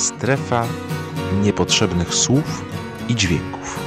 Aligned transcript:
strefa 0.00 0.66
niepotrzebnych 1.42 2.14
słów 2.14 2.64
i 3.08 3.14
dźwięków. 3.14 3.78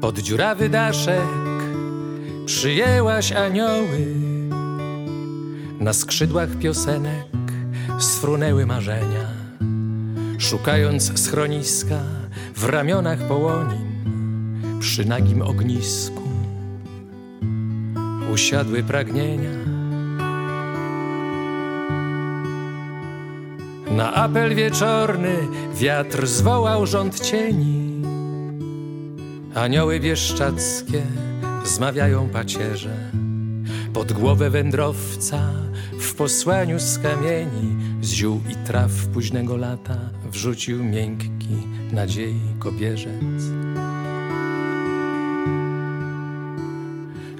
Pod 0.00 0.18
dziurawy 0.18 0.68
daszek 0.68 1.28
przyjęłaś 2.46 3.32
anioły. 3.32 4.06
Na 5.80 5.92
skrzydłach 5.92 6.48
piosenek 6.58 7.26
sfrunęły 7.98 8.66
marzenia. 8.66 9.26
Szukając 10.38 11.20
schroniska 11.20 11.98
w 12.54 12.64
ramionach 12.64 13.18
połonin, 13.28 13.89
przy 14.80 15.04
nagim 15.04 15.42
ognisku 15.42 16.22
usiadły 18.32 18.82
pragnienia. 18.82 19.50
Na 23.90 24.14
apel 24.14 24.54
wieczorny 24.54 25.36
wiatr 25.74 26.26
zwołał 26.26 26.86
rząd 26.86 27.20
cieni. 27.20 28.02
Anioły 29.54 30.00
bieszczackie 30.00 31.02
zmawiają 31.64 32.28
pacierze 32.28 33.10
Pod 33.92 34.12
głowę 34.12 34.50
wędrowca 34.50 35.52
w 36.00 36.14
posłaniu 36.14 36.78
z 36.78 36.98
kamieni 36.98 37.76
Z 38.00 38.12
ziół 38.12 38.40
i 38.50 38.66
traw 38.66 38.90
późnego 39.06 39.56
lata 39.56 39.96
wrzucił 40.32 40.84
miękki 40.84 41.56
nadziei 41.92 42.40
kobierzec 42.58 43.59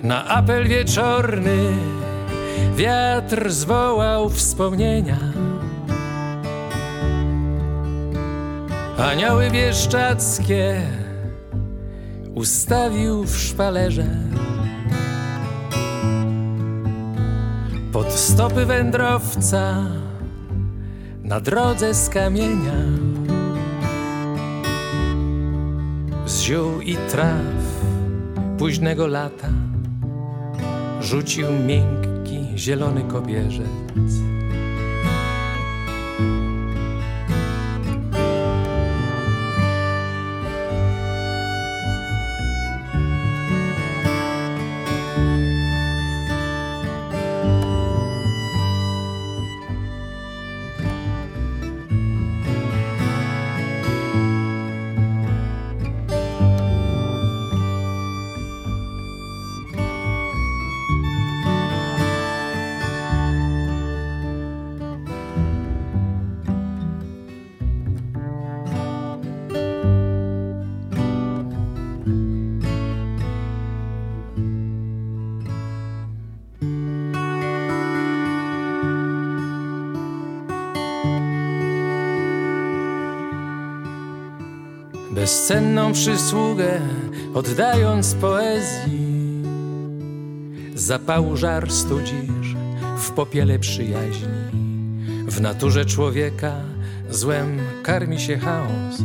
Na 0.02 0.24
apel 0.24 0.68
wieczorny 0.68 1.72
wiatr 2.76 3.50
zwołał 3.50 4.30
wspomnienia. 4.30 5.18
Anioły 8.98 9.50
bieszczackie 9.50 10.80
ustawił 12.34 13.24
w 13.24 13.38
szpalerze. 13.38 14.06
Pod 17.92 18.12
stopy 18.12 18.66
wędrowca 18.66 19.86
na 21.22 21.40
drodze 21.40 21.94
z 21.94 22.08
kamienia. 22.08 22.80
Z 26.26 26.40
ziół 26.40 26.80
i 26.80 26.96
traw 26.96 27.44
późnego 28.58 29.06
lata 29.06 29.69
rzucił 31.10 31.46
miękki 31.66 32.58
zielony 32.58 33.04
kobierzec. 33.04 33.66
Bezcenną 85.50 85.92
przysługę 85.92 86.80
oddając 87.34 88.14
poezji. 88.14 89.42
Zapału 90.74 91.36
żar 91.36 91.72
studzisz 91.72 92.56
w 92.98 93.10
popiele 93.10 93.58
przyjaźni. 93.58 94.28
W 95.26 95.40
naturze 95.40 95.84
człowieka 95.84 96.52
złem 97.10 97.58
karmi 97.82 98.20
się 98.20 98.38
chaos, 98.38 99.02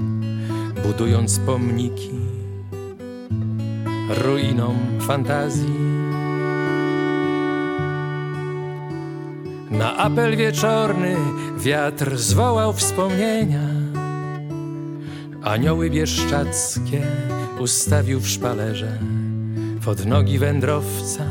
budując 0.84 1.40
pomniki 1.40 2.12
ruinom 4.10 4.78
fantazji. 5.02 5.80
Na 9.72 9.98
apel 9.98 10.38
wieczorny 10.38 11.16
wiatr 11.58 12.18
zwołał 12.18 12.74
wspomnienia 12.74 13.75
Anioły 15.46 15.90
bieszczackie 15.90 17.02
ustawił 17.60 18.20
w 18.20 18.28
szpalerze. 18.28 19.00
Pod 19.86 20.06
nogi 20.06 20.40
wędrowca 20.40 21.24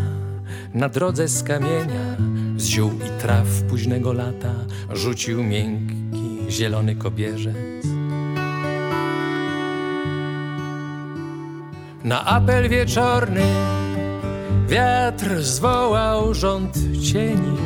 na 0.74 0.88
drodze 0.88 1.28
z 1.28 1.42
kamienia 1.42 2.16
Z 2.56 2.66
ziół 2.66 2.90
i 2.92 3.20
traw 3.20 3.46
późnego 3.68 4.12
lata 4.12 4.54
rzucił 4.92 5.42
miękki, 5.44 6.38
zielony 6.48 6.96
kobierzec. 6.96 7.86
Na 12.04 12.24
apel 12.24 12.68
wieczorny 12.68 13.46
wiatr 14.68 15.42
zwołał 15.42 16.34
rząd 16.34 16.78
cieni. 17.02 17.56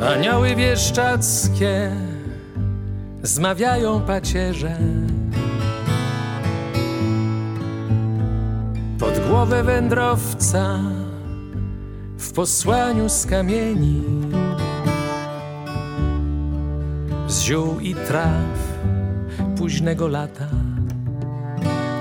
Anioły 0.00 0.56
bieszczackie 0.56 2.09
zmawiają 3.22 4.00
pacierze. 4.00 4.78
Pod 8.98 9.18
głowę 9.28 9.64
wędrowca 9.64 10.78
w 12.18 12.32
posłaniu 12.32 13.08
z 13.08 13.26
kamieni, 13.26 14.02
z 17.28 17.40
ziół 17.40 17.80
i 17.80 17.94
traw 17.94 18.78
późnego 19.58 20.08
lata 20.08 20.48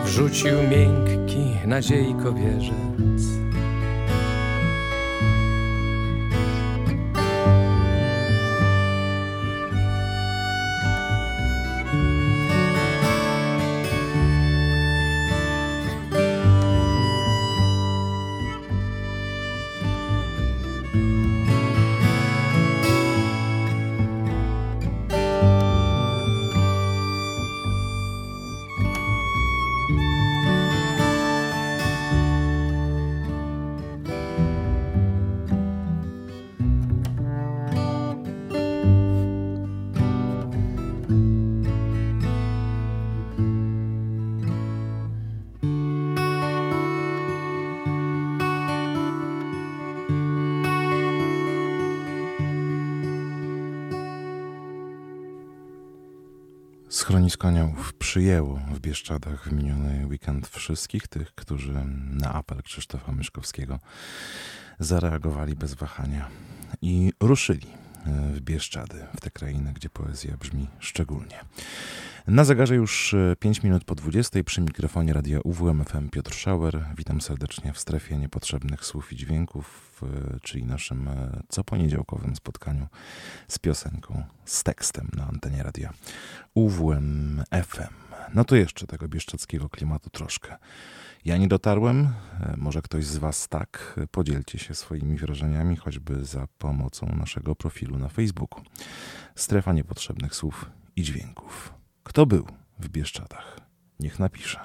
wrzucił 0.05 0.53
miękki 0.69 1.67
nadziei 1.67 2.15
kobierzec. 2.23 3.38
W 58.73 58.79
Bieszczadach 58.79 59.49
w 59.49 59.51
miniony 59.51 60.07
weekend 60.07 60.47
wszystkich 60.47 61.07
tych, 61.07 61.35
którzy 61.35 61.73
na 62.11 62.33
apel 62.33 62.63
Krzysztofa 62.63 63.11
Myszkowskiego 63.11 63.79
zareagowali 64.79 65.55
bez 65.55 65.73
wahania 65.73 66.27
i 66.81 67.13
ruszyli 67.19 67.67
w 68.05 68.41
Bieszczady, 68.41 69.05
w 69.17 69.21
tę 69.21 69.31
krainę, 69.31 69.73
gdzie 69.73 69.89
poezja 69.89 70.37
brzmi 70.37 70.67
szczególnie. 70.79 71.39
Na 72.27 72.43
zegarze 72.43 72.75
już 72.75 73.15
5 73.39 73.63
minut 73.63 73.83
po 73.83 73.95
20 73.95 74.43
przy 74.43 74.61
mikrofonie 74.61 75.13
radia 75.13 75.39
UWMFM 75.43 76.09
Piotr 76.09 76.35
Schauer. 76.35 76.85
Witam 76.97 77.21
serdecznie 77.21 77.73
w 77.73 77.79
strefie 77.79 78.17
niepotrzebnych 78.17 78.85
słów 78.85 79.13
i 79.13 79.15
dźwięków, 79.15 80.01
czyli 80.41 80.65
naszym 80.65 81.09
coponiedziałkowym 81.47 82.35
spotkaniu 82.35 82.87
z 83.47 83.59
piosenką, 83.59 84.23
z 84.45 84.63
tekstem 84.63 85.07
na 85.15 85.27
antenie 85.27 85.63
radia 85.63 85.93
UWMFM. 86.53 88.08
No 88.33 88.43
to 88.43 88.55
jeszcze 88.55 88.87
tego 88.87 89.07
bieszczadzkiego 89.07 89.69
klimatu 89.69 90.09
troszkę. 90.09 90.57
Ja 91.25 91.37
nie 91.37 91.47
dotarłem, 91.47 92.07
e, 92.39 92.53
może 92.57 92.81
ktoś 92.81 93.05
z 93.05 93.17
Was 93.17 93.47
tak. 93.47 93.99
Podzielcie 94.11 94.59
się 94.59 94.75
swoimi 94.75 95.17
wrażeniami, 95.17 95.75
choćby 95.75 96.25
za 96.25 96.47
pomocą 96.57 97.15
naszego 97.15 97.55
profilu 97.55 97.97
na 97.97 98.09
Facebooku. 98.09 98.63
Strefa 99.35 99.73
niepotrzebnych 99.73 100.35
słów 100.35 100.71
i 100.95 101.03
dźwięków. 101.03 101.73
Kto 102.03 102.25
był 102.25 102.47
w 102.79 102.89
Bieszczadach? 102.89 103.59
Niech 103.99 104.19
napisze. 104.19 104.59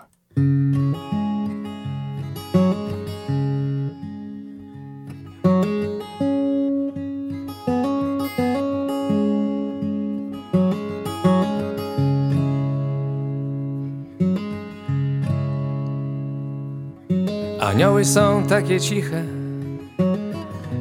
Są 18.04 18.42
takie 18.48 18.80
ciche, 18.80 19.24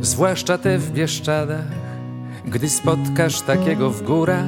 zwłaszcza 0.01 0.57
te 0.57 0.77
w 0.77 0.91
Bieszczadach. 0.91 1.65
Gdy 2.45 2.69
spotkasz 2.69 3.41
takiego 3.41 3.89
w 3.89 4.03
górach, 4.03 4.45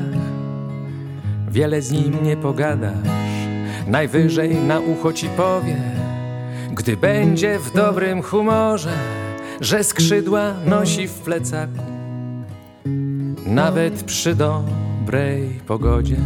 wiele 1.52 1.82
z 1.82 1.92
nim 1.92 2.24
nie 2.24 2.38
pogadasz. 2.38 3.08
Najwyżej 3.88 4.56
na 4.56 4.80
ucho 4.80 5.14
ci 5.14 5.28
powie, 5.30 5.76
gdy 6.74 6.98
będzie 6.98 7.60
w 7.60 7.74
dobrym 7.74 8.22
humorze, 8.22 8.94
że 9.62 9.84
skrzydła 9.84 10.54
nosi 10.66 11.08
w 11.08 11.14
plecaku, 11.14 11.84
nawet 13.46 14.04
przy 14.04 14.36
dobrej 14.36 15.50
pogodzie. 15.68 16.18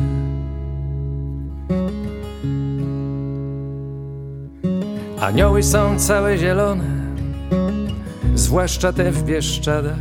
Anioły 5.30 5.64
są 5.64 6.00
całe 6.00 6.38
zielone, 6.38 6.84
zwłaszcza 8.36 8.94
te 8.94 9.12
w 9.12 9.24
Bieszczadach. 9.24 10.00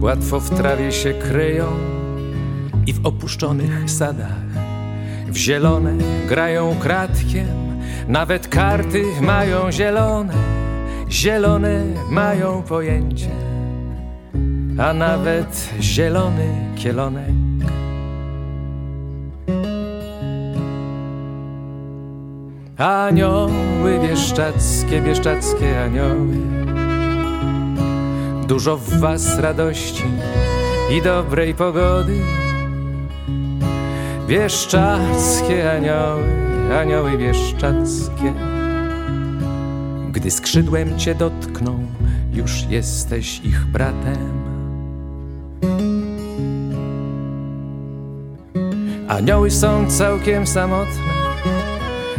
Łatwo 0.00 0.40
w 0.40 0.50
trawie 0.50 0.92
się 0.92 1.14
kryją 1.14 1.66
i 2.86 2.92
w 2.92 3.06
opuszczonych 3.06 3.90
sadach. 3.90 4.36
W 5.28 5.36
zielone 5.36 5.92
grają 6.28 6.76
kratkiem, 6.80 7.46
nawet 8.08 8.48
karty 8.48 9.04
mają 9.20 9.72
zielone. 9.72 10.34
Zielone 11.10 11.84
mają 12.10 12.62
pojęcie, 12.62 13.30
a 14.78 14.92
nawet 14.92 15.68
zielony 15.80 16.46
kielonek. 16.76 17.43
Anioły 22.84 23.98
bieszczackie, 24.02 25.00
bieszczackie 25.00 25.82
anioły. 25.82 26.36
Dużo 28.48 28.76
w 28.76 29.00
was 29.00 29.38
radości 29.38 30.04
i 30.92 31.02
dobrej 31.02 31.54
pogody. 31.54 32.20
Bieszczackie 34.28 35.72
anioły, 35.72 36.24
anioły 36.80 37.18
bieszczackie 37.18 38.32
Gdy 40.12 40.30
skrzydłem 40.30 40.98
cię 40.98 41.14
dotkną, 41.14 41.86
już 42.32 42.62
jesteś 42.62 43.40
ich 43.44 43.64
bratem. 43.64 44.44
Anioły 49.08 49.50
są 49.50 49.90
całkiem 49.90 50.46
samotne 50.46 51.13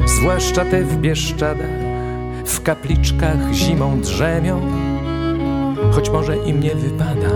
zwłaszcza 0.06 0.66
te 0.66 0.84
w 0.84 0.98
Bieszczadach, 0.98 1.86
w 2.46 2.62
kapliczkach 2.62 3.54
zimą 3.54 4.02
drzemią, 4.02 4.62
choć 5.92 6.10
może 6.10 6.38
im 6.38 6.60
nie 6.60 6.75
wypada. 6.75 7.30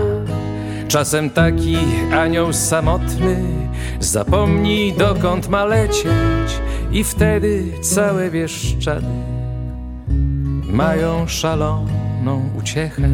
Czasem 0.88 1.30
taki 1.30 1.76
anioł 2.12 2.52
samotny 2.52 3.36
zapomni 4.00 4.92
dokąd 4.92 5.48
ma 5.48 5.64
lecieć 5.64 6.60
i 6.92 7.04
wtedy 7.04 7.64
całe 7.80 8.30
Bieszczady 8.30 9.06
mają 10.72 11.28
szaloną 11.28 12.50
uciechę. 12.58 13.08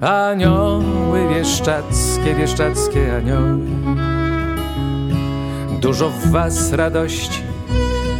Anioły 0.00 1.28
wieszczackie, 1.34 2.34
wieszczackie 2.34 3.16
anioły 3.16 3.58
Dużo 5.80 6.10
w 6.10 6.30
was 6.30 6.72
radości 6.72 7.42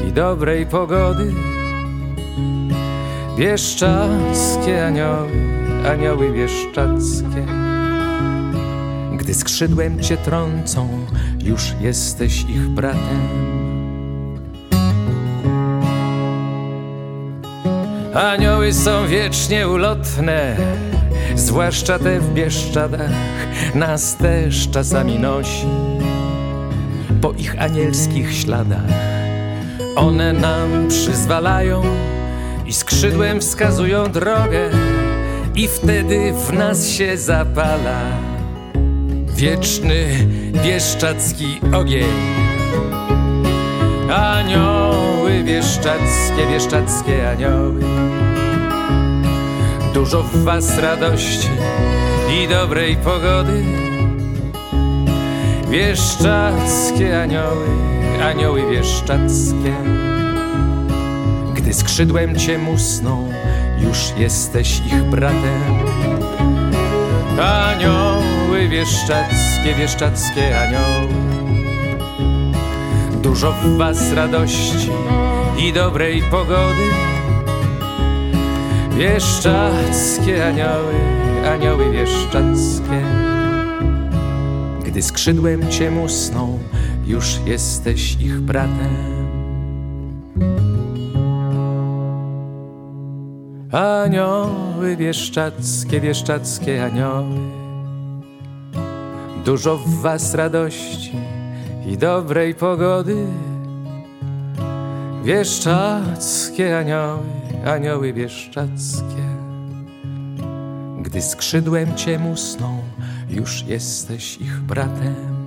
i 0.08 0.12
dobrej 0.12 0.66
pogody. 0.66 1.32
Bieszczackie 3.38 4.86
anioły, 4.86 5.28
anioły 5.92 6.32
bieszczackie 6.32 7.46
Gdy 9.16 9.34
skrzydłem 9.34 10.00
cię 10.00 10.16
trącą, 10.16 10.88
już 11.44 11.62
jesteś 11.80 12.40
ich 12.40 12.68
bratem. 12.68 13.50
Anioły 18.14 18.72
są 18.72 19.06
wiecznie 19.06 19.68
ulotne 19.68 20.56
Zwłaszcza 21.34 21.98
te 21.98 22.20
w 22.20 22.34
Bieszczadach 22.34 23.10
Nas 23.74 24.16
też 24.16 24.70
czasami 24.70 25.18
nosi 25.18 25.66
po 27.20 27.32
ich 27.32 27.62
anielskich 27.62 28.36
śladach. 28.36 28.90
One 29.96 30.32
nam 30.32 30.88
przyzwalają 30.88 31.82
i 32.66 32.72
skrzydłem 32.72 33.40
wskazują 33.40 34.12
drogę, 34.12 34.70
i 35.54 35.68
wtedy 35.68 36.32
w 36.32 36.52
nas 36.52 36.88
się 36.88 37.16
zapala 37.16 38.00
wieczny 39.36 40.28
bieszczacki 40.64 41.60
ogień. 41.74 42.06
Anioły 44.14 45.42
bieszczackie, 45.44 46.46
bieszczackie 46.50 47.30
anioły, 47.30 47.80
dużo 49.94 50.22
w 50.22 50.44
was 50.44 50.78
radości 50.78 51.48
i 52.42 52.48
dobrej 52.48 52.96
pogody 52.96 53.89
Wieszczackie 55.70 57.22
anioły, 57.22 57.66
anioły 58.22 58.70
wieszczackie. 58.70 59.74
Gdy 61.54 61.74
skrzydłem 61.74 62.36
cię 62.36 62.58
musną, 62.58 63.32
już 63.80 63.98
jesteś 64.18 64.78
ich 64.86 65.02
bratem. 65.02 65.62
Anioły 67.40 68.68
wieszczackie, 68.68 69.74
wieszczackie 69.78 70.60
anioły. 70.60 71.14
Dużo 73.22 73.52
w 73.52 73.76
was 73.76 74.12
radości 74.12 74.90
i 75.58 75.72
dobrej 75.72 76.22
pogody. 76.22 76.90
Wieszczackie 78.96 80.46
anioły, 80.46 80.94
anioły 81.52 81.90
wieszczackie 81.90 83.29
gdy 85.00 85.08
skrzydłem 85.08 85.70
cię 85.70 85.90
musną, 85.90 86.58
już 87.06 87.38
jesteś 87.46 88.16
ich 88.20 88.40
bratem. 88.40 88.96
Anioły 93.72 94.96
wieszczackie, 94.96 96.00
wieszczackie 96.00 96.84
anioły, 96.84 97.38
dużo 99.44 99.76
w 99.76 100.00
was 100.00 100.34
radości 100.34 101.12
i 101.86 101.98
dobrej 101.98 102.54
pogody. 102.54 103.26
Wieszczackie 105.24 106.78
anioły, 106.78 107.26
anioły 107.66 108.12
wieszczackie, 108.12 109.26
gdy 111.02 111.22
skrzydłem 111.22 111.96
cię 111.96 112.18
musną, 112.18 112.89
już 113.30 113.62
jesteś 113.62 114.36
ich 114.36 114.60
bratem. 114.60 115.40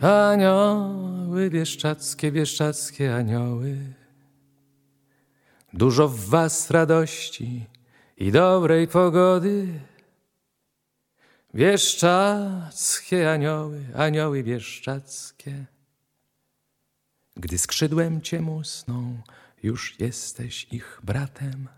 Anioły 0.00 1.50
bieszczackie, 1.50 2.32
bieszczackie 2.32 3.14
anioły, 3.14 3.76
Dużo 5.74 6.08
w 6.08 6.20
was 6.20 6.70
radości 6.70 7.66
i 8.16 8.32
dobrej 8.32 8.88
pogody. 8.88 9.80
Wieszczackie 11.54 13.30
anioły, 13.30 13.80
anioły 13.94 14.42
wieszczackie. 14.42 15.64
Gdy 17.36 17.58
skrzydłem 17.58 18.20
cię 18.22 18.40
musną, 18.40 19.18
już 19.62 20.00
jesteś 20.00 20.66
ich 20.70 21.00
bratem. 21.02 21.68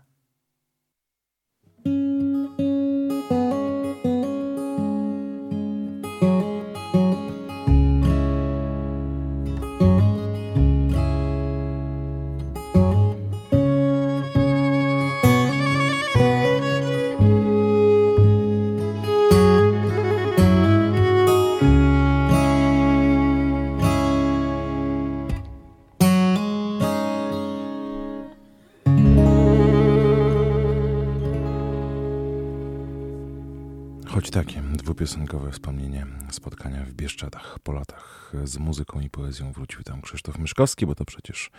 Dwupiosenkowe 35.07 35.51
wspomnienie 35.51 36.05
spotkania 36.31 36.85
w 36.85 36.93
Bieszczadach 36.93 37.59
po 37.63 37.71
latach. 37.71 38.31
Z 38.43 38.57
muzyką 38.57 38.99
i 38.99 39.09
poezją 39.09 39.51
wrócił 39.51 39.83
tam 39.83 40.01
Krzysztof 40.01 40.37
Myszkowski, 40.37 40.85
bo 40.85 40.95
to 40.95 41.05
przecież 41.05 41.51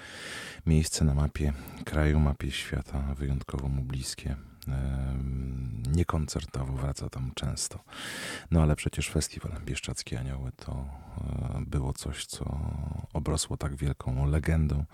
miejsce 0.67 1.05
na 1.05 1.15
mapie 1.15 1.53
kraju, 1.85 2.21
mapie 2.21 2.51
świata 2.51 3.15
wyjątkowo 3.19 3.69
mu 3.69 3.83
bliskie. 3.83 4.37
Niekoncertowo 5.93 6.73
wraca 6.73 7.09
tam 7.09 7.31
często. 7.35 7.79
No 8.51 8.63
ale 8.63 8.77
przecież 8.77 9.09
festiwal 9.09 9.53
Bieszczackie 9.65 10.21
Anioły 10.21 10.53
to 10.57 10.73
e, 10.73 11.61
było 11.67 11.93
coś, 11.93 12.27
co 12.27 12.61
obrosło 13.13 13.57
tak 13.57 13.77
wielką 13.77 14.27
legendą 14.27 14.85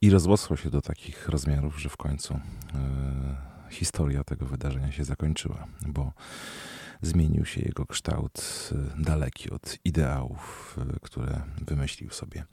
i 0.00 0.10
rozrosło 0.10 0.56
się 0.56 0.70
do 0.70 0.82
takich 0.82 1.28
rozmiarów, 1.28 1.80
że 1.80 1.88
w 1.88 1.96
końcu 1.96 2.34
e, 2.34 2.40
historia 3.70 4.24
tego 4.24 4.46
wydarzenia 4.46 4.92
się 4.92 5.04
zakończyła, 5.04 5.66
bo 5.86 6.12
zmienił 7.02 7.44
się 7.44 7.60
jego 7.60 7.86
kształt 7.86 8.70
y, 8.98 9.02
daleki 9.02 9.50
od 9.50 9.78
ideałów, 9.84 10.76
y, 10.96 11.00
które 11.00 11.40
wymyślił 11.60 12.10
sobie 12.10 12.44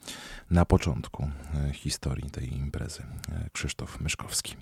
na 0.50 0.64
początku 0.64 1.30
y, 1.70 1.72
historii 1.72 2.30
tej 2.30 2.56
imprezy 2.56 3.02
Krzysztof 3.52 4.00
Myszkowski. 4.00 4.56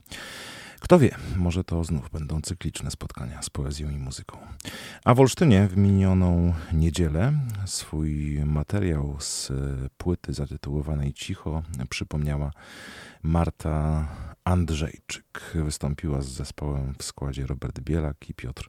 Kto 0.80 0.98
wie, 0.98 1.16
może 1.36 1.64
to 1.64 1.84
znów 1.84 2.10
będą 2.10 2.40
cykliczne 2.40 2.90
spotkania 2.90 3.42
z 3.42 3.50
poezją 3.50 3.90
i 3.90 3.98
muzyką. 3.98 4.38
A 5.04 5.14
w 5.14 5.20
Olsztynie 5.20 5.68
w 5.68 5.76
minioną 5.76 6.54
niedzielę 6.72 7.32
swój 7.66 8.40
materiał 8.44 9.16
z 9.20 9.52
płyty 9.96 10.32
zatytułowanej 10.32 11.12
Cicho 11.12 11.62
przypomniała 11.90 12.50
Marta 13.22 14.08
Andrzejczyk. 14.44 15.52
Wystąpiła 15.54 16.20
z 16.20 16.28
zespołem 16.28 16.94
w 16.98 17.04
składzie 17.04 17.46
Robert 17.46 17.80
Bielak 17.80 18.30
i 18.30 18.34
Piotr 18.34 18.68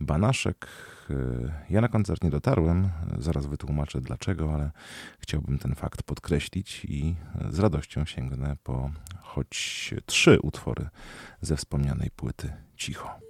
Banaszek. 0.00 0.66
Ja 1.70 1.80
na 1.80 1.88
koncert 1.88 2.24
nie 2.24 2.30
dotarłem, 2.30 2.90
zaraz 3.18 3.46
wytłumaczę 3.46 4.00
dlaczego, 4.00 4.54
ale 4.54 4.70
chciałbym 5.18 5.58
ten 5.58 5.74
fakt 5.74 6.02
podkreślić 6.02 6.84
i 6.84 7.16
z 7.50 7.58
radością 7.58 8.04
sięgnę 8.04 8.56
po 8.62 8.90
choć 9.22 9.94
trzy 10.06 10.38
utwory 10.40 10.88
ze 11.40 11.56
wspomnianej 11.56 12.10
płyty 12.10 12.52
Cicho. 12.76 13.20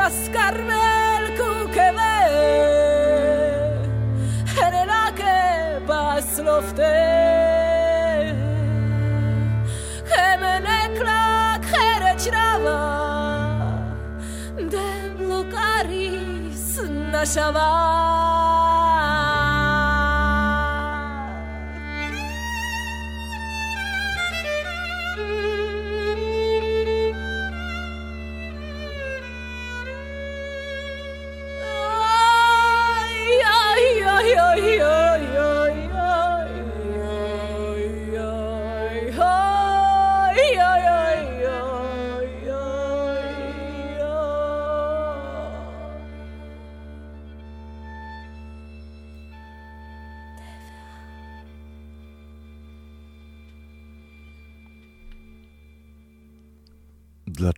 cascarme 0.00 0.78
el 1.16 1.26
kukeve 1.38 2.16
Herelake 4.54 5.36
baslofte 5.88 6.94
Hemeneklak 10.12 11.68
herechrava 11.74 12.80
Dem 14.72 15.14
lukaris 15.28 16.66
nashava 17.12 18.29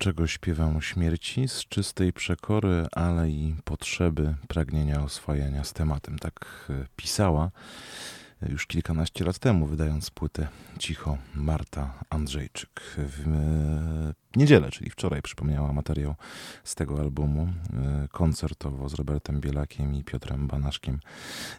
Dlaczego 0.02 0.26
śpiewam 0.26 0.76
o 0.76 0.80
śmierci? 0.80 1.48
Z 1.48 1.64
czystej 1.68 2.12
przekory, 2.12 2.86
ale 2.92 3.30
i 3.30 3.54
potrzeby 3.64 4.34
pragnienia 4.48 5.02
oswajania 5.02 5.64
z 5.64 5.72
tematem. 5.72 6.18
Tak 6.18 6.66
e, 6.70 6.86
pisała 6.96 7.50
e, 8.42 8.52
już 8.52 8.66
kilkanaście 8.66 9.24
lat 9.24 9.38
temu, 9.38 9.66
wydając 9.66 10.10
płytę 10.10 10.48
Cicho 10.78 11.18
Marta 11.34 12.04
Andrzejczyk. 12.10 12.80
W 12.96 13.28
e, 13.28 14.38
niedzielę, 14.38 14.70
czyli 14.70 14.90
wczoraj, 14.90 15.22
przypomniała 15.22 15.72
materiał 15.72 16.14
z 16.64 16.74
tego 16.74 17.00
albumu 17.00 17.48
koncertowo 18.10 18.88
z 18.88 18.94
Robertem 18.94 19.40
Bielakiem 19.40 19.94
i 19.94 20.04
Piotrem 20.04 20.46
Banaszkiem 20.46 21.00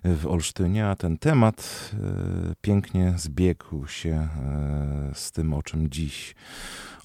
w 0.03 0.27
Olsztynie, 0.27 0.87
a 0.87 0.95
ten 0.95 1.17
temat 1.17 1.91
pięknie 2.61 3.13
zbiegł 3.17 3.87
się 3.87 4.27
z 5.13 5.31
tym, 5.31 5.53
o 5.53 5.63
czym 5.63 5.89
dziś 5.89 6.35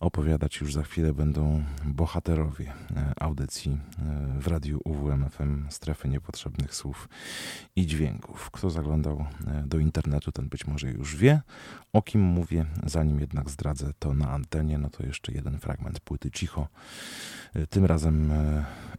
opowiadać 0.00 0.60
już 0.60 0.74
za 0.74 0.82
chwilę 0.82 1.12
będą 1.12 1.64
bohaterowie 1.84 2.72
e, 2.96 3.12
audycji 3.20 3.72
e, 3.98 4.40
w 4.40 4.46
radiu 4.46 4.80
UWMFM 4.84 5.70
Strefy 5.70 6.08
Niepotrzebnych 6.08 6.74
Słów 6.74 7.08
i 7.76 7.86
Dźwięków. 7.86 8.50
Kto 8.50 8.70
zaglądał 8.70 9.24
e, 9.46 9.62
do 9.66 9.78
internetu, 9.78 10.32
ten 10.32 10.48
być 10.48 10.66
może 10.66 10.90
już 10.90 11.16
wie, 11.16 11.40
o 11.92 12.02
kim 12.02 12.20
mówię. 12.20 12.64
Zanim 12.86 13.20
jednak 13.20 13.50
zdradzę 13.50 13.92
to 13.98 14.14
na 14.14 14.30
antenie, 14.30 14.78
no 14.78 14.90
to 14.90 15.06
jeszcze 15.06 15.32
jeden 15.32 15.58
fragment 15.58 16.00
płyty 16.00 16.30
Cicho. 16.30 16.68
Tym 17.70 17.84
razem 17.84 18.32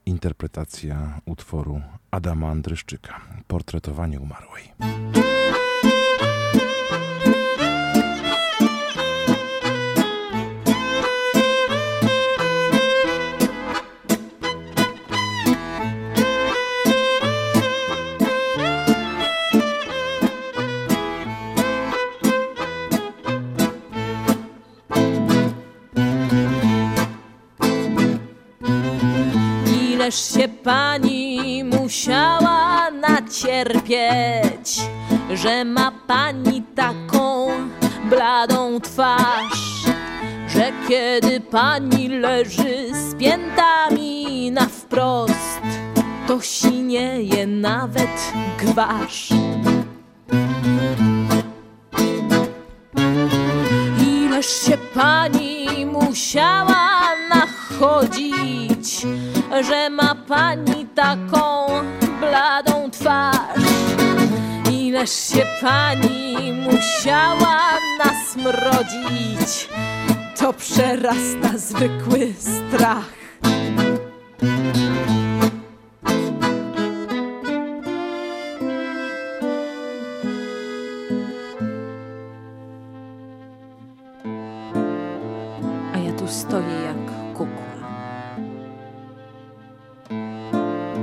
interpretacja 0.05 1.21
utworu 1.25 1.81
Adama 2.11 2.49
Andryszczyka, 2.49 3.21
Portretowanie 3.47 4.19
umarłej. 4.19 4.63
Ileż 30.09 30.33
się 30.33 30.47
pani 30.47 31.63
musiała 31.63 32.91
nacierpieć, 32.91 34.81
że 35.33 35.65
ma 35.65 35.91
pani 36.07 36.63
taką 36.75 37.47
bladą 38.09 38.79
twarz, 38.81 39.85
że 40.47 40.71
kiedy 40.87 41.39
pani 41.39 42.07
leży 42.07 42.93
z 42.93 43.15
piętami 43.15 44.51
na 44.51 44.65
wprost, 44.65 45.61
to 46.27 46.41
sinieje 46.41 47.47
nawet 47.47 48.33
gwarz. 48.57 49.29
Ileż 54.39 54.65
się 54.65 54.77
pani 54.93 55.85
musiała 55.85 57.15
nachodzić, 57.29 59.07
że 59.67 59.89
ma 59.89 60.15
pani 60.15 60.85
taką 60.95 61.67
bladą 62.19 62.91
twarz. 62.91 63.63
Ileż 64.71 65.09
się 65.09 65.45
pani 65.61 66.53
musiała 66.53 67.59
nasmrodzić 68.05 69.69
to 70.39 70.53
przerasta 70.53 71.57
zwykły 71.57 72.33
strach. 72.39 73.09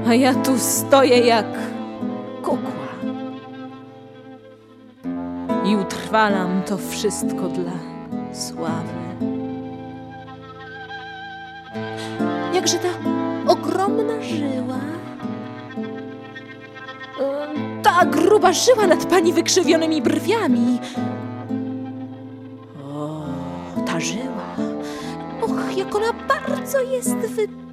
A 0.06 0.14
ja 0.14 0.34
tu 0.34 0.58
stoję 0.58 1.18
jak 1.18 1.46
kukła. 2.42 2.86
I 5.64 5.76
utrwalam 5.76 6.62
to 6.62 6.78
wszystko 6.78 7.48
dla 7.48 7.72
sławy. 8.32 8.94
Jakże 12.54 12.78
ta 12.78 12.88
ogromna 13.46 14.22
żyła, 14.22 14.80
ta 17.82 18.04
gruba 18.06 18.52
żyła 18.52 18.86
nad 18.86 19.06
pani 19.06 19.32
wykrzywionymi 19.32 20.02
brwiami. 20.02 20.78
O, 22.94 23.24
ta 23.86 24.00
żyła. 24.00 24.56
Och, 25.42 25.76
jak 25.76 25.94
ona 25.94 26.12
bardzo 26.28 26.80
jest 26.80 27.16
wypukła. 27.16 27.65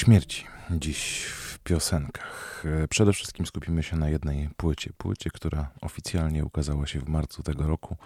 Śmierci 0.00 0.44
dziś 0.70 1.22
w 1.22 1.58
piosenkach. 1.58 2.64
E, 2.84 2.88
Przede 2.88 3.12
wszystkim 3.12 3.46
skupimy 3.46 3.82
się 3.82 3.96
na 3.96 4.08
jednej 4.08 4.48
płycie. 4.56 4.92
Płycie, 4.98 5.30
która 5.30 5.70
oficjalnie 5.80 6.44
ukazała 6.44 6.86
się 6.86 7.00
w 7.00 7.08
marcu 7.08 7.42
tego 7.42 7.66
roku 7.66 7.96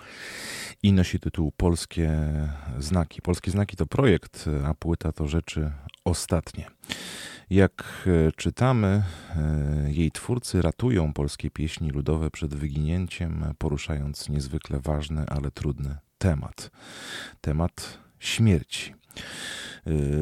i 0.83 0.93
nosi 0.93 1.21
tytuł 1.21 1.53
Polskie 1.57 2.11
Znaki. 2.79 3.23
Polskie 3.23 3.51
Znaki 3.51 3.77
to 3.77 3.87
projekt, 3.87 4.45
a 4.65 4.75
płyta 4.75 5.13
to 5.13 5.29
rzeczy 5.29 5.73
ostatnie. 6.05 6.67
Jak 7.51 8.05
e, 8.07 8.33
czytamy, 8.33 9.03
e, 9.37 9.93
jej 9.93 10.11
twórcy 10.11 10.63
ratują 10.63 11.13
polskie 11.13 11.51
pieśni 11.51 11.91
ludowe 11.91 12.31
przed 12.31 12.55
wyginięciem, 12.55 13.55
poruszając 13.59 14.29
niezwykle 14.29 14.81
ważny, 14.81 15.25
ale 15.29 15.51
trudny 15.51 15.97
temat. 16.19 16.71
Temat 17.41 17.99
śmierci. 18.19 18.95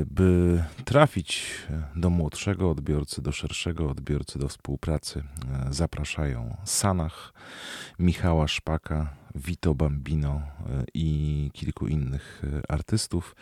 By 0.07 0.65
trafić 0.85 1.57
do 1.97 2.11
młodszego 2.11 2.71
odbiorcy, 2.71 3.23
do 3.23 3.33
szerszego 3.33 3.91
odbiorcy, 3.91 4.39
do 4.39 4.49
współpracy, 4.49 5.23
y, 5.71 5.75
zapraszają 5.75 6.57
Sanach, 6.65 7.33
Michała 7.99 8.49
Szpaka, 8.49 9.15
Vito 9.35 9.75
Bambino 9.75 10.37
y, 10.37 10.85
i 10.95 11.51
kilku 11.53 11.87
innych 11.87 12.43
y, 12.45 12.63
artystów. 12.69 13.37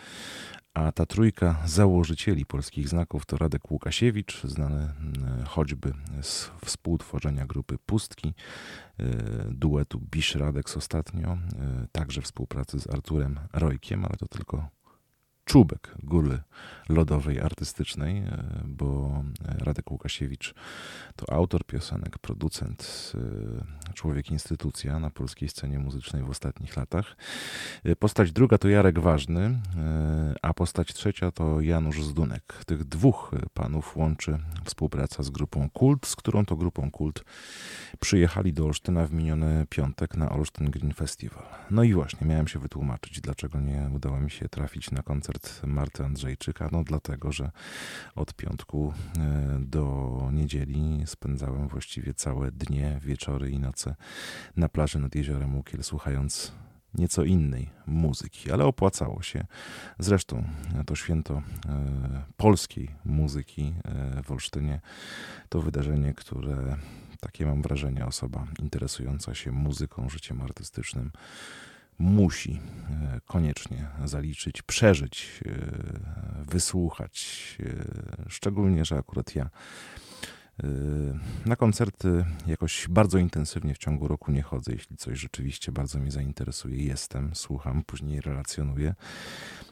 A 0.75 0.93
ta 0.93 1.07
trójka 1.07 1.63
założycieli 1.67 2.47
polskich 2.47 2.89
znaków 2.89 3.27
to 3.27 3.37
Radek 3.37 3.71
Łukasiewicz, 3.71 4.43
znany 4.45 4.93
choćby 5.47 5.93
z 6.23 6.51
współtworzenia 6.65 7.47
grupy 7.47 7.79
Pustki, 7.87 8.35
duetu 9.51 10.01
Bisz 10.11 10.35
Radeks 10.35 10.77
ostatnio, 10.77 11.39
także 11.93 12.23
współpracy 12.23 12.81
z 12.81 12.91
Arturem 12.91 13.41
Rojkiem, 13.53 14.05
ale 14.05 14.17
to 14.17 14.29
tylko 14.29 14.69
czubek 15.51 15.95
góry 16.03 16.39
lodowej 16.89 17.41
artystycznej, 17.41 18.19
e, 18.19 18.45
bo 18.65 19.23
Radek 19.59 19.91
Łukasiewicz 19.91 20.55
to 21.17 21.33
autor 21.33 21.65
piosenek, 21.67 22.19
producent, 22.19 23.13
e, 23.91 23.95
człowiek 23.95 24.31
instytucja 24.31 24.99
na 24.99 25.11
polskiej 25.11 25.49
scenie 25.49 25.79
muzycznej 25.79 26.23
w 26.23 26.31
ostatnich 26.31 26.77
latach. 26.77 27.17
E, 27.85 27.97
Postać 27.97 28.33
druga 28.33 28.59
to 28.59 28.69
Jarek 28.69 28.99
Ważny, 28.99 29.41
e, 29.41 30.35
a 30.43 30.55
postać 30.55 30.95
trzecia 30.95 31.31
to 31.31 31.61
Janusz 31.61 32.03
Zdunek. 32.03 32.65
Tych 32.67 32.85
dwóch 32.85 33.31
panów 33.55 33.97
łączy 33.97 34.39
współpraca 34.65 35.23
z 35.23 35.31
grupą 35.31 35.71
Kult, 35.71 36.07
z 36.07 36.17
którą 36.17 36.47
to 36.47 36.57
grupą 36.57 36.91
Kult 36.91 37.25
przyjechali 38.01 38.53
do 38.53 38.65
Olsztyna 38.65 39.07
w 39.07 39.13
miniony 39.13 39.67
piątek 39.71 40.17
na 40.17 40.31
Olsztyn 40.31 40.71
Green 40.71 40.95
Festival. 40.95 41.45
No 41.71 41.83
i 41.83 41.95
właśnie, 41.95 42.27
miałem 42.27 42.49
się 42.49 42.59
wytłumaczyć, 42.59 43.21
dlaczego 43.21 43.61
nie 43.61 43.91
udało 43.95 44.21
mi 44.21 44.31
się 44.31 44.49
trafić 44.49 44.91
na 44.91 45.03
koncert 45.03 45.40
Marty 45.67 46.05
Andrzejczyka. 46.05 46.69
No 46.73 46.85
dlatego, 46.85 47.33
że 47.33 47.51
od 48.15 48.35
piątku 48.35 48.93
e, 49.19 49.59
do 49.61 50.29
niedzieli 50.33 51.03
spędzałem 51.07 51.69
właściwie 51.69 52.15
całe 52.15 52.53
dnie, 52.53 53.01
wieczory 53.03 53.51
i 53.51 53.59
noce 53.59 53.95
na 54.57 54.69
plaży 54.69 54.99
nad 54.99 55.15
jeziorem 55.15 55.57
Łukiel, 55.57 55.83
słuchając 55.83 56.53
nieco 56.95 57.25
innej 57.25 57.71
muzyki, 57.87 58.53
ale 58.53 58.65
opłacało 58.65 59.23
się. 59.23 59.47
Zresztą 59.99 60.45
to 60.87 60.97
święto 60.97 61.35
e, 61.35 61.43
polskiej 62.37 62.89
muzyki 63.05 63.75
e, 63.85 64.23
w 64.23 64.33
Olsztynie 64.33 64.81
to 65.49 65.61
wydarzenie, 65.61 66.15
które 66.15 66.77
takie 67.21 67.47
mam 67.47 67.63
wrażenie, 67.63 68.07
osoba 68.07 68.47
interesująca 68.63 69.35
się 69.35 69.53
muzyką, 69.53 70.09
życiem 70.09 70.43
artystycznym 70.43 71.11
musi 72.01 72.61
e, 72.91 73.21
koniecznie 73.27 73.87
zaliczyć, 74.05 74.63
przeżyć, 74.63 75.41
e, 75.47 75.51
wysłuchać. 76.47 77.57
e, 77.61 78.31
Szczególnie, 78.31 78.85
że 78.85 78.97
akurat 78.97 79.35
ja 79.35 79.51
na 81.47 81.57
koncerty 81.57 82.25
jakoś 82.47 82.89
bardzo 82.89 83.19
intensywnie 83.19 83.75
w 83.75 83.79
ciągu 83.79 84.09
roku 84.09 84.33
nie 84.33 84.43
chodzę. 84.43 84.73
Jeśli 84.73 84.97
coś 84.97 85.19
rzeczywiście 85.19 85.73
bardzo 85.73 85.99
mnie 85.99 86.11
zainteresuje, 86.11 86.85
jestem, 86.85 87.35
słucham, 87.35 87.83
później 87.85 88.21
relacjonuję. 88.21 88.95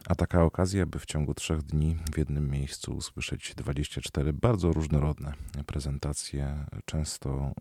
A 0.09 0.15
taka 0.15 0.43
okazja, 0.43 0.87
by 0.87 0.99
w 0.99 1.07
ciągu 1.07 1.35
trzech 1.35 1.63
dni 1.63 1.97
w 2.13 2.19
jednym 2.19 2.51
miejscu 2.51 2.97
usłyszeć 2.97 3.55
24 3.57 4.33
bardzo 4.33 4.73
różnorodne 4.73 5.33
prezentacje, 5.67 6.65
często 6.85 7.31
e, 7.31 7.55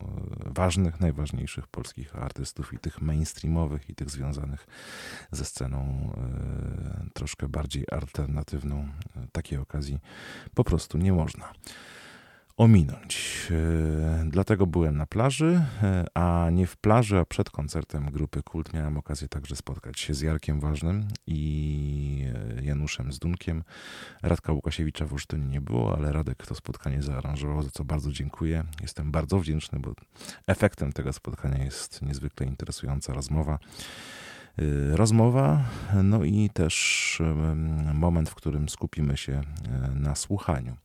ważnych, 0.54 1.00
najważniejszych 1.00 1.68
polskich 1.68 2.16
artystów 2.16 2.74
i 2.74 2.80
tych 2.80 3.02
mainstreamowych, 3.02 3.90
i 3.90 3.96
tych 3.96 4.10
związanych 4.10 4.68
ze 5.32 5.46
sceną 5.46 6.12
e, 6.18 7.10
troszkę 7.14 7.48
bardziej 7.48 7.86
alternatywną. 7.92 8.88
Takiej 9.32 9.58
okazji 9.58 10.00
po 10.54 10.64
prostu 10.64 10.98
nie 10.98 11.14
można 11.14 11.54
ominąć. 12.58 13.48
E, 13.52 14.26
Dlatego 14.30 14.68
byłem 14.68 14.98
na 14.98 15.06
plaży, 15.06 15.62
e, 15.84 16.06
a 16.14 16.50
nie 16.52 16.68
w 16.68 16.78
plaży, 16.78 17.18
a 17.18 17.26
przed 17.26 17.50
koncertem 17.50 18.12
grupy 18.12 18.44
Kult 18.44 18.74
miałem 18.74 18.98
okazję 18.98 19.28
także 19.28 19.56
spotkać 19.56 20.00
się 20.00 20.14
z 20.14 20.22
Jarkiem 20.22 20.60
Ważnym 20.60 21.08
i 21.28 22.26
e, 22.60 22.64
Januszem 22.64 23.12
Zdunkiem. 23.12 23.64
Radka 24.22 24.54
Łukasiewicza 24.54 25.06
w 25.06 25.14
Olsztynie 25.14 25.46
nie 25.46 25.62
było, 25.62 25.96
ale 25.98 26.12
Radek 26.12 26.48
to 26.48 26.56
spotkanie 26.56 27.02
zaaranżował, 27.02 27.64
za 27.64 27.70
co 27.70 27.84
bardzo 27.84 28.12
dziękuję. 28.12 28.64
Jestem 28.82 29.12
bardzo 29.12 29.40
wdzięczny, 29.40 29.80
bo 29.80 29.94
efektem 30.48 30.94
tego 30.94 31.14
spotkania 31.14 31.64
jest 31.64 32.02
niezwykle 32.02 32.48
interesująca 32.48 33.14
rozmowa. 33.14 33.60
Rozmowa, 34.92 35.64
no 36.04 36.24
i 36.24 36.50
też 36.54 37.22
moment, 37.94 38.30
w 38.30 38.36
którym 38.36 38.70
skupimy 38.70 39.18
się 39.18 39.42
na 39.96 40.16
słuchaniu 40.16 40.76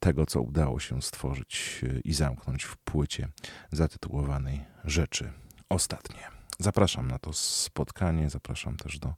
tego, 0.00 0.26
co 0.26 0.40
udało 0.40 0.80
się 0.80 1.02
stworzyć 1.02 1.80
e, 1.82 2.00
i 2.00 2.14
zamknąć 2.14 2.64
w 2.64 2.76
płycie 2.76 3.28
zatytułowanej 3.72 4.64
Rzeczy 4.84 5.32
Ostatnie. 5.68 6.20
Zapraszam 6.58 7.08
na 7.08 7.18
to 7.18 7.32
spotkanie, 7.32 8.30
zapraszam 8.30 8.76
też 8.76 8.98
do 8.98 9.14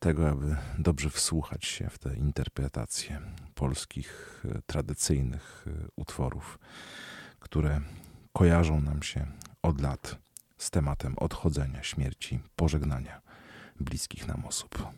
tego, 0.00 0.28
aby 0.28 0.56
dobrze 0.78 1.10
wsłuchać 1.10 1.64
się 1.64 1.90
w 1.90 1.98
te 1.98 2.16
interpretacje 2.16 3.20
polskich 3.54 4.42
tradycyjnych 4.66 5.66
utworów, 5.96 6.58
które 7.40 7.80
kojarzą 8.32 8.80
nam 8.80 9.02
się 9.02 9.26
od 9.62 9.80
lat 9.80 10.18
z 10.58 10.70
tematem 10.70 11.14
odchodzenia, 11.18 11.82
śmierci, 11.82 12.40
pożegnania 12.56 13.20
bliskich 13.80 14.28
nam 14.28 14.44
osób. 14.44 14.88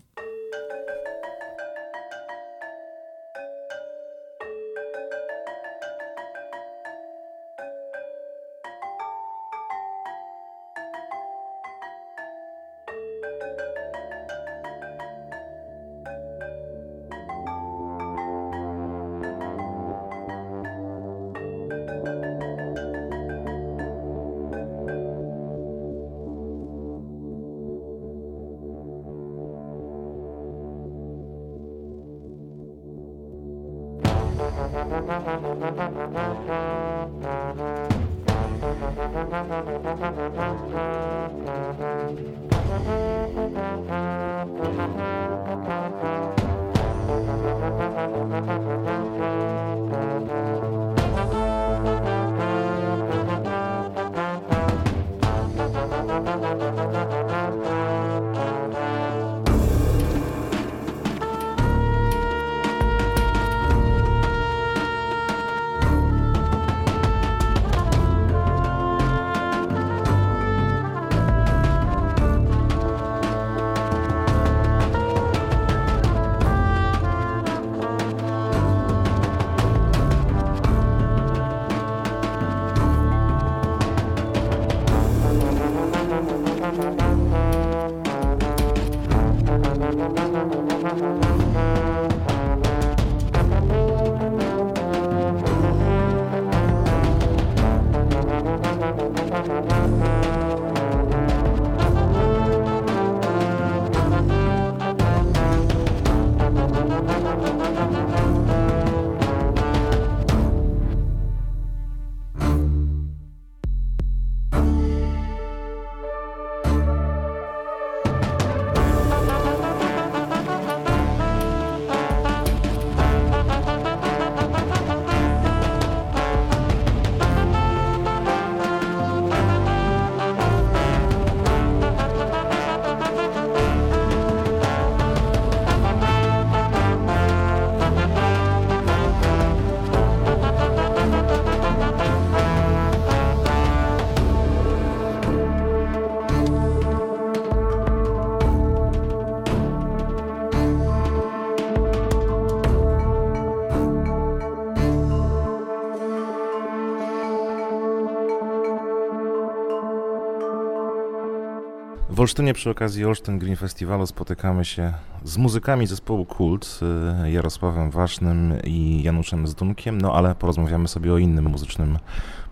W 162.21 162.23
Olsztynie 162.23 162.55
przy 162.55 162.71
okazji 162.71 163.05
Olsztyn 163.05 163.39
Green 163.39 163.57
Festiwalu 163.57 164.07
spotykamy 164.07 164.65
się 164.65 164.93
z 165.25 165.37
muzykami 165.37 165.87
zespołu 165.87 166.25
Kult, 166.25 166.81
y, 167.25 167.31
Jarosławem 167.31 167.91
Wasznym 167.91 168.55
i 168.65 169.03
Januszem 169.03 169.47
Zdunkiem, 169.47 170.01
no 170.01 170.15
ale 170.15 170.35
porozmawiamy 170.35 170.89
sobie 170.89 171.13
o 171.13 171.19
innym 171.19 171.45
muzycznym 171.45 171.99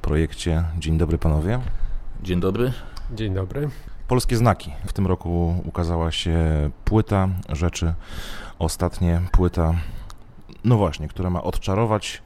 projekcie. 0.03 0.65
Dzień 0.79 0.99
dobry 0.99 1.19
panowie. 1.19 1.61
Dzień 2.23 2.41
dobry. 2.41 2.73
Dzień 3.15 3.35
dobry. 3.35 3.69
Polskie 4.07 4.37
znaki. 4.37 4.73
W 4.87 4.93
tym 4.93 5.07
roku 5.07 5.63
ukazała 5.65 6.13
się 6.13 6.37
płyta 6.85 7.29
rzeczy, 7.49 7.95
ostatnie 8.59 9.21
płyta, 9.33 9.75
no 10.65 10.77
właśnie, 10.77 11.09
która 11.09 11.31
ma 11.31 11.43
odczarować 11.43 12.23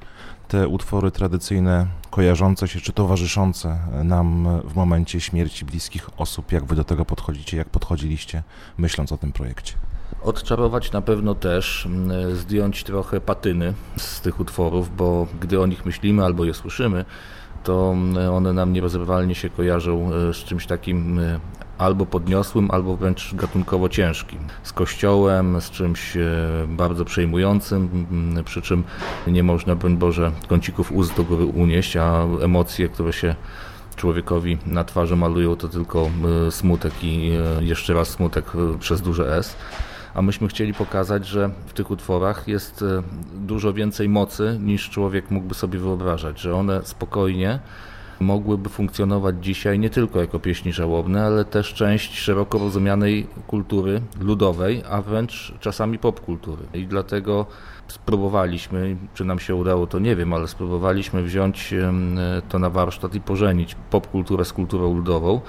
te 0.52 0.68
utwory 0.68 1.10
tradycyjne, 1.10 1.86
kojarzące 2.10 2.68
się 2.68 2.80
czy 2.80 2.92
towarzyszące 2.92 3.78
nam 4.04 4.48
w 4.64 4.74
momencie 4.74 5.20
śmierci 5.20 5.64
bliskich 5.64 6.20
osób, 6.20 6.52
jak 6.52 6.64
wy 6.64 6.74
do 6.74 6.84
tego 6.84 7.04
podchodzicie, 7.04 7.56
jak 7.56 7.68
podchodziliście, 7.68 8.42
myśląc 8.78 9.12
o 9.12 9.18
tym 9.18 9.32
projekcie? 9.32 9.74
Odczarować 10.22 10.92
na 10.92 11.00
pewno 11.00 11.34
też, 11.34 11.88
zdjąć 12.32 12.84
trochę 12.84 13.20
patyny 13.20 13.74
z 13.96 14.20
tych 14.20 14.40
utworów, 14.40 14.96
bo 14.96 15.26
gdy 15.40 15.60
o 15.60 15.66
nich 15.66 15.86
myślimy 15.86 16.24
albo 16.24 16.44
je 16.44 16.54
słyszymy, 16.54 17.04
to 17.64 17.96
one 18.32 18.52
nam 18.52 18.72
nierozerwalnie 18.72 19.34
się 19.34 19.50
kojarzą 19.50 20.10
e, 20.14 20.34
z 20.34 20.36
czymś 20.36 20.66
takim 20.66 21.18
e, 21.18 21.40
albo 21.82 22.06
podniosłym, 22.06 22.70
albo 22.70 22.96
wręcz 22.96 23.34
gatunkowo 23.34 23.88
ciężkim. 23.88 24.38
Z 24.62 24.72
kościołem, 24.72 25.60
z 25.60 25.70
czymś 25.70 26.16
e, 26.16 26.20
bardzo 26.68 27.04
przejmującym, 27.04 28.06
przy 28.44 28.62
czym 28.62 28.84
nie 29.26 29.42
można, 29.42 29.74
broń 29.76 29.96
Boże, 29.96 30.32
kącików 30.48 30.92
ust 30.92 31.16
do 31.16 31.24
góry 31.24 31.44
unieść, 31.44 31.96
a 31.96 32.24
emocje, 32.42 32.88
które 32.88 33.12
się 33.12 33.34
człowiekowi 33.96 34.58
na 34.66 34.84
twarzy 34.84 35.16
malują, 35.16 35.56
to 35.56 35.68
tylko 35.68 36.10
smutek 36.50 36.92
i 37.02 37.32
jeszcze 37.60 37.94
raz 37.94 38.08
smutek 38.08 38.52
przez 38.80 39.00
duże 39.00 39.36
S 39.36 39.56
a 40.14 40.22
myśmy 40.22 40.48
chcieli 40.48 40.74
pokazać, 40.74 41.26
że 41.26 41.50
w 41.66 41.72
tych 41.72 41.90
utworach 41.90 42.48
jest 42.48 42.82
e, 42.82 43.02
dużo 43.34 43.72
więcej 43.72 44.08
mocy 44.08 44.58
niż 44.60 44.90
człowiek 44.90 45.30
mógłby 45.30 45.54
sobie 45.54 45.78
wyobrażać, 45.78 46.40
że 46.40 46.54
one 46.54 46.80
spokojnie 46.84 47.58
mogłyby 48.22 48.68
funkcjonować 48.68 49.36
dzisiaj 49.40 49.78
nie 49.78 49.90
tylko 49.90 50.20
jako 50.20 50.38
pieśni 50.38 50.72
żałobne, 50.72 51.24
ale 51.24 51.44
też 51.44 51.74
część 51.74 52.18
szeroko 52.18 52.58
rozumianej 52.58 53.26
kultury 53.46 54.00
ludowej, 54.20 54.82
a 54.90 55.02
wręcz 55.02 55.54
czasami 55.60 55.98
popkultury. 55.98 56.62
I 56.74 56.86
dlatego 56.86 57.46
spróbowaliśmy, 57.88 58.96
czy 59.14 59.24
nam 59.24 59.38
się 59.38 59.54
udało, 59.54 59.86
to 59.86 59.98
nie 59.98 60.16
wiem, 60.16 60.32
ale 60.32 60.48
spróbowaliśmy 60.48 61.22
wziąć 61.22 61.74
to 62.48 62.58
na 62.58 62.70
warsztat 62.70 63.14
i 63.14 63.20
pożenić 63.20 63.76
popkulturę 63.90 64.44
z 64.44 64.52
kulturą 64.52 64.94
ludową 64.94 65.40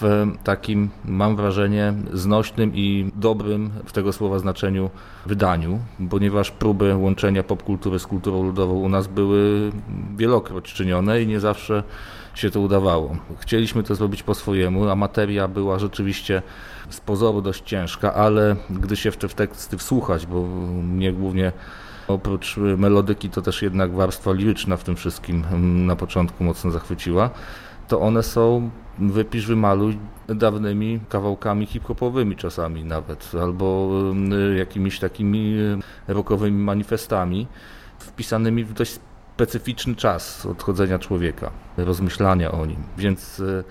w 0.00 0.26
takim, 0.44 0.88
mam 1.04 1.36
wrażenie, 1.36 1.94
znośnym 2.12 2.72
i 2.74 3.10
dobrym 3.14 3.70
w 3.84 3.92
tego 3.92 4.12
słowa 4.12 4.38
znaczeniu 4.38 4.90
wydaniu, 5.26 5.78
ponieważ 6.10 6.50
próby 6.50 6.96
łączenia 6.96 7.42
popkultury 7.42 7.98
z 7.98 8.06
kulturą 8.06 8.42
ludową 8.42 8.74
u 8.74 8.88
nas 8.88 9.06
były 9.06 9.72
wielokroć 10.16 10.72
czynione 10.72 11.22
i 11.22 11.26
nie 11.26 11.40
zawsze 11.40 11.82
się 12.34 12.50
to 12.50 12.60
udawało. 12.60 13.16
Chcieliśmy 13.38 13.82
to 13.82 13.94
zrobić 13.94 14.22
po 14.22 14.34
swojemu, 14.34 14.88
a 14.88 14.96
materia 14.96 15.48
była 15.48 15.78
rzeczywiście 15.78 16.42
z 16.90 17.00
pozoru 17.00 17.42
dość 17.42 17.62
ciężka, 17.64 18.14
ale 18.14 18.56
gdy 18.70 18.96
się 18.96 19.10
w 19.10 19.16
te 19.16 19.28
teksty 19.28 19.78
wsłuchać, 19.78 20.26
bo 20.26 20.42
mnie 20.82 21.12
głównie 21.12 21.52
oprócz 22.08 22.56
melodyki 22.56 23.30
to 23.30 23.42
też 23.42 23.62
jednak 23.62 23.92
warstwa 23.92 24.32
liryczna 24.32 24.76
w 24.76 24.84
tym 24.84 24.96
wszystkim 24.96 25.44
na 25.86 25.96
początku 25.96 26.44
mocno 26.44 26.70
zachwyciła, 26.70 27.30
to 27.88 28.00
one 28.00 28.22
są 28.22 28.70
wypisz, 28.98 29.46
wymaluj 29.46 29.98
dawnymi 30.28 31.00
kawałkami 31.08 31.66
hip-hopowymi 31.66 32.36
czasami 32.36 32.84
nawet, 32.84 33.32
albo 33.42 33.90
jakimiś 34.56 34.98
takimi 34.98 35.56
rockowymi 36.08 36.64
manifestami 36.64 37.46
wpisanymi 37.98 38.64
w 38.64 38.72
dość 38.72 38.98
specyficzny 39.36 39.94
czas 39.94 40.46
odchodzenia 40.46 40.98
człowieka, 40.98 41.50
rozmyślania 41.76 42.52
o 42.52 42.66
nim. 42.66 42.82
Więc 42.98 43.40
e, 43.40 43.64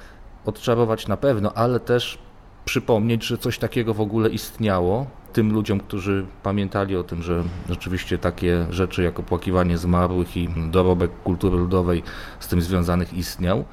odczarować 0.45 1.07
na 1.07 1.17
pewno, 1.17 1.53
ale 1.53 1.79
też 1.79 2.17
przypomnieć, 2.65 3.25
że 3.25 3.37
coś 3.37 3.59
takiego 3.59 3.93
w 3.93 4.01
ogóle 4.01 4.29
istniało. 4.29 5.05
Tym 5.33 5.53
ludziom, 5.53 5.79
którzy 5.79 6.25
pamiętali 6.43 6.95
o 6.95 7.03
tym, 7.03 7.21
że 7.21 7.43
rzeczywiście 7.69 8.17
takie 8.17 8.65
rzeczy 8.69 9.03
jak 9.03 9.19
opłakiwanie 9.19 9.77
zmarłych 9.77 10.37
i 10.37 10.49
dorobek 10.71 11.11
kultury 11.23 11.57
ludowej 11.57 12.03
z 12.39 12.47
tym 12.47 12.61
związanych 12.61 13.13
istniał 13.13 13.65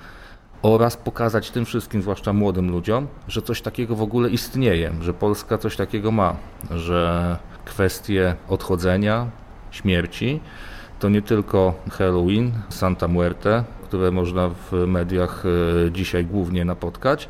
oraz 0.63 0.97
pokazać 0.97 1.51
tym 1.51 1.65
wszystkim, 1.65 2.03
zwłaszcza 2.03 2.33
młodym 2.33 2.71
ludziom, 2.71 3.07
że 3.29 3.43
coś 3.43 3.63
takiego 3.63 3.97
w 3.97 4.03
ogóle 4.03 4.31
istnieje, 4.31 4.93
że 5.01 5.15
Polska 5.15 5.59
coś 5.59 5.77
takiego 5.77 6.11
ma, 6.11 6.37
że 6.71 7.37
kwestie 7.65 8.35
odchodzenia, 8.49 9.27
śmierci 9.71 10.41
to 10.99 11.09
nie 11.09 11.23
tylko 11.23 11.75
Halloween, 11.91 12.53
Santa 12.69 13.09
Muerte, 13.09 13.65
które 13.83 14.11
można 14.11 14.49
w 14.49 14.73
mediach 14.87 15.45
e, 15.87 15.91
dzisiaj 15.91 16.25
głównie 16.25 16.65
napotkać, 16.65 17.29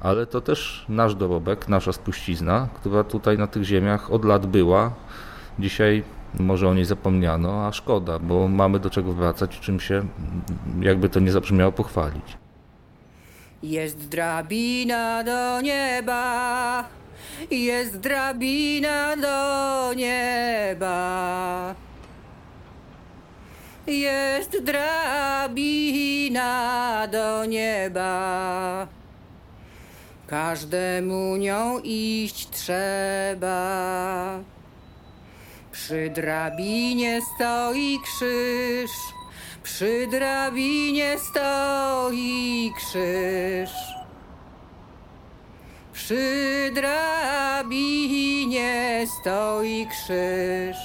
ale 0.00 0.26
to 0.26 0.40
też 0.40 0.86
nasz 0.88 1.14
dorobek, 1.14 1.68
nasza 1.68 1.92
spuścizna, 1.92 2.68
która 2.74 3.04
tutaj 3.04 3.38
na 3.38 3.46
tych 3.46 3.64
ziemiach 3.64 4.12
od 4.12 4.24
lat 4.24 4.46
była. 4.46 4.92
Dzisiaj 5.58 6.02
może 6.40 6.68
o 6.68 6.74
niej 6.74 6.84
zapomniano, 6.84 7.66
a 7.66 7.72
szkoda, 7.72 8.18
bo 8.18 8.48
mamy 8.48 8.78
do 8.78 8.90
czego 8.90 9.12
wracać, 9.12 9.60
czym 9.60 9.80
się, 9.80 10.02
jakby 10.80 11.08
to 11.08 11.20
nie 11.20 11.32
zabrzmiało, 11.32 11.72
pochwalić. 11.72 12.43
Jest 13.64 14.08
drabina 14.08 15.24
do 15.24 15.60
nieba, 15.60 16.84
jest 17.50 17.96
drabina 17.98 19.16
do 19.16 19.94
nieba. 19.94 21.74
Jest 23.86 24.62
drabina 24.62 26.48
do 27.12 27.44
nieba. 27.44 28.86
Każdemu 30.26 31.36
nią 31.36 31.78
iść 31.84 32.48
trzeba. 32.50 33.58
Przy 35.72 36.10
drabinie 36.10 37.20
stoi 37.34 37.98
krzyż, 38.04 38.90
przy 39.64 40.06
drabinie 40.06 41.16
stoi 41.18 42.72
krzyż. 42.76 43.70
Przy 45.92 46.70
drabinie 46.74 48.26
stoi 49.20 49.86
krzyż. 49.86 50.76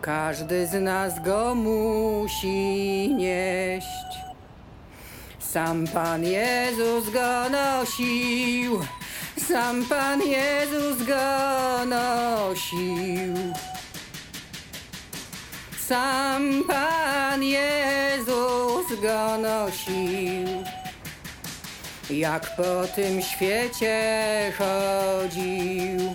Każdy 0.00 0.66
z 0.66 0.82
nas 0.82 1.22
go 1.22 1.54
musi 1.54 3.14
nieść. 3.14 3.86
Sam 5.38 5.86
Pan 5.86 6.24
Jezus 6.24 7.10
go 7.10 7.48
nosił, 7.50 8.80
sam 9.48 9.84
Pan 9.84 10.22
Jezus 10.22 11.02
go 11.06 11.86
nosił. 11.86 13.34
Sam 15.90 16.62
Pan 16.68 17.42
Jezus 17.42 18.86
go 19.02 19.38
nosił. 19.38 20.46
Jak 22.10 22.56
po 22.56 22.86
tym 22.94 23.22
świecie 23.22 24.52
chodził. 24.58 26.14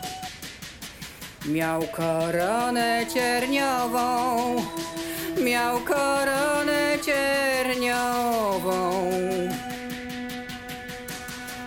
Miał 1.45 1.81
koronę 1.81 3.05
cierniową, 3.13 4.55
miał 5.43 5.79
koronę 5.79 6.97
cierniową. 7.05 9.11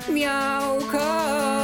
Miał 0.08 0.80
koronę 0.80 1.57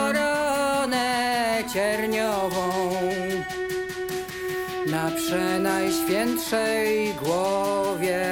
na 5.35 5.41
przenajświętszej 5.41 7.15
głowie. 7.15 8.25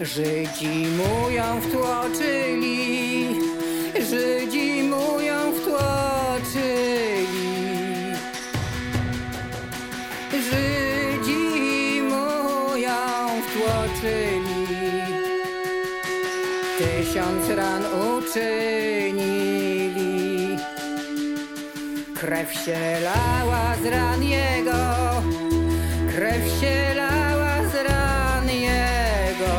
Żydzi 0.00 0.86
mu 0.86 1.30
ją 1.30 1.60
wtłoczyli, 1.60 3.40
Żydzi 4.10 4.82
mu 4.82 5.20
ją 5.20 5.52
wtłoczyli. 5.52 7.28
Żydzi 10.32 12.02
mu 12.02 12.76
ją 12.76 12.96
wtłoczyli, 13.42 14.66
tysiąc 16.78 17.48
ran 17.48 17.84
uczynili. 18.08 19.58
Krew 22.20 22.52
się 22.52 23.00
lała 23.00 23.74
z 23.82 23.86
ran 23.86 24.22
jego, 24.22 24.97
krew 26.18 26.60
się 26.60 26.94
lała 26.94 27.68
z 27.70 27.74
ran 27.88 28.48
jego. 28.50 29.56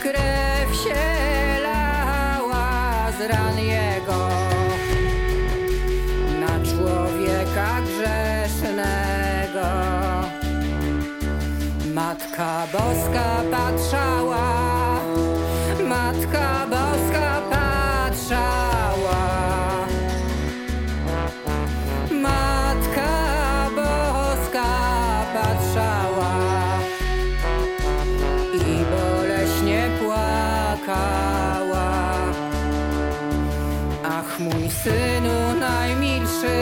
Krew 0.00 0.68
się 0.84 1.04
lała 1.62 3.12
z 3.18 3.20
ran 3.30 3.58
jego 3.58 4.28
na 6.40 6.54
człowieka 6.68 7.80
grzesznego. 7.86 9.68
Matka 11.94 12.66
Boska 12.72 13.42
patrzała, 13.50 14.71
synu 34.82 35.54
najmilszy, 35.60 36.58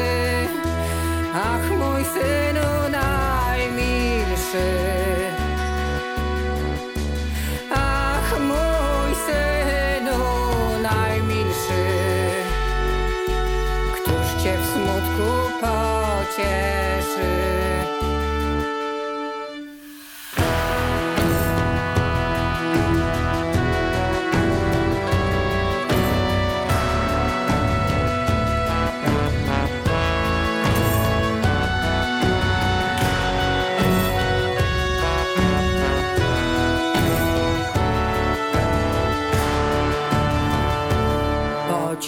ach 1.35 1.71
mój 1.79 2.05
synu 2.05 2.71
najmilszy. 2.91 4.69
Ach 7.75 8.31
mój 8.41 9.11
synu 9.27 10.21
najmilszy, 10.83 11.85
któż 13.95 14.43
cię 14.43 14.55
w 14.59 14.67
smutku 14.73 15.31
pocieszy. 15.61 17.50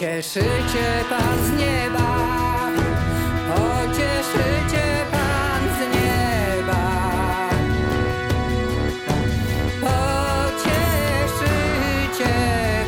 Pocieszycie 0.03 1.05
Pan 1.09 1.39
z 1.45 1.51
nieba, 1.51 2.11
pocieszycie 3.49 4.87
Pan 5.11 5.63
z 5.77 5.79
nieba. 5.95 6.85
Pocieszycie 9.81 10.75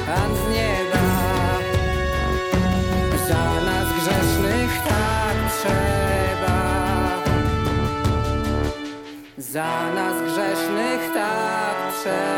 Pan 0.06 0.30
z 0.36 0.38
nieba. 0.54 1.06
Za 3.28 3.46
nas 3.64 3.88
grzesznych 3.92 4.72
tak 4.88 5.36
trzeba. 5.58 6.58
Za 9.38 9.92
nas 9.94 10.16
grzesznych 10.22 11.02
tak 11.14 11.76
trzeba. 12.02 12.33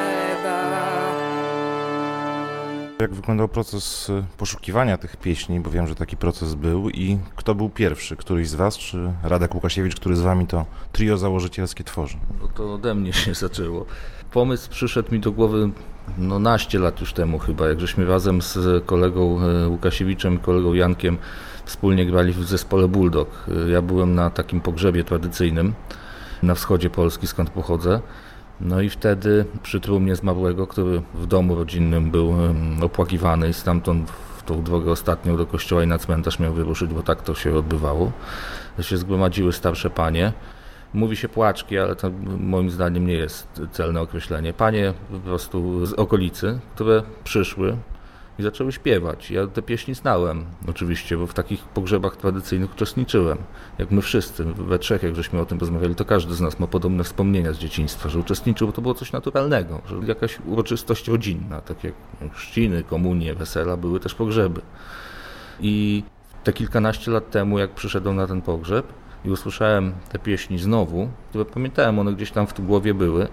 Jak 3.00 3.14
wyglądał 3.14 3.48
proces 3.48 4.08
y, 4.08 4.24
poszukiwania 4.38 4.98
tych 4.98 5.16
pieśni, 5.16 5.60
bo 5.60 5.70
wiem, 5.70 5.86
że 5.86 5.94
taki 5.94 6.16
proces 6.16 6.54
był 6.54 6.90
i 6.90 7.18
kto 7.36 7.54
był 7.54 7.68
pierwszy, 7.70 8.16
któryś 8.16 8.48
z 8.48 8.54
was, 8.54 8.78
czy 8.78 9.12
Radek 9.22 9.54
Łukasiewicz, 9.54 9.96
który 9.96 10.16
z 10.16 10.20
wami 10.20 10.46
to 10.46 10.66
trio 10.92 11.18
założycielskie 11.18 11.84
tworzy? 11.84 12.16
No 12.42 12.48
to 12.48 12.74
ode 12.74 12.94
mnie 12.94 13.12
się 13.12 13.34
zaczęło. 13.44 13.86
Pomysł 14.32 14.70
przyszedł 14.70 15.12
mi 15.12 15.20
do 15.20 15.32
głowy 15.32 15.70
no 16.18 16.38
naście 16.38 16.78
lat 16.78 17.00
już 17.00 17.12
temu 17.12 17.38
chyba, 17.38 17.68
jak 17.68 17.80
żeśmy 17.80 18.06
razem 18.06 18.42
z 18.42 18.84
kolegą 18.86 19.40
y, 19.64 19.68
Łukasiewiczem 19.68 20.34
i 20.34 20.38
kolegą 20.38 20.74
Jankiem 20.74 21.18
wspólnie 21.64 22.06
grali 22.06 22.32
w 22.32 22.44
zespole 22.44 22.88
Bulldog. 22.88 23.28
Y, 23.48 23.70
Ja 23.70 23.82
byłem 23.82 24.14
na 24.14 24.30
takim 24.30 24.60
pogrzebie 24.60 25.04
tradycyjnym 25.04 25.74
na 26.42 26.54
wschodzie 26.54 26.90
Polski, 26.90 27.26
skąd 27.26 27.50
pochodzę. 27.50 28.00
No 28.60 28.80
i 28.80 28.90
wtedy 28.90 29.44
przy 29.62 29.80
trumnie 29.80 30.16
zmarłego, 30.16 30.66
który 30.66 31.02
w 31.14 31.26
domu 31.26 31.54
rodzinnym 31.54 32.10
był 32.10 32.34
opłakiwany 32.82 33.48
i 33.48 33.52
stamtąd 33.52 34.10
w 34.10 34.42
tą 34.42 34.62
drogę 34.62 34.90
ostatnią 34.90 35.36
do 35.36 35.46
kościoła 35.46 35.84
i 35.84 35.86
na 35.86 35.98
cmentarz 35.98 36.38
miał 36.38 36.52
wyruszyć, 36.52 36.94
bo 36.94 37.02
tak 37.02 37.22
to 37.22 37.34
się 37.34 37.54
odbywało, 37.54 38.12
się 38.80 38.96
zgromadziły 38.96 39.52
starsze 39.52 39.90
panie. 39.90 40.32
Mówi 40.94 41.16
się 41.16 41.28
płaczki, 41.28 41.78
ale 41.78 41.96
to 41.96 42.10
moim 42.40 42.70
zdaniem 42.70 43.06
nie 43.06 43.14
jest 43.14 43.62
celne 43.72 44.00
określenie. 44.00 44.52
Panie 44.52 44.94
po 45.12 45.18
prostu 45.18 45.86
z 45.86 45.92
okolicy, 45.92 46.58
które 46.74 47.02
przyszły 47.24 47.76
i 48.38 48.42
zaczęły 48.42 48.72
śpiewać. 48.72 49.30
Ja 49.30 49.46
te 49.46 49.62
pieśni 49.62 49.94
znałem 49.94 50.44
oczywiście, 50.68 51.16
bo 51.16 51.26
w 51.26 51.34
takich 51.34 51.64
pogrzebach 51.64 52.16
tradycyjnych 52.16 52.74
uczestniczyłem. 52.74 53.38
Jak 53.78 53.90
my 53.90 54.02
wszyscy, 54.02 54.44
we 54.44 54.78
trzech, 54.78 55.02
jak 55.02 55.16
żeśmy 55.16 55.40
o 55.40 55.46
tym 55.46 55.58
rozmawiali, 55.58 55.94
to 55.94 56.04
każdy 56.04 56.34
z 56.34 56.40
nas 56.40 56.60
ma 56.60 56.66
podobne 56.66 57.04
wspomnienia 57.04 57.52
z 57.52 57.58
dzieciństwa, 57.58 58.08
że 58.08 58.18
uczestniczył, 58.18 58.66
bo 58.66 58.72
to 58.72 58.82
było 58.82 58.94
coś 58.94 59.12
naturalnego, 59.12 59.80
że 59.86 59.96
jakaś 60.06 60.38
uroczystość 60.46 61.08
rodzinna, 61.08 61.60
tak 61.60 61.84
jak 61.84 61.94
chrzciny, 62.32 62.82
komunie, 62.82 63.34
wesela, 63.34 63.76
były 63.76 64.00
też 64.00 64.14
pogrzeby. 64.14 64.60
I 65.60 66.02
te 66.44 66.52
kilkanaście 66.52 67.10
lat 67.10 67.30
temu, 67.30 67.58
jak 67.58 67.70
przyszedłem 67.70 68.16
na 68.16 68.26
ten 68.26 68.42
pogrzeb 68.42 68.86
i 69.24 69.30
usłyszałem 69.30 69.92
te 70.08 70.18
pieśni 70.18 70.58
znowu, 70.58 71.08
które 71.28 71.44
pamiętałem, 71.44 71.98
one 71.98 72.12
gdzieś 72.12 72.30
tam 72.30 72.46
w 72.46 72.60
głowie 72.60 72.94
były, 72.94 73.28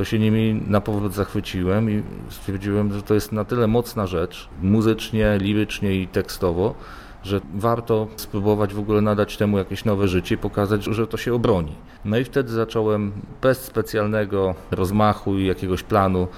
to 0.00 0.04
się 0.04 0.18
nimi 0.18 0.62
na 0.66 0.80
powrót 0.80 1.14
zachwyciłem 1.14 1.90
i 1.90 2.02
stwierdziłem, 2.28 2.92
że 2.92 3.02
to 3.02 3.14
jest 3.14 3.32
na 3.32 3.44
tyle 3.44 3.66
mocna 3.66 4.06
rzecz, 4.06 4.48
muzycznie, 4.62 5.38
lirycznie 5.40 5.94
i 5.94 6.08
tekstowo, 6.08 6.74
że 7.22 7.40
warto 7.54 8.08
spróbować 8.16 8.74
w 8.74 8.78
ogóle 8.78 9.00
nadać 9.00 9.36
temu 9.36 9.58
jakieś 9.58 9.84
nowe 9.84 10.08
życie 10.08 10.38
pokazać, 10.38 10.84
że 10.84 11.06
to 11.06 11.16
się 11.16 11.34
obroni. 11.34 11.72
No 12.04 12.18
i 12.18 12.24
wtedy 12.24 12.52
zacząłem 12.52 13.12
bez 13.42 13.64
specjalnego 13.64 14.54
rozmachu 14.70 15.38
i 15.38 15.46
jakiegoś 15.46 15.82
planu 15.82 16.28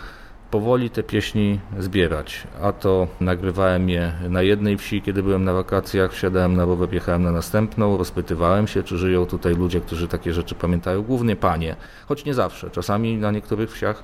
powoli 0.53 0.91
te 0.91 1.03
pieśni 1.03 1.61
zbierać. 1.79 2.47
A 2.63 2.73
to 2.73 3.09
nagrywałem 3.21 3.89
je 3.89 4.13
na 4.29 4.43
jednej 4.43 4.79
wsi, 4.79 5.03
kiedy 5.03 5.23
byłem 5.23 5.45
na 5.45 5.53
wakacjach, 5.53 6.13
wsiadałem 6.13 6.57
na 6.57 6.65
rower, 6.65 6.95
jechałem 6.95 7.23
na 7.23 7.33
następną, 7.33 7.97
rozpytywałem 7.97 8.67
się, 8.67 8.83
czy 8.83 8.99
żyją 8.99 9.27
tutaj 9.27 9.55
ludzie, 9.55 9.81
którzy 9.81 10.09
takie 10.09 10.33
rzeczy 10.33 10.55
pamiętają, 10.55 11.03
głównie 11.03 11.37
panie, 11.37 11.77
choć 12.09 12.25
nie 12.25 12.35
zawsze. 12.35 12.71
Czasami 12.71 13.17
na 13.17 13.31
niektórych 13.31 13.73
wsiach 13.73 14.03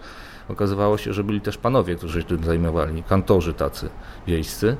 okazywało 0.48 0.98
się, 0.98 1.12
że 1.12 1.24
byli 1.24 1.40
też 1.40 1.58
panowie, 1.58 1.96
którzy 1.96 2.20
się 2.20 2.28
tym 2.28 2.44
zajmowali, 2.44 3.02
kantorzy 3.02 3.54
tacy 3.54 3.88
wiejscy. 4.26 4.76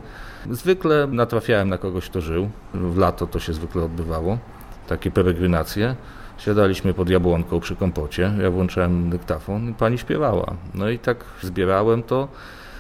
Zwykle 0.50 1.06
natrafiałem 1.06 1.68
na 1.68 1.78
kogoś, 1.78 2.08
kto 2.08 2.20
żył. 2.20 2.50
W 2.74 2.98
lato 2.98 3.26
to 3.26 3.40
się 3.40 3.52
zwykle 3.52 3.82
odbywało, 3.82 4.38
takie 4.86 5.10
peregrinacje. 5.10 5.96
Siadaliśmy 6.38 6.94
pod 6.94 7.10
jabłonką 7.10 7.60
przy 7.60 7.76
kompocie, 7.76 8.32
ja 8.42 8.50
włączałem 8.50 9.10
dyktafon 9.10 9.70
i 9.70 9.74
pani 9.74 9.98
śpiewała. 9.98 10.54
No 10.74 10.88
i 10.88 10.98
tak 10.98 11.24
zbierałem 11.42 12.02
to 12.02 12.28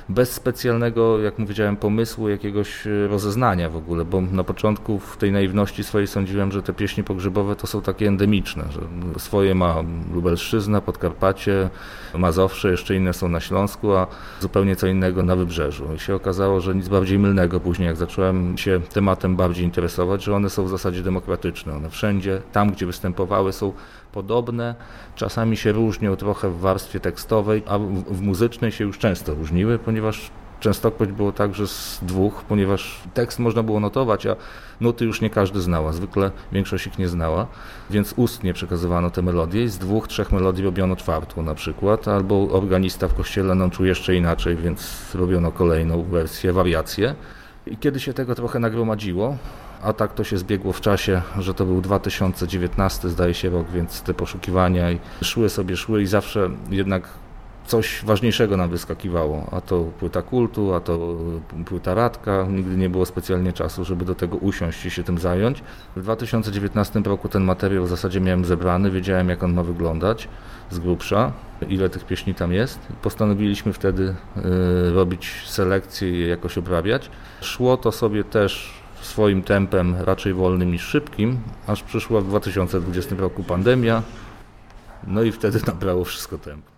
bez 0.08 0.32
specjalnego, 0.32 1.18
jak 1.18 1.34
powiedziałem, 1.34 1.76
pomysłu, 1.76 2.28
jakiegoś 2.28 2.86
e, 2.86 3.08
rozeznania 3.08 3.70
w 3.70 3.76
ogóle, 3.76 4.04
bo 4.04 4.20
na 4.20 4.44
początku 4.44 4.98
w 4.98 5.16
tej 5.16 5.32
naiwności 5.32 5.84
swojej 5.84 6.06
sądziłem, 6.06 6.52
że 6.52 6.62
te 6.62 6.72
pieśni 6.72 7.04
pogrzebowe 7.04 7.56
to 7.56 7.66
są 7.66 7.82
takie 7.82 8.08
endemiczne, 8.08 8.64
że 8.70 8.80
swoje 9.18 9.54
ma 9.54 9.76
Lubelszczyzna, 10.14 10.80
Podkarpacie, 10.80 11.70
Mazowsze, 12.14 12.70
jeszcze 12.70 12.96
inne 12.96 13.12
są 13.12 13.28
na 13.28 13.40
Śląsku, 13.40 13.92
a 13.92 14.06
zupełnie 14.40 14.76
co 14.76 14.86
innego 14.86 15.22
na 15.22 15.36
Wybrzeżu. 15.36 15.94
I 15.96 15.98
się 15.98 16.14
okazało, 16.14 16.60
że 16.60 16.74
nic 16.74 16.88
bardziej 16.88 17.18
mylnego 17.18 17.60
później, 17.60 17.86
jak 17.86 17.96
zacząłem 17.96 18.58
się 18.58 18.80
tematem 18.92 19.36
bardziej 19.36 19.64
interesować, 19.64 20.24
że 20.24 20.34
one 20.36 20.50
są 20.50 20.64
w 20.64 20.68
zasadzie 20.68 21.02
demokratyczne. 21.02 21.76
One 21.76 21.90
wszędzie, 21.90 22.42
tam 22.52 22.70
gdzie 22.70 22.86
występowały 22.86 23.52
są 23.52 23.72
podobne, 24.18 24.74
czasami 25.14 25.56
się 25.56 25.72
różnią 25.72 26.16
trochę 26.16 26.50
w 26.50 26.58
warstwie 26.60 27.00
tekstowej, 27.00 27.62
a 27.66 27.78
w, 27.78 28.20
muzycznej 28.20 28.72
się 28.72 28.84
już 28.84 28.98
często 28.98 29.34
różniły, 29.34 29.78
ponieważ 29.78 30.30
Częstokroć 30.60 31.12
było 31.12 31.32
tak, 31.32 31.54
że 31.54 31.66
z 31.68 32.00
dwóch, 32.02 32.44
ponieważ 32.48 33.00
tekst 33.14 33.38
można 33.38 33.62
było 33.62 33.80
notować, 33.80 34.26
a 34.26 34.36
nuty 34.80 35.04
już 35.04 35.20
nie 35.20 35.30
każdy 35.30 35.60
znała, 35.60 35.92
zwykle 35.92 36.30
większość 36.52 36.86
ich 36.86 36.98
nie 36.98 37.08
znała, 37.08 37.46
więc 37.90 38.14
ustnie 38.16 38.54
przekazywano 38.54 39.10
te 39.10 39.22
melodie 39.22 39.64
i 39.64 39.68
z 39.68 39.78
dwóch, 39.78 40.08
trzech 40.08 40.32
melodii 40.32 40.64
robiono 40.64 40.96
czwartą 40.96 41.42
na 41.42 41.54
przykład, 41.54 42.08
albo 42.08 42.48
organista 42.50 43.08
w 43.08 43.14
kościele 43.14 43.54
nauczył 43.54 43.84
jeszcze 43.84 44.16
inaczej, 44.16 44.56
więc 44.56 45.14
robiono 45.14 45.52
kolejną 45.52 46.02
wersję, 46.02 46.52
wariację. 46.52 47.14
I 47.66 47.76
kiedy 47.76 48.00
się 48.00 48.12
tego 48.12 48.34
trochę 48.34 48.58
nagromadziło, 48.58 49.36
a 49.82 49.92
tak 49.92 50.14
to 50.14 50.24
się 50.24 50.38
zbiegło 50.38 50.72
w 50.72 50.80
czasie, 50.80 51.22
że 51.38 51.54
to 51.54 51.64
był 51.64 51.80
2019 51.80 53.08
zdaje 53.08 53.34
się 53.34 53.50
rok, 53.50 53.70
więc 53.70 54.02
te 54.02 54.14
poszukiwania 54.14 54.90
i 54.90 54.98
szły 55.22 55.48
sobie, 55.48 55.76
szły 55.76 56.02
i 56.02 56.06
zawsze 56.06 56.50
jednak 56.70 57.08
coś 57.68 58.04
ważniejszego 58.04 58.56
nam 58.56 58.70
wyskakiwało, 58.70 59.46
a 59.52 59.60
to 59.60 59.84
płyta 59.84 60.22
kultu, 60.22 60.74
a 60.74 60.80
to 60.80 61.16
płyta 61.66 61.94
Radka, 61.94 62.46
nigdy 62.50 62.76
nie 62.76 62.88
było 62.88 63.06
specjalnie 63.06 63.52
czasu, 63.52 63.84
żeby 63.84 64.04
do 64.04 64.14
tego 64.14 64.36
usiąść 64.36 64.86
i 64.86 64.90
się 64.90 65.04
tym 65.04 65.18
zająć. 65.18 65.62
W 65.96 66.02
2019 66.02 67.00
roku 67.00 67.28
ten 67.28 67.44
materiał 67.44 67.84
w 67.84 67.88
zasadzie 67.88 68.20
miałem 68.20 68.44
zebrany, 68.44 68.90
wiedziałem 68.90 69.28
jak 69.28 69.42
on 69.42 69.52
ma 69.52 69.62
wyglądać 69.62 70.28
z 70.70 70.78
grubsza, 70.78 71.32
ile 71.68 71.90
tych 71.90 72.04
pieśni 72.04 72.34
tam 72.34 72.52
jest. 72.52 72.78
Postanowiliśmy 73.02 73.72
wtedy 73.72 74.14
y, 74.36 74.92
robić 74.92 75.44
selekcję 75.46 76.10
i 76.10 76.18
je 76.18 76.28
jakoś 76.28 76.58
obrabiać. 76.58 77.10
Szło 77.40 77.76
to 77.76 77.92
sobie 77.92 78.24
też 78.24 78.77
swoim 79.08 79.42
tempem 79.42 79.96
raczej 80.00 80.34
wolnym 80.34 80.72
niż 80.72 80.82
szybkim, 80.82 81.38
aż 81.66 81.82
przyszła 81.82 82.20
w 82.20 82.24
2020 82.24 83.14
roku 83.18 83.42
pandemia, 83.42 84.02
no 85.06 85.22
i 85.22 85.32
wtedy 85.32 85.60
nabrało 85.66 86.04
wszystko 86.04 86.38
tempo. 86.38 86.70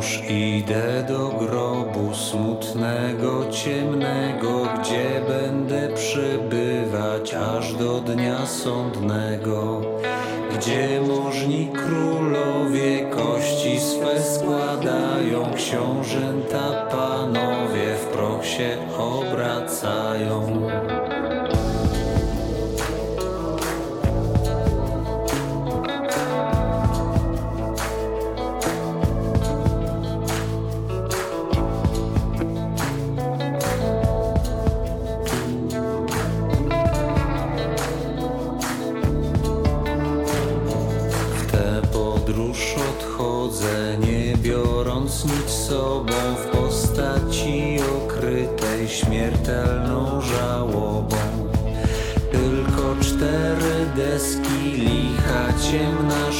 Już 0.00 0.30
idę 0.30 1.04
do 1.08 1.28
grobu 1.28 2.14
smutnego, 2.14 3.50
ciemnego, 3.50 4.68
gdzie 4.80 5.20
będę 5.28 5.88
przybywać 5.94 7.34
aż 7.34 7.74
do 7.74 8.00
dnia 8.00 8.46
sądnego, 8.46 9.80
gdzie 10.56 11.00
możni 11.08 11.68
królowie 11.68 13.10
kości 13.10 13.80
swe 13.80 14.22
składają, 14.22 15.54
książęta 15.56 16.86
panowie 16.90 17.94
w 17.94 18.06
proch 18.06 18.46
się 18.46 18.76
obracają. 18.98 20.60
Sobą 45.70 46.12
w 46.36 46.46
postaci 46.46 47.76
okrytej 48.04 48.88
śmiertelną 48.88 50.20
żałobą. 50.20 51.16
Tylko 52.32 52.96
cztery 53.00 53.86
deski, 53.96 54.72
licha 54.72 55.52
ciemna 55.70 56.32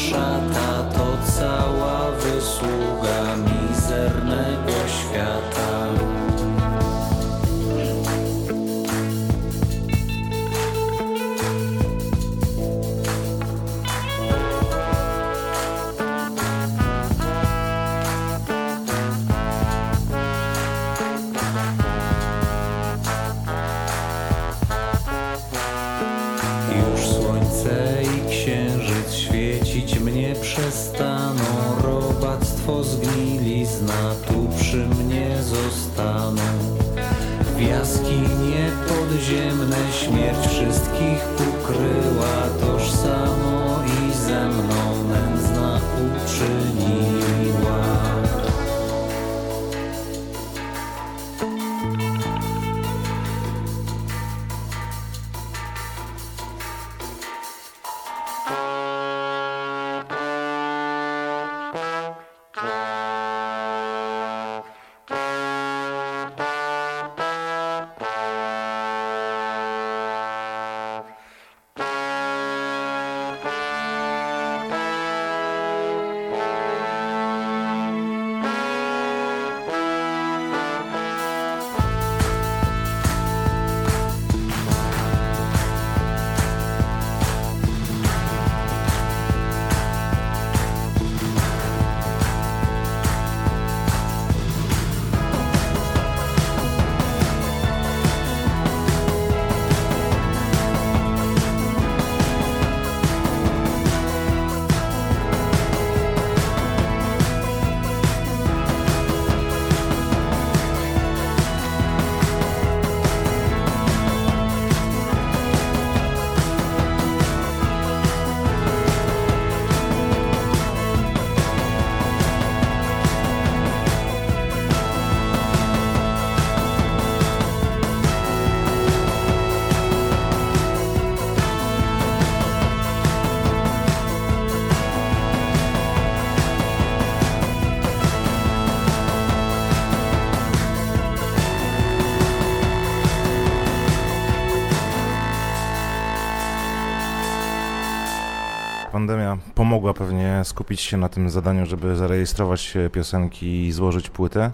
pomogła 149.61 149.95
pewnie 149.95 150.41
skupić 150.45 150.81
się 150.81 150.97
na 150.97 151.09
tym 151.09 151.31
zadaniu, 151.31 151.67
żeby 151.67 151.97
zarejestrować 151.97 152.75
piosenki 152.93 153.67
i 153.67 153.73
złożyć 153.73 154.11
płytę, 154.11 154.53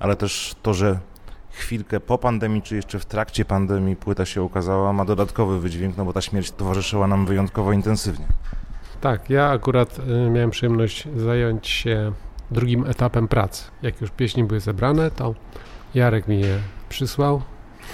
ale 0.00 0.16
też 0.16 0.54
to, 0.62 0.74
że 0.74 0.98
chwilkę 1.50 2.00
po 2.00 2.18
pandemii, 2.18 2.62
czy 2.62 2.76
jeszcze 2.76 2.98
w 2.98 3.04
trakcie 3.04 3.44
pandemii 3.44 3.96
płyta 3.96 4.24
się 4.26 4.42
ukazała, 4.42 4.92
ma 4.92 5.04
dodatkowy 5.04 5.60
wydźwięk, 5.60 5.96
no 5.96 6.04
bo 6.04 6.12
ta 6.12 6.20
śmierć 6.20 6.50
towarzyszyła 6.50 7.06
nam 7.06 7.26
wyjątkowo 7.26 7.72
intensywnie. 7.72 8.26
Tak, 9.00 9.30
ja 9.30 9.50
akurat 9.50 9.98
y, 9.98 10.30
miałem 10.30 10.50
przyjemność 10.50 11.08
zająć 11.16 11.68
się 11.68 12.12
drugim 12.50 12.86
etapem 12.86 13.28
pracy. 13.28 13.64
Jak 13.82 14.00
już 14.00 14.10
pieśni 14.10 14.44
były 14.44 14.60
zebrane, 14.60 15.10
to 15.10 15.34
Jarek 15.94 16.28
mi 16.28 16.40
je 16.40 16.58
przysłał, 16.88 17.42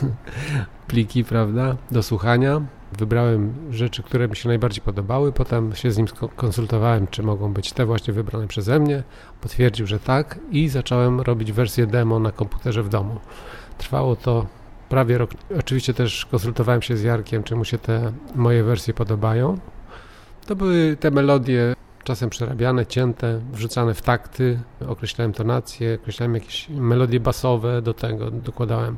pliki, 0.88 1.24
prawda, 1.24 1.76
do 1.90 2.02
słuchania. 2.02 2.77
Wybrałem 2.92 3.54
rzeczy, 3.70 4.02
które 4.02 4.28
mi 4.28 4.36
się 4.36 4.48
najbardziej 4.48 4.82
podobały, 4.82 5.32
potem 5.32 5.74
się 5.74 5.90
z 5.90 5.98
nim 5.98 6.06
konsultowałem, 6.36 7.06
czy 7.06 7.22
mogą 7.22 7.52
być 7.52 7.72
te 7.72 7.86
właśnie 7.86 8.14
wybrane 8.14 8.48
przeze 8.48 8.80
mnie. 8.80 9.02
Potwierdził, 9.40 9.86
że 9.86 10.00
tak 10.00 10.38
i 10.50 10.68
zacząłem 10.68 11.20
robić 11.20 11.52
wersję 11.52 11.86
demo 11.86 12.18
na 12.18 12.32
komputerze 12.32 12.82
w 12.82 12.88
domu. 12.88 13.20
Trwało 13.78 14.16
to 14.16 14.46
prawie 14.88 15.18
rok. 15.18 15.30
Oczywiście 15.58 15.94
też 15.94 16.26
konsultowałem 16.26 16.82
się 16.82 16.96
z 16.96 17.02
Jarkiem, 17.02 17.42
czy 17.42 17.56
mu 17.56 17.64
się 17.64 17.78
te 17.78 18.12
moje 18.34 18.64
wersje 18.64 18.94
podobają. 18.94 19.58
To 20.46 20.56
były 20.56 20.96
te 21.00 21.10
melodie 21.10 21.74
czasem 22.04 22.30
przerabiane, 22.30 22.86
cięte, 22.86 23.40
wrzucane 23.52 23.94
w 23.94 24.02
takty, 24.02 24.58
określałem 24.88 25.32
tonacje, 25.32 25.98
określałem 26.02 26.34
jakieś 26.34 26.68
melodie 26.68 27.20
basowe 27.20 27.82
do 27.82 27.94
tego, 27.94 28.30
dokładałem 28.30 28.96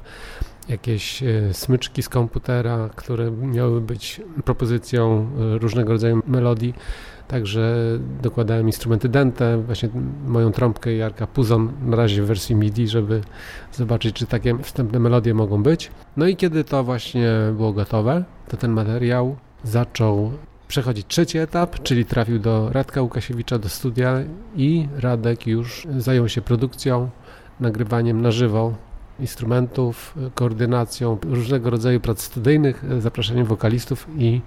jakieś 0.68 1.22
e, 1.22 1.54
smyczki 1.54 2.02
z 2.02 2.08
komputera, 2.08 2.90
które 2.96 3.30
miały 3.30 3.80
być 3.80 4.20
propozycją 4.44 5.26
e, 5.54 5.58
różnego 5.58 5.92
rodzaju 5.92 6.22
melodii. 6.26 6.74
Także 7.28 7.74
dokładałem 8.22 8.66
instrumenty 8.66 9.08
dęte, 9.08 9.58
właśnie 9.58 9.88
moją 10.26 10.52
trąbkę 10.52 10.94
Jarka 10.94 11.26
Puzon 11.26 11.72
na 11.82 11.96
razie 11.96 12.22
w 12.22 12.26
wersji 12.26 12.54
MIDI, 12.56 12.88
żeby 12.88 13.20
zobaczyć, 13.72 14.16
czy 14.16 14.26
takie 14.26 14.58
wstępne 14.58 14.98
melodie 14.98 15.34
mogą 15.34 15.62
być. 15.62 15.90
No 16.16 16.26
i 16.26 16.36
kiedy 16.36 16.64
to 16.64 16.84
właśnie 16.84 17.30
było 17.56 17.72
gotowe, 17.72 18.24
to 18.48 18.56
ten 18.56 18.72
materiał 18.72 19.36
zaczął 19.64 20.32
przechodzić 20.68 21.06
trzeci 21.06 21.38
etap, 21.38 21.82
czyli 21.82 22.04
trafił 22.04 22.38
do 22.38 22.70
Radka 22.72 23.02
Łukasiewicza 23.02 23.58
do 23.58 23.68
studia 23.68 24.18
i 24.56 24.88
Radek 24.96 25.46
już 25.46 25.86
zajął 25.98 26.28
się 26.28 26.42
produkcją, 26.42 27.10
nagrywaniem 27.60 28.22
na 28.22 28.30
żywo 28.30 28.74
instrumentów, 29.20 30.14
koordynacją 30.34 31.18
różnego 31.22 31.70
rodzaju 31.70 32.00
prac 32.00 32.22
studyjnych, 32.22 32.84
zapraszaniem 32.98 33.46
wokalistów 33.46 34.06
i 34.18 34.40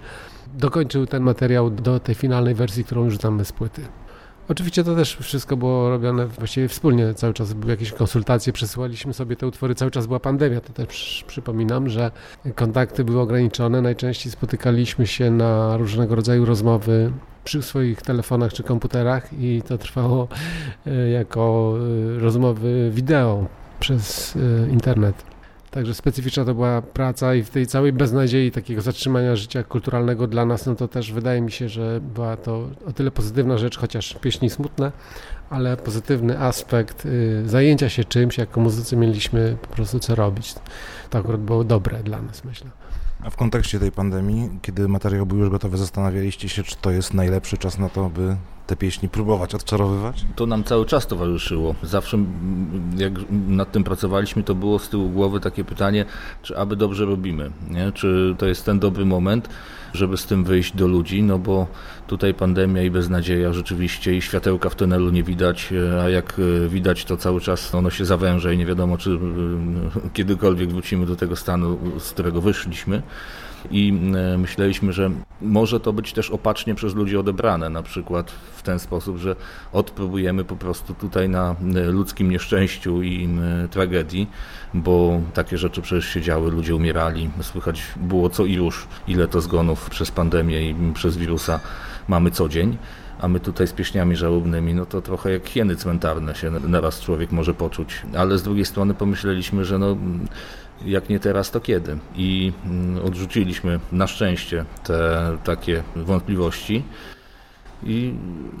dokończył 0.54 1.06
ten 1.06 1.22
materiał 1.22 1.70
do 1.70 2.00
tej 2.00 2.14
finalnej 2.14 2.54
wersji, 2.54 2.84
którą 2.84 3.04
już 3.04 3.16
znamy 3.16 3.44
z 3.44 3.52
płyty. 3.52 3.82
Oczywiście 4.48 4.84
to 4.84 4.94
też 4.94 5.16
wszystko 5.16 5.56
było 5.56 5.90
robione 5.90 6.26
właściwie 6.26 6.68
wspólnie, 6.68 7.14
cały 7.14 7.34
czas 7.34 7.52
były 7.52 7.72
jakieś 7.72 7.92
konsultacje, 7.92 8.52
przesyłaliśmy 8.52 9.14
sobie 9.14 9.36
te 9.36 9.46
utwory, 9.46 9.74
cały 9.74 9.90
czas 9.90 10.06
była 10.06 10.20
pandemia, 10.20 10.60
to 10.60 10.72
też 10.72 11.24
przypominam, 11.26 11.88
że 11.88 12.10
kontakty 12.54 13.04
były 13.04 13.20
ograniczone, 13.20 13.82
najczęściej 13.82 14.32
spotykaliśmy 14.32 15.06
się 15.06 15.30
na 15.30 15.76
różnego 15.76 16.14
rodzaju 16.14 16.44
rozmowy 16.44 17.12
przy 17.44 17.62
swoich 17.62 18.02
telefonach 18.02 18.52
czy 18.52 18.62
komputerach 18.62 19.32
i 19.32 19.62
to 19.68 19.78
trwało 19.78 20.28
e, 20.86 21.10
jako 21.10 21.74
e, 22.16 22.20
rozmowy 22.20 22.90
wideo 22.94 23.46
przez 23.80 24.36
e, 24.36 24.70
internet. 24.70 25.24
Także 25.74 25.94
specyficzna 25.94 26.44
to 26.44 26.54
była 26.54 26.82
praca 26.82 27.34
i 27.34 27.42
w 27.42 27.50
tej 27.50 27.66
całej 27.66 27.92
beznadziei 27.92 28.50
takiego 28.50 28.82
zatrzymania 28.82 29.36
życia 29.36 29.62
kulturalnego 29.62 30.26
dla 30.26 30.44
nas, 30.44 30.66
no 30.66 30.74
to 30.74 30.88
też 30.88 31.12
wydaje 31.12 31.40
mi 31.40 31.52
się, 31.52 31.68
że 31.68 32.00
była 32.00 32.36
to 32.36 32.68
o 32.86 32.92
tyle 32.92 33.10
pozytywna 33.10 33.58
rzecz, 33.58 33.78
chociaż 33.78 34.14
pieśni 34.20 34.50
smutne, 34.50 34.92
ale 35.50 35.76
pozytywny 35.76 36.40
aspekt 36.40 37.06
y, 37.06 37.42
zajęcia 37.46 37.88
się 37.88 38.04
czymś, 38.04 38.38
jako 38.38 38.60
muzycy 38.60 38.96
mieliśmy 38.96 39.56
po 39.62 39.68
prostu 39.68 39.98
co 39.98 40.14
robić. 40.14 40.54
To 41.10 41.18
akurat 41.18 41.40
było 41.40 41.64
dobre 41.64 42.02
dla 42.02 42.22
nas, 42.22 42.44
myślę. 42.44 42.70
A 43.24 43.30
w 43.30 43.36
kontekście 43.36 43.80
tej 43.80 43.92
pandemii, 43.92 44.50
kiedy 44.62 44.88
materiał 44.88 45.26
był 45.26 45.38
już 45.38 45.50
gotowy, 45.50 45.76
zastanawialiście 45.76 46.48
się, 46.48 46.62
czy 46.62 46.76
to 46.76 46.90
jest 46.90 47.14
najlepszy 47.14 47.58
czas 47.58 47.78
na 47.78 47.88
to, 47.88 48.10
by 48.10 48.36
te 48.66 48.76
pieśni 48.76 49.08
próbować 49.08 49.54
odczarowywać? 49.54 50.24
To 50.36 50.46
nam 50.46 50.64
cały 50.64 50.86
czas 50.86 51.06
towarzyszyło. 51.06 51.74
Zawsze 51.82 52.18
jak 52.96 53.12
nad 53.48 53.72
tym 53.72 53.84
pracowaliśmy, 53.84 54.42
to 54.42 54.54
było 54.54 54.78
z 54.78 54.88
tyłu 54.88 55.08
głowy 55.08 55.40
takie 55.40 55.64
pytanie, 55.64 56.04
czy 56.42 56.58
aby 56.58 56.76
dobrze 56.76 57.04
robimy, 57.04 57.50
nie? 57.70 57.92
czy 57.92 58.34
to 58.38 58.46
jest 58.46 58.64
ten 58.64 58.78
dobry 58.78 59.04
moment, 59.04 59.48
żeby 59.92 60.16
z 60.16 60.26
tym 60.26 60.44
wyjść 60.44 60.76
do 60.76 60.86
ludzi, 60.86 61.22
no 61.22 61.38
bo 61.38 61.66
tutaj 62.06 62.34
pandemia 62.34 62.82
i 62.82 62.90
beznadzieja 62.90 63.52
rzeczywiście 63.52 64.14
i 64.14 64.22
światełka 64.22 64.68
w 64.68 64.74
tunelu 64.74 65.10
nie 65.10 65.22
widać, 65.22 65.72
a 66.04 66.08
jak 66.08 66.40
widać 66.68 67.04
to 67.04 67.16
cały 67.16 67.40
czas 67.40 67.74
ono 67.74 67.90
się 67.90 68.04
zawęża 68.04 68.52
i 68.52 68.58
nie 68.58 68.66
wiadomo, 68.66 68.98
czy 68.98 69.18
kiedykolwiek 70.12 70.70
wrócimy 70.70 71.06
do 71.06 71.16
tego 71.16 71.36
stanu, 71.36 71.78
z 71.98 72.10
którego 72.10 72.40
wyszliśmy 72.40 73.02
i 73.70 73.92
e, 74.34 74.38
myśleliśmy, 74.38 74.92
że 74.92 75.10
może 75.40 75.80
to 75.80 75.92
być 75.92 76.12
też 76.12 76.30
opacznie 76.30 76.74
przez 76.74 76.94
ludzi 76.94 77.16
odebrane, 77.16 77.70
na 77.70 77.82
przykład 77.82 78.30
w 78.30 78.62
ten 78.62 78.78
sposób, 78.78 79.16
że 79.16 79.36
odpróbujemy 79.72 80.44
po 80.44 80.56
prostu 80.56 80.94
tutaj 80.94 81.28
na 81.28 81.56
e, 81.74 81.84
ludzkim 81.84 82.30
nieszczęściu 82.30 83.02
i 83.02 83.28
e, 83.64 83.68
tragedii, 83.68 84.30
bo 84.74 85.20
takie 85.34 85.58
rzeczy 85.58 85.82
przecież 85.82 86.08
się 86.08 86.20
działy, 86.20 86.50
ludzie 86.50 86.76
umierali, 86.76 87.30
słychać 87.40 87.82
było 87.96 88.30
co 88.30 88.44
i 88.44 88.52
już, 88.52 88.86
ile 89.08 89.28
to 89.28 89.40
zgonów 89.40 89.90
przez 89.90 90.10
pandemię 90.10 90.70
i 90.70 90.92
przez 90.94 91.16
wirusa 91.16 91.60
mamy 92.08 92.30
co 92.30 92.48
dzień 92.48 92.76
a 93.20 93.28
my 93.28 93.40
tutaj 93.40 93.66
z 93.66 93.72
pieśniami 93.72 94.16
żałobnymi, 94.16 94.74
no 94.74 94.86
to 94.86 95.02
trochę 95.02 95.30
jak 95.32 95.48
hieny 95.48 95.76
cmentarne 95.76 96.34
się 96.34 96.50
naraz 96.50 97.00
człowiek 97.00 97.32
może 97.32 97.54
poczuć. 97.54 98.02
Ale 98.16 98.38
z 98.38 98.42
drugiej 98.42 98.64
strony 98.64 98.94
pomyśleliśmy, 98.94 99.64
że 99.64 99.78
no 99.78 99.96
jak 100.86 101.08
nie 101.08 101.20
teraz, 101.20 101.50
to 101.50 101.60
kiedy? 101.60 101.98
I 102.16 102.52
mm, 102.66 103.04
odrzuciliśmy 103.04 103.80
na 103.92 104.06
szczęście 104.06 104.64
te 104.84 105.38
takie 105.44 105.82
wątpliwości 105.96 106.82
i 107.82 108.14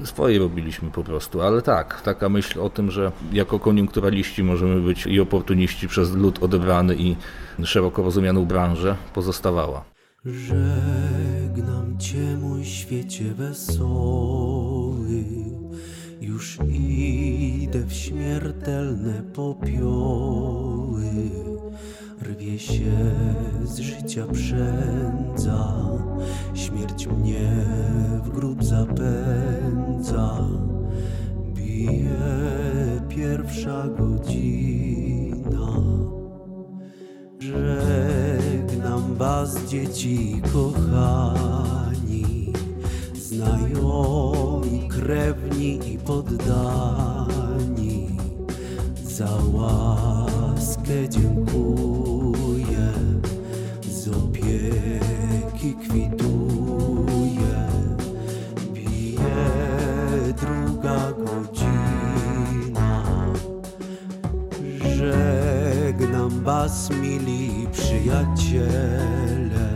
swoje 0.04 0.38
robiliśmy 0.38 0.90
po 0.90 1.04
prostu. 1.04 1.42
Ale 1.42 1.62
tak, 1.62 2.02
taka 2.02 2.28
myśl 2.28 2.60
o 2.60 2.70
tym, 2.70 2.90
że 2.90 3.12
jako 3.32 3.58
koniunkturaliści 3.58 4.42
możemy 4.42 4.80
być 4.80 5.06
i 5.06 5.20
oportuniści 5.20 5.88
przez 5.88 6.12
lud 6.12 6.42
odebrany 6.42 6.96
i 6.96 7.16
szeroko 7.64 8.02
rozumianą 8.02 8.44
branżę 8.44 8.96
pozostawała. 9.14 9.84
Żegnam 10.24 11.98
Cię, 11.98 12.36
mój 12.40 12.64
świecie 12.64 13.24
wesoły, 13.24 15.24
już 16.20 16.58
idę 16.68 17.86
w 17.86 17.92
śmiertelne 17.92 19.22
popioły. 19.34 21.04
Rwie 22.34 22.58
się 22.58 22.92
z 23.64 23.78
życia 23.78 24.26
przędza, 24.32 25.74
śmierć 26.54 27.06
mnie 27.06 27.50
w 28.24 28.28
grób 28.28 28.64
zapędza. 28.64 30.38
Bije 31.54 32.10
pierwsza 33.08 33.88
godzina. 33.98 35.68
Żegnam 37.38 39.14
was, 39.14 39.68
dzieci 39.68 40.42
kochani, 40.52 42.52
znajomi, 43.14 44.88
krewni 44.88 45.92
i 45.92 45.98
poddani. 45.98 47.43
Za 49.14 49.28
łaskę 49.52 51.08
dziękuję, 51.08 52.92
z 53.90 54.08
opieki 54.08 55.74
kwituję. 55.74 57.68
Bije 58.72 59.20
druga 60.40 61.12
godzina. 61.12 63.04
Żegnam 64.96 66.42
was, 66.42 66.90
mili 66.90 67.66
przyjaciele. 67.72 69.68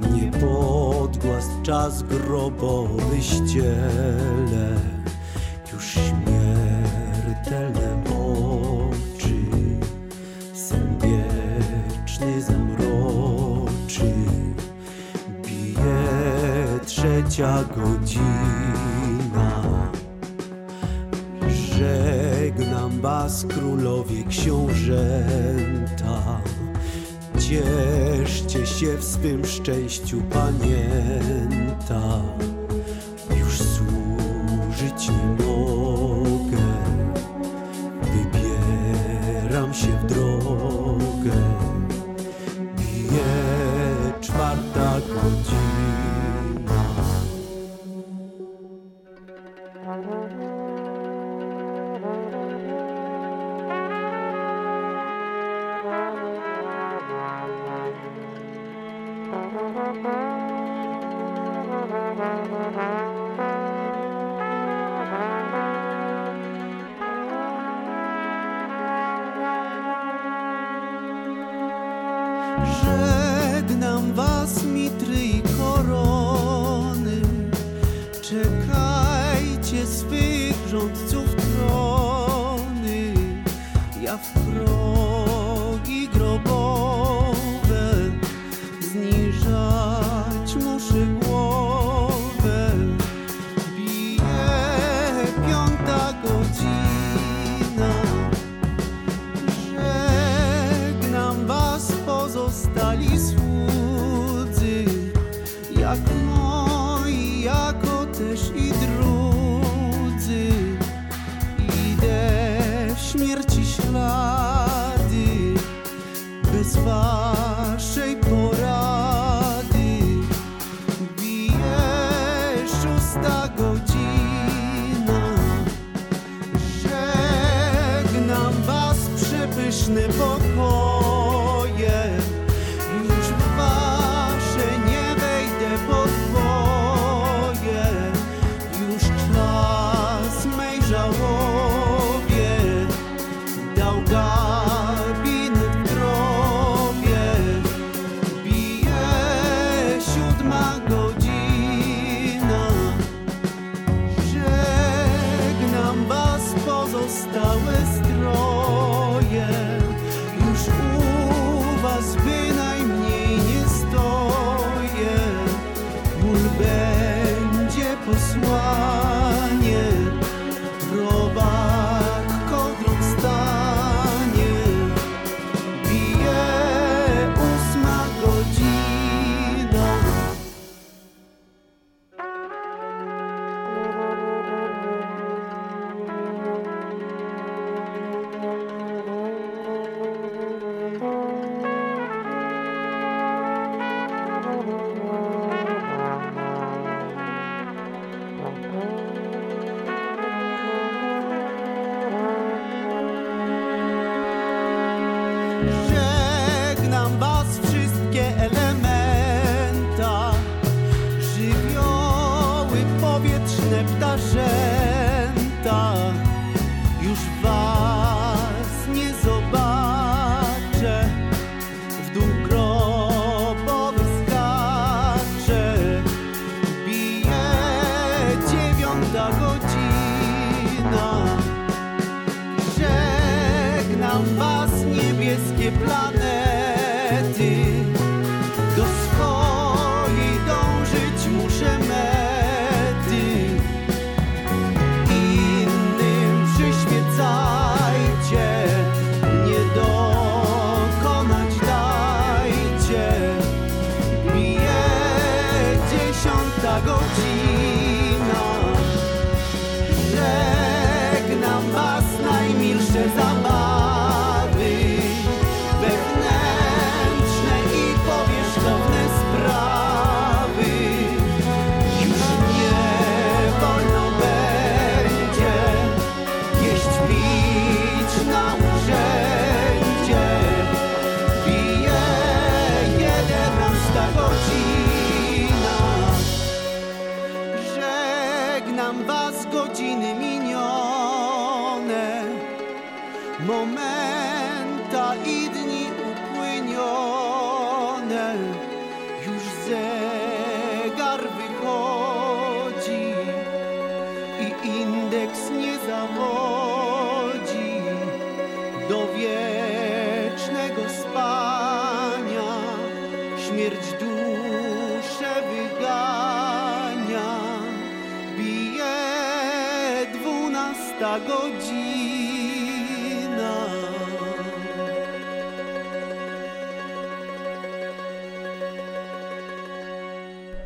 Nie 0.00 0.30
podgłas 0.30 1.44
czas 1.62 2.02
grobowy 2.02 3.22
ściele. 3.22 4.80
Już 5.72 5.84
śmiertelne 5.84 7.89
trzecia 17.00 17.64
godzina. 17.76 19.50
Żegnam 21.48 23.00
was, 23.00 23.46
królowie 23.46 24.24
książęta. 24.28 25.60
Cieszcie 27.38 28.66
się 28.66 28.96
w 28.96 29.04
swym 29.04 29.44
szczęściu, 29.44 30.22
pamięta. 30.30 32.22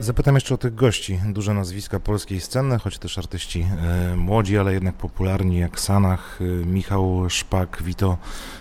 Zapytam 0.05 0.35
jeszcze 0.35 0.55
o 0.55 0.59
tych 0.59 0.75
gości. 0.75 1.21
Duże 1.33 1.55
nazwiska 1.55 2.01
polskiej 2.01 2.41
sceny, 2.41 2.79
choć 2.79 2.99
też 2.99 3.19
artyści 3.19 3.67
e, 4.13 4.17
młodzi, 4.17 4.59
ale 4.59 4.75
jednak 4.75 4.95
popularni, 4.95 5.59
jak 5.59 5.81
Sanach, 5.81 6.39
e, 6.41 6.45
Michał 6.67 7.31
Szpak, 7.31 7.83
Vito 7.83 8.19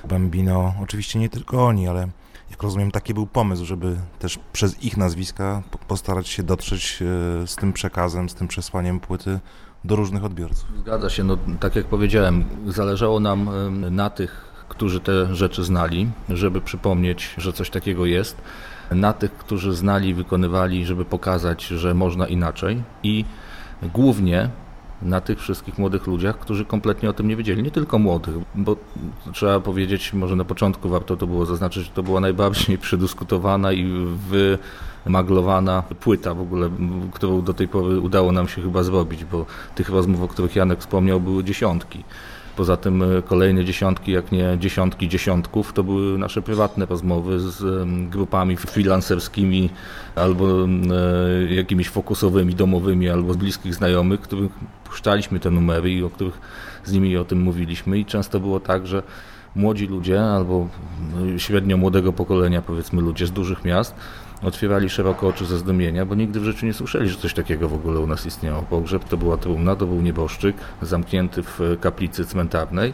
Bambino. 0.10 0.74
Oczywiście 0.84 1.20
nie 1.20 1.30
tylko 1.30 1.66
oni, 1.66 1.88
ale 1.88 2.08
jak 2.50 2.64
rozumiem, 2.64 2.92
taki 2.92 3.14
był 3.14 3.28
pomysł, 3.28 3.66
żeby 3.66 3.96
też 4.20 4.40
przez 4.54 4.84
ich 4.84 4.98
nazwiska 4.98 5.64
po- 5.72 5.78
postarać 5.78 6.28
się 6.28 6.44
dotrzeć 6.44 7.00
e, 7.02 7.48
z 7.48 7.56
tym 7.56 7.74
przekazem, 7.74 8.30
z 8.30 8.34
tym 8.36 8.48
przesłaniem 8.48 9.00
płyty 9.00 9.40
do 9.84 9.96
różnych 9.96 10.24
odbiorców. 10.24 10.66
Zgadza 10.80 11.10
się, 11.10 11.24
no 11.24 11.38
tak 11.60 11.76
jak 11.76 11.86
powiedziałem, 11.86 12.46
zależało 12.68 13.20
nam 13.20 13.50
em, 13.50 13.96
na 13.96 14.10
tych, 14.10 14.54
którzy 14.70 15.00
te 15.00 15.36
rzeczy 15.36 15.64
znali, 15.64 16.12
żeby 16.30 16.62
przypomnieć, 16.62 17.34
że 17.38 17.54
coś 17.54 17.70
takiego 17.70 18.06
jest, 18.06 18.38
na 18.92 19.14
tych, 19.14 19.32
którzy 19.32 19.74
znali 19.74 20.14
wykonywali, 20.14 20.86
żeby 20.86 21.06
pokazać, 21.06 21.64
że 21.64 21.94
można 21.94 22.28
inaczej 22.28 22.84
i 23.04 23.26
głównie 23.94 24.50
na 25.02 25.22
tych 25.22 25.40
wszystkich 25.40 25.78
młodych 25.78 26.08
ludziach, 26.08 26.40
którzy 26.40 26.66
kompletnie 26.66 27.10
o 27.10 27.14
tym 27.14 27.28
nie 27.28 27.36
wiedzieli. 27.36 27.64
Nie 27.64 27.72
tylko 27.72 28.00
młodych, 28.00 28.36
bo 28.56 28.76
trzeba 29.34 29.60
powiedzieć, 29.60 30.14
może 30.14 30.36
na 30.36 30.46
początku 30.46 30.90
warto 30.90 31.18
to 31.18 31.28
było 31.28 31.46
zaznaczyć, 31.46 31.84
że 31.84 31.92
to 31.92 32.04
była 32.04 32.20
najbardziej 32.20 32.78
przedyskutowana 32.88 33.74
i 33.74 34.08
wymaglowana 35.06 35.84
płyta 36.00 36.34
w 36.34 36.42
ogóle, 36.42 36.70
którą 37.14 37.42
do 37.42 37.54
tej 37.54 37.68
pory 37.68 38.00
udało 38.00 38.32
nam 38.32 38.48
się 38.48 38.62
chyba 38.62 38.84
zrobić, 38.84 39.26
bo 39.26 39.46
tych 39.76 39.90
rozmów, 39.90 40.22
o 40.22 40.28
których 40.28 40.56
Janek 40.56 40.80
wspomniał, 40.80 41.20
były 41.20 41.44
dziesiątki. 41.44 42.04
Poza 42.56 42.78
tym 42.78 43.04
e, 43.04 43.22
kolejne 43.22 43.66
dziesiątki, 43.66 44.12
jak 44.12 44.32
nie 44.32 44.58
dziesiątki 44.60 45.10
dziesiątków, 45.10 45.74
to 45.74 45.84
były 45.84 46.18
nasze 46.18 46.42
prywatne 46.42 46.86
rozmowy 46.86 47.40
z 47.40 47.88
grupami 48.10 48.58
freelancerskimi 48.58 49.70
albo 50.16 50.66
e, 50.66 51.54
jakimiś 51.54 51.90
fokusowymi, 51.90 52.56
domowymi, 52.56 53.10
albo 53.10 53.34
z 53.34 53.38
bliskich 53.38 53.76
znajomych, 53.76 54.22
których 54.22 54.52
puszczaliśmy 54.84 55.40
te 55.40 55.52
numery 55.52 55.92
i 55.92 56.04
o 56.04 56.10
których 56.10 56.40
z 56.86 56.92
nimi 56.92 57.18
o 57.18 57.24
tym 57.24 57.42
mówiliśmy. 57.42 58.00
I 58.00 58.06
często 58.06 58.40
było 58.40 58.60
tak, 58.60 58.88
że 58.88 59.04
młodzi 59.56 59.88
ludzie 59.88 60.24
albo 60.24 60.68
no, 61.14 61.40
średnio 61.40 61.78
młodego 61.78 62.14
pokolenia, 62.14 62.62
powiedzmy 62.62 63.02
ludzie 63.02 63.28
z 63.28 63.32
dużych 63.32 63.66
miast, 63.66 63.96
otwierali 64.44 64.90
szeroko 64.90 65.28
oczy 65.28 65.46
ze 65.46 65.58
zdumienia, 65.58 66.06
bo 66.06 66.16
nigdy 66.16 66.40
w 66.40 66.44
życiu 66.44 66.66
nie 66.66 66.74
słyszeli, 66.74 67.10
że 67.10 67.18
coś 67.18 67.34
takiego 67.34 67.70
w 67.70 67.74
ogóle 67.74 68.00
u 68.00 68.08
nas 68.08 68.26
istniało. 68.26 68.64
Pogrzeb 68.64 69.04
to 69.04 69.18
była 69.18 69.38
trumna, 69.38 69.76
to 69.76 69.86
był 69.86 70.02
nieboszczyk 70.02 70.56
zamknięty 70.82 71.44
w 71.44 71.78
kaplicy 71.82 72.26
cmentarnej 72.26 72.94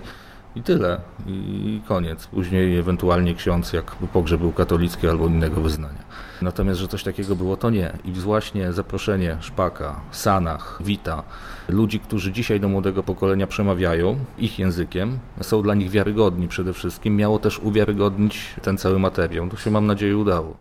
i 0.55 0.63
tyle. 0.63 1.01
I 1.27 1.81
koniec. 1.87 2.27
Później 2.27 2.77
ewentualnie 2.77 3.35
ksiądz, 3.35 3.73
jak 3.73 3.85
pogrzeb 3.95 4.41
był 4.41 4.51
katolicki 4.51 5.07
albo 5.07 5.27
innego 5.27 5.61
wyznania. 5.61 6.09
Natomiast, 6.41 6.79
że 6.79 6.87
coś 6.87 7.03
takiego 7.03 7.35
było, 7.35 7.57
to 7.57 7.69
nie. 7.69 7.91
I 8.05 8.11
właśnie 8.11 8.73
zaproszenie 8.73 9.37
Szpaka, 9.39 10.01
Sanach, 10.11 10.79
Wita, 10.85 11.23
ludzi, 11.69 11.99
którzy 11.99 12.31
dzisiaj 12.31 12.59
do 12.59 12.69
młodego 12.69 13.03
pokolenia 13.03 13.47
przemawiają 13.47 14.17
ich 14.37 14.59
językiem, 14.59 15.19
są 15.41 15.61
dla 15.61 15.75
nich 15.75 15.89
wiarygodni 15.89 16.47
przede 16.47 16.73
wszystkim, 16.73 17.15
miało 17.15 17.39
też 17.39 17.59
uwiarygodnić 17.59 18.55
ten 18.61 18.77
cały 18.77 18.99
materiał. 18.99 19.49
To 19.49 19.57
się 19.57 19.71
mam 19.71 19.87
nadzieję 19.87 20.17
udało. 20.17 20.57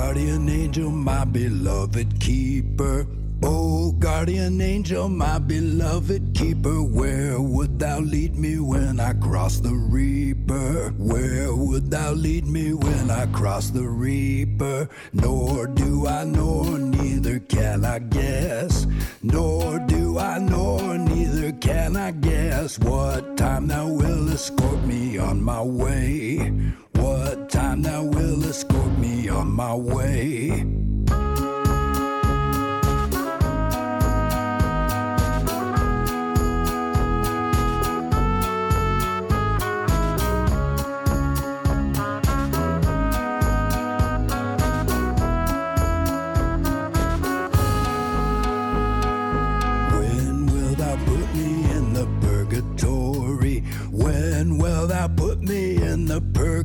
Guardian 0.00 0.48
angel, 0.48 0.90
my 0.92 1.24
beloved 1.24 2.20
keeper. 2.20 3.04
Oh, 3.42 3.90
guardian 3.98 4.60
angel, 4.60 5.08
my 5.08 5.40
beloved 5.40 6.34
keeper. 6.34 6.82
Where 6.84 7.40
would 7.40 7.80
thou 7.80 7.98
lead 7.98 8.36
me 8.36 8.60
when 8.60 9.00
I 9.00 9.14
cross 9.14 9.58
the 9.58 9.74
reaper? 9.74 10.94
Where 10.96 11.52
would 11.52 11.90
thou 11.90 12.12
lead 12.12 12.46
me 12.46 12.74
when 12.74 13.10
I 13.10 13.26
cross 13.26 13.70
the 13.70 13.88
reaper? 13.88 14.88
Nor 15.12 15.66
do 15.66 16.06
I 16.06 16.22
know, 16.22 16.62
neither 16.76 17.40
can 17.40 17.84
I 17.84 17.98
guess. 17.98 18.86
Nor 19.24 19.80
do 19.80 20.16
I 20.16 20.38
know, 20.38 20.96
neither 20.96 21.50
can 21.52 21.96
I 21.96 22.12
guess 22.12 22.78
what 22.78 23.36
time 23.36 23.66
thou 23.66 23.88
will 23.88 24.28
escort 24.30 24.80
me 24.84 25.18
on 25.18 25.42
my 25.42 25.60
way. 25.60 26.52
Time 27.48 27.82
thou 27.82 28.04
will 28.04 28.42
escort 28.44 28.98
me 28.98 29.28
on 29.28 29.52
my 29.52 29.74
way. 29.74 30.87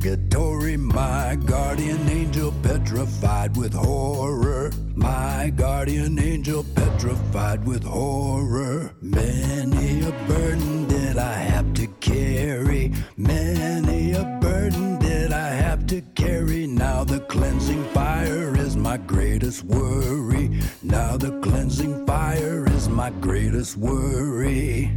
Purgatory? 0.04 0.76
My 0.76 1.36
guardian 1.46 2.08
angel 2.08 2.52
petrified 2.62 3.56
with 3.56 3.72
horror. 3.72 4.70
My 4.94 5.50
guardian 5.56 6.18
angel 6.18 6.64
petrified 6.74 7.66
with 7.66 7.84
horror. 7.84 8.94
Many 9.00 10.02
a 10.02 10.12
burden 10.28 10.86
did 10.88 11.16
I 11.16 11.32
have 11.32 11.72
to 11.74 11.86
carry. 12.00 12.92
Many 13.16 14.12
a 14.12 14.24
burden 14.42 14.98
did 14.98 15.32
I 15.32 15.48
have 15.48 15.86
to 15.86 16.02
carry. 16.14 16.66
Now 16.66 17.04
the 17.04 17.20
cleansing 17.20 17.84
fire 17.94 18.54
is 18.58 18.76
my 18.76 18.98
greatest 18.98 19.64
worry. 19.64 20.60
Now 20.82 21.16
the 21.16 21.40
cleansing 21.40 22.06
fire 22.06 22.66
is 22.68 22.88
my 22.90 23.10
greatest 23.10 23.78
worry. 23.78 24.92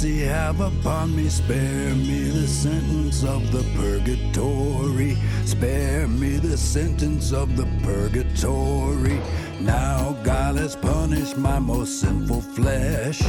Mercy 0.00 0.20
have 0.20 0.60
upon 0.60 1.14
me. 1.14 1.28
Spare 1.28 1.94
me 1.94 2.30
the 2.30 2.46
sentence 2.46 3.22
of 3.22 3.52
the 3.52 3.62
purgatory. 3.76 5.16
Spare 5.44 6.08
me 6.08 6.38
the 6.38 6.56
sentence 6.56 7.32
of 7.32 7.54
the 7.54 7.66
purgatory. 7.82 9.20
Now 9.60 10.16
God 10.22 10.56
has 10.56 10.74
punished 10.74 11.36
my 11.36 11.58
most 11.58 12.00
sinful 12.00 12.40
flesh. 12.40 13.20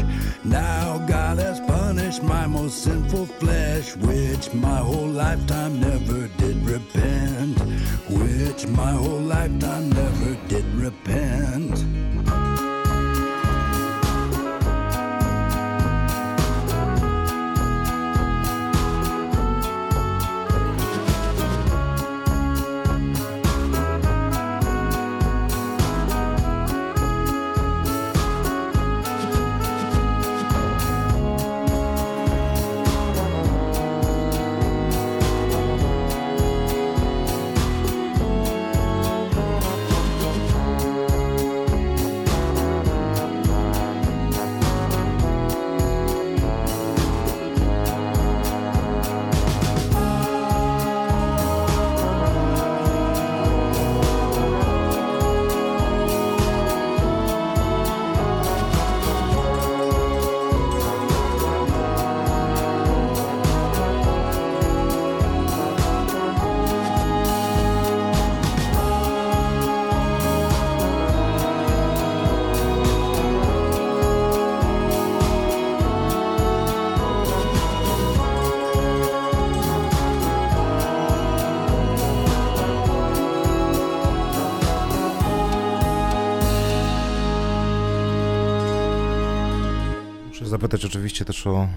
Oczywiście 90.91 91.25
też 91.25 91.47
o 91.47 91.67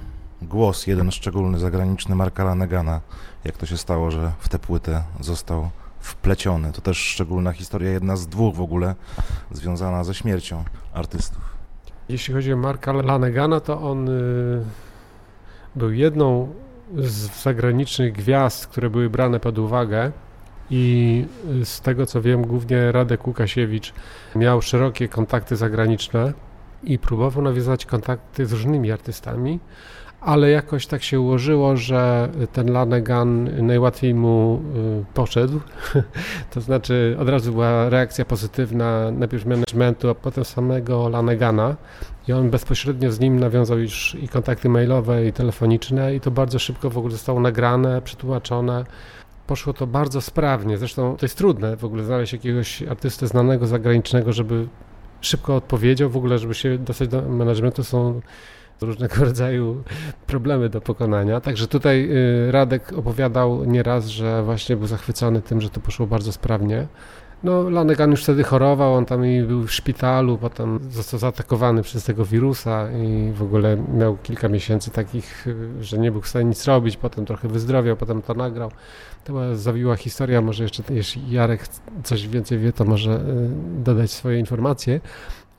głos, 0.43 0.87
jeden 0.87 1.11
szczególny, 1.11 1.59
zagraniczny 1.59 2.15
Marka 2.15 2.45
Lanegana. 2.45 3.01
Jak 3.45 3.57
to 3.57 3.67
się 3.67 3.77
stało, 3.77 4.11
że 4.11 4.33
w 4.39 4.49
tę 4.49 4.59
płytę 4.59 5.03
został 5.21 5.71
wpleciony? 6.01 6.73
To 6.73 6.81
też 6.81 6.99
szczególna 6.99 7.53
historia, 7.53 7.91
jedna 7.91 8.17
z 8.17 8.27
dwóch 8.27 8.55
w 8.55 8.61
ogóle, 8.61 8.95
związana 9.51 10.05
ze 10.05 10.15
śmiercią 10.15 10.65
artystów. 10.93 11.43
Jeśli 12.09 12.35
chodzi 12.35 12.53
o 12.53 12.57
Marka 12.57 12.93
Lanegana, 12.93 13.61
to 13.61 13.91
on 13.91 14.09
y, 14.09 14.65
był 15.77 15.93
jedną 15.93 16.49
z 16.97 17.43
zagranicznych 17.43 18.12
gwiazd, 18.12 18.67
które 18.67 18.91
były 18.91 19.11
brane 19.11 19.41
pod 19.41 19.59
uwagę 19.59 20.12
i 20.71 21.25
y, 21.61 21.65
z 21.65 21.81
tego 21.81 22.07
co 22.07 22.23
wiem, 22.23 22.47
głównie 22.47 22.93
Radek 22.93 23.27
Łukasiewicz 23.27 23.93
miał 24.37 24.62
szerokie 24.62 25.09
kontakty 25.09 25.57
zagraniczne 25.57 26.33
i 26.87 26.99
próbował 26.99 27.45
nawiązać 27.45 27.87
kontakty 27.87 28.47
z 28.47 28.53
różnymi 28.53 28.93
artystami, 28.93 29.61
ale 30.24 30.51
jakoś 30.51 30.87
tak 30.87 31.03
się 31.03 31.20
ułożyło, 31.20 31.76
że 31.76 32.28
ten 32.53 32.72
Lanegan 32.72 33.51
najłatwiej 33.66 34.14
mu 34.14 34.62
y, 35.03 35.14
poszedł. 35.14 35.61
to 36.55 36.61
znaczy 36.61 37.16
od 37.20 37.28
razu 37.28 37.53
była 37.53 37.89
reakcja 37.89 38.24
pozytywna 38.24 39.11
najpierw 39.11 39.47
managementu, 39.47 40.09
a 40.09 40.14
potem 40.14 40.45
samego 40.45 41.09
Lanegana 41.09 41.76
i 42.28 42.32
on 42.32 42.51
bezpośrednio 42.51 43.12
z 43.12 43.20
nim 43.20 43.41
nawiązał 43.41 43.78
już 43.78 44.16
i 44.22 44.28
kontakty 44.28 44.68
mailowe 44.68 45.26
i 45.26 45.32
telefoniczne 45.32 46.14
i 46.14 46.20
to 46.20 46.30
bardzo 46.30 46.59
szybko 46.59 46.91
w 46.91 46.99
ogóle 46.99 47.12
zostało 47.12 47.41
nagrane, 47.41 48.03
przetłumaczone. 48.03 48.85
Poszło 49.47 49.72
to 49.72 49.87
bardzo 49.87 50.20
sprawnie, 50.20 50.78
zresztą 50.78 51.16
to 51.16 51.26
jest 51.26 51.39
trudne 51.39 51.76
w 51.76 51.85
ogóle 51.85 52.05
znaleźć 52.05 52.32
jakiegoś 52.32 52.82
artystę 52.82 53.26
znanego 53.26 53.66
zagranicznego, 53.66 54.32
żeby 54.32 54.66
szybko 55.25 55.57
odpowiedział, 55.57 56.11
w 56.11 56.16
ogóle 56.16 56.39
żeby 56.39 56.55
się 56.55 56.79
dostać 56.79 57.09
do 57.09 57.22
managementu 57.22 57.85
są 57.85 58.20
różnego 58.81 59.16
rodzaju 59.25 59.83
problemy 60.27 60.68
do 60.68 60.81
pokonania. 60.81 61.41
Także 61.41 61.66
tutaj 61.66 62.11
y, 62.49 62.53
Radek 62.53 62.93
opowiadał 62.93 63.64
nieraz, 63.64 64.07
że 64.07 64.43
właśnie 64.43 64.77
był 64.77 64.87
zachwycony 64.87 65.43
tym, 65.43 65.61
że 65.61 65.70
to 65.70 65.81
poszło 65.81 66.07
bardzo 66.07 66.33
sprawnie. 66.33 66.87
No, 67.45 67.70
Lanegan 67.70 68.11
już 68.11 68.22
wtedy 68.22 68.45
chorował, 68.45 68.95
on 68.95 69.07
tam 69.07 69.26
i 69.26 69.42
był 69.42 69.62
w 69.62 69.72
szpitalu, 69.72 70.38
potem 70.38 70.78
został 70.90 71.20
zaatakowany 71.20 71.82
przez 71.82 72.05
tego 72.05 72.24
wirusa 72.24 72.88
i 72.92 73.32
w 73.32 73.42
ogóle 73.42 73.76
miał 73.76 74.16
kilka 74.16 74.49
miesięcy 74.49 74.90
takich, 74.90 75.47
że 75.80 75.99
nie 75.99 76.12
był 76.12 76.20
w 76.20 76.28
stanie 76.28 76.45
nic 76.45 76.64
robić, 76.64 76.97
potem 76.97 77.26
trochę 77.26 77.49
wyzdrowiał, 77.49 77.97
potem 77.97 78.22
to 78.22 78.34
nagrał. 78.34 78.70
To 79.24 79.32
była 79.32 79.55
zawiła 79.55 79.97
historia, 79.97 80.40
może 80.40 80.62
jeszcze 80.62 80.82
jeśli 80.90 81.30
Jarek 81.30 81.68
coś 82.05 82.28
więcej 82.28 82.59
wie, 82.59 82.72
to 82.72 82.84
może 82.84 83.11
y, 83.11 83.20
dodać 83.82 84.11
swoje 84.11 84.38
informacje. 84.38 85.01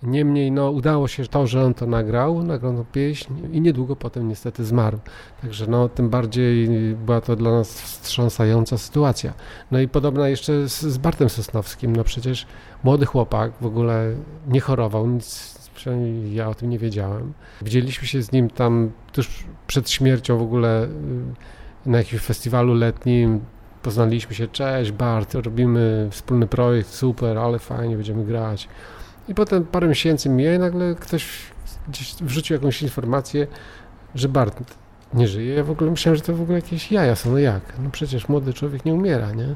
Niemniej 0.03 0.51
no, 0.51 0.71
udało 0.71 1.07
się 1.07 1.25
to, 1.25 1.47
że 1.47 1.63
on 1.63 1.73
to 1.73 1.85
nagrał, 1.85 2.43
nagrał 2.43 2.73
tą 2.73 2.85
pieśń 2.85 3.33
i 3.51 3.61
niedługo 3.61 3.95
potem 3.95 4.27
niestety 4.27 4.65
zmarł. 4.65 4.99
Także 5.41 5.67
no, 5.67 5.89
tym 5.89 6.09
bardziej 6.09 6.69
była 6.95 7.21
to 7.21 7.35
dla 7.35 7.51
nas 7.51 7.81
wstrząsająca 7.81 8.77
sytuacja. 8.77 9.33
No 9.71 9.79
i 9.79 9.87
podobna 9.87 10.29
jeszcze 10.29 10.69
z, 10.69 10.81
z 10.81 10.97
Bartem 10.97 11.29
Sosnowskim. 11.29 11.95
No 11.95 12.03
przecież 12.03 12.47
młody 12.83 13.05
chłopak 13.05 13.51
w 13.61 13.65
ogóle 13.65 14.15
nie 14.47 14.59
chorował, 14.59 15.07
nic, 15.07 15.55
przynajmniej 15.75 16.33
ja 16.33 16.49
o 16.49 16.55
tym 16.55 16.69
nie 16.69 16.79
wiedziałem. 16.79 17.33
Widzieliśmy 17.61 18.07
się 18.07 18.21
z 18.21 18.31
nim 18.31 18.49
tam 18.49 18.91
tuż 19.13 19.43
przed 19.67 19.89
śmiercią 19.89 20.37
w 20.37 20.41
ogóle 20.41 20.83
y, 20.83 20.89
na 21.89 21.97
jakimś 21.97 22.21
festiwalu 22.21 22.73
letnim. 22.73 23.41
Poznaliśmy 23.81 24.35
się, 24.35 24.47
cześć 24.47 24.91
Bart, 24.91 25.35
robimy 25.35 26.07
wspólny 26.11 26.47
projekt, 26.47 26.89
super, 26.89 27.37
ale 27.37 27.59
fajnie, 27.59 27.95
będziemy 27.95 28.25
grać. 28.25 28.67
I 29.27 29.35
potem 29.35 29.65
parę 29.65 29.87
miesięcy 29.87 30.29
mija 30.29 30.55
i 30.55 30.59
nagle 30.59 30.95
ktoś 30.95 31.27
gdzieś 31.87 32.15
wrzucił 32.15 32.53
jakąś 32.53 32.81
informację, 32.81 33.47
że 34.15 34.29
Bart 34.29 34.73
nie 35.13 35.27
żyje. 35.27 35.55
Ja 35.55 35.63
w 35.63 35.71
ogóle 35.71 35.91
myślałem, 35.91 36.15
że 36.15 36.21
to 36.21 36.35
w 36.35 36.41
ogóle 36.41 36.57
jakieś 36.57 36.91
jaja 36.91 37.15
są. 37.15 37.31
No 37.31 37.37
jak? 37.37 37.73
No 37.83 37.89
przecież 37.89 38.29
młody 38.29 38.53
człowiek 38.53 38.85
nie 38.85 38.93
umiera, 38.93 39.31
nie? 39.31 39.55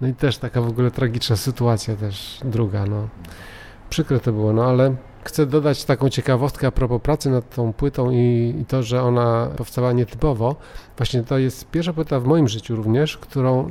No 0.00 0.08
i 0.08 0.14
też 0.14 0.38
taka 0.38 0.60
w 0.60 0.68
ogóle 0.68 0.90
tragiczna 0.90 1.36
sytuacja 1.36 1.96
też 1.96 2.40
druga, 2.44 2.86
no. 2.86 3.08
Przykre 3.90 4.20
to 4.20 4.32
było, 4.32 4.52
no 4.52 4.64
ale 4.64 4.96
chcę 5.24 5.46
dodać 5.46 5.84
taką 5.84 6.08
ciekawostkę 6.08 6.66
a 6.66 6.70
propos 6.70 7.02
pracy 7.02 7.30
nad 7.30 7.54
tą 7.54 7.72
płytą 7.72 8.10
i, 8.10 8.54
i 8.60 8.64
to, 8.64 8.82
że 8.82 9.02
ona 9.02 9.48
powstała 9.56 9.92
nietypowo. 9.92 10.56
Właśnie 10.96 11.22
to 11.22 11.38
jest 11.38 11.70
pierwsza 11.70 11.92
płyta 11.92 12.20
w 12.20 12.24
moim 12.24 12.48
życiu 12.48 12.76
również, 12.76 13.16
którą 13.16 13.66
y, 13.66 13.70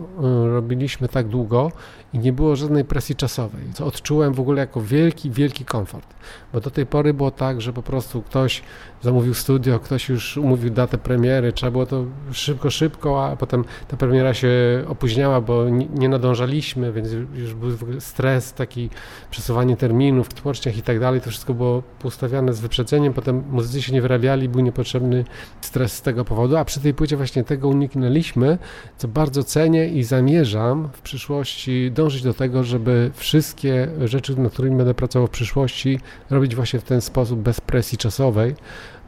robiliśmy 0.51 1.07
tak 1.07 1.27
długo 1.27 1.71
i 2.17 2.19
nie 2.19 2.33
było 2.33 2.55
żadnej 2.55 2.85
presji 2.85 3.15
czasowej, 3.15 3.63
co 3.73 3.85
odczułem 3.85 4.33
w 4.33 4.39
ogóle 4.39 4.59
jako 4.59 4.81
wielki, 4.81 5.31
wielki 5.31 5.65
komfort. 5.65 6.15
Bo 6.53 6.61
do 6.61 6.71
tej 6.71 6.85
pory 6.85 7.13
było 7.13 7.31
tak, 7.31 7.61
że 7.61 7.73
po 7.73 7.83
prostu 7.83 8.21
ktoś 8.21 8.61
zamówił 9.01 9.33
studio, 9.33 9.79
ktoś 9.79 10.09
już 10.09 10.37
umówił 10.37 10.69
datę 10.69 10.97
premiery, 10.97 11.53
trzeba 11.53 11.71
było 11.71 11.85
to 11.85 12.05
szybko, 12.31 12.69
szybko, 12.69 13.25
a 13.25 13.35
potem 13.35 13.65
ta 13.87 13.97
premiera 13.97 14.33
się 14.33 14.49
opóźniała, 14.87 15.41
bo 15.41 15.69
nie, 15.69 16.09
nadążaliśmy, 16.09 16.93
więc 16.93 17.09
już 17.33 17.53
był 17.53 17.77
w 17.77 17.83
ogóle 17.83 18.01
stres, 18.01 18.53
taki 18.53 18.89
przesuwanie 19.31 19.77
terminów 19.77 20.27
w 20.27 20.33
tłoczniach 20.33 20.77
i 20.77 20.81
tak 20.81 20.99
dalej. 20.99 21.21
To 21.21 21.29
wszystko 21.29 21.53
było 21.53 21.83
ustawiane 22.03 22.53
z 22.53 22.59
wyprzedzeniem, 22.59 23.13
potem 23.13 23.43
muzycy 23.49 23.81
się 23.81 23.93
nie 23.93 24.01
wyrabiali, 24.01 24.49
był 24.49 24.61
niepotrzebny 24.61 25.25
stres 25.61 25.93
z 25.93 26.01
tego 26.01 26.25
powodu, 26.25 26.57
a 26.57 26.65
przy 26.65 26.79
tej 26.79 26.93
płycie 26.93 27.17
właśnie 27.17 27.43
tego 27.43 27.67
uniknęliśmy, 27.67 28.57
co 28.97 29.07
bardzo 29.07 29.43
cenię 29.43 29.87
i 29.87 30.03
zamierzam 30.03 30.89
w 30.93 31.01
przyszłości 31.01 31.91
dążyć 31.91 32.06
do 32.15 32.33
tego, 32.33 32.63
żeby 32.63 33.11
wszystkie 33.13 33.87
rzeczy, 34.05 34.39
nad 34.39 34.53
którymi 34.53 34.77
będę 34.77 34.93
pracował 34.93 35.27
w 35.27 35.31
przyszłości, 35.31 35.99
robić 36.29 36.55
właśnie 36.55 36.79
w 36.79 36.83
ten 36.83 37.01
sposób, 37.01 37.39
bez 37.39 37.61
presji 37.61 37.97
czasowej, 37.97 38.55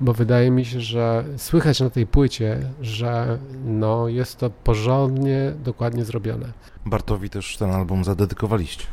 bo 0.01 0.13
wydaje 0.13 0.51
mi 0.51 0.65
się, 0.65 0.81
że 0.81 1.23
słychać 1.37 1.79
na 1.79 1.89
tej 1.89 2.07
płycie, 2.07 2.59
że 2.81 3.37
no, 3.65 4.07
jest 4.07 4.37
to 4.37 4.49
porządnie, 4.49 5.53
dokładnie 5.63 6.05
zrobione. 6.05 6.45
Bartowi 6.85 7.29
też 7.29 7.57
ten 7.57 7.71
album 7.71 8.03
zadedykowaliście. 8.03 8.85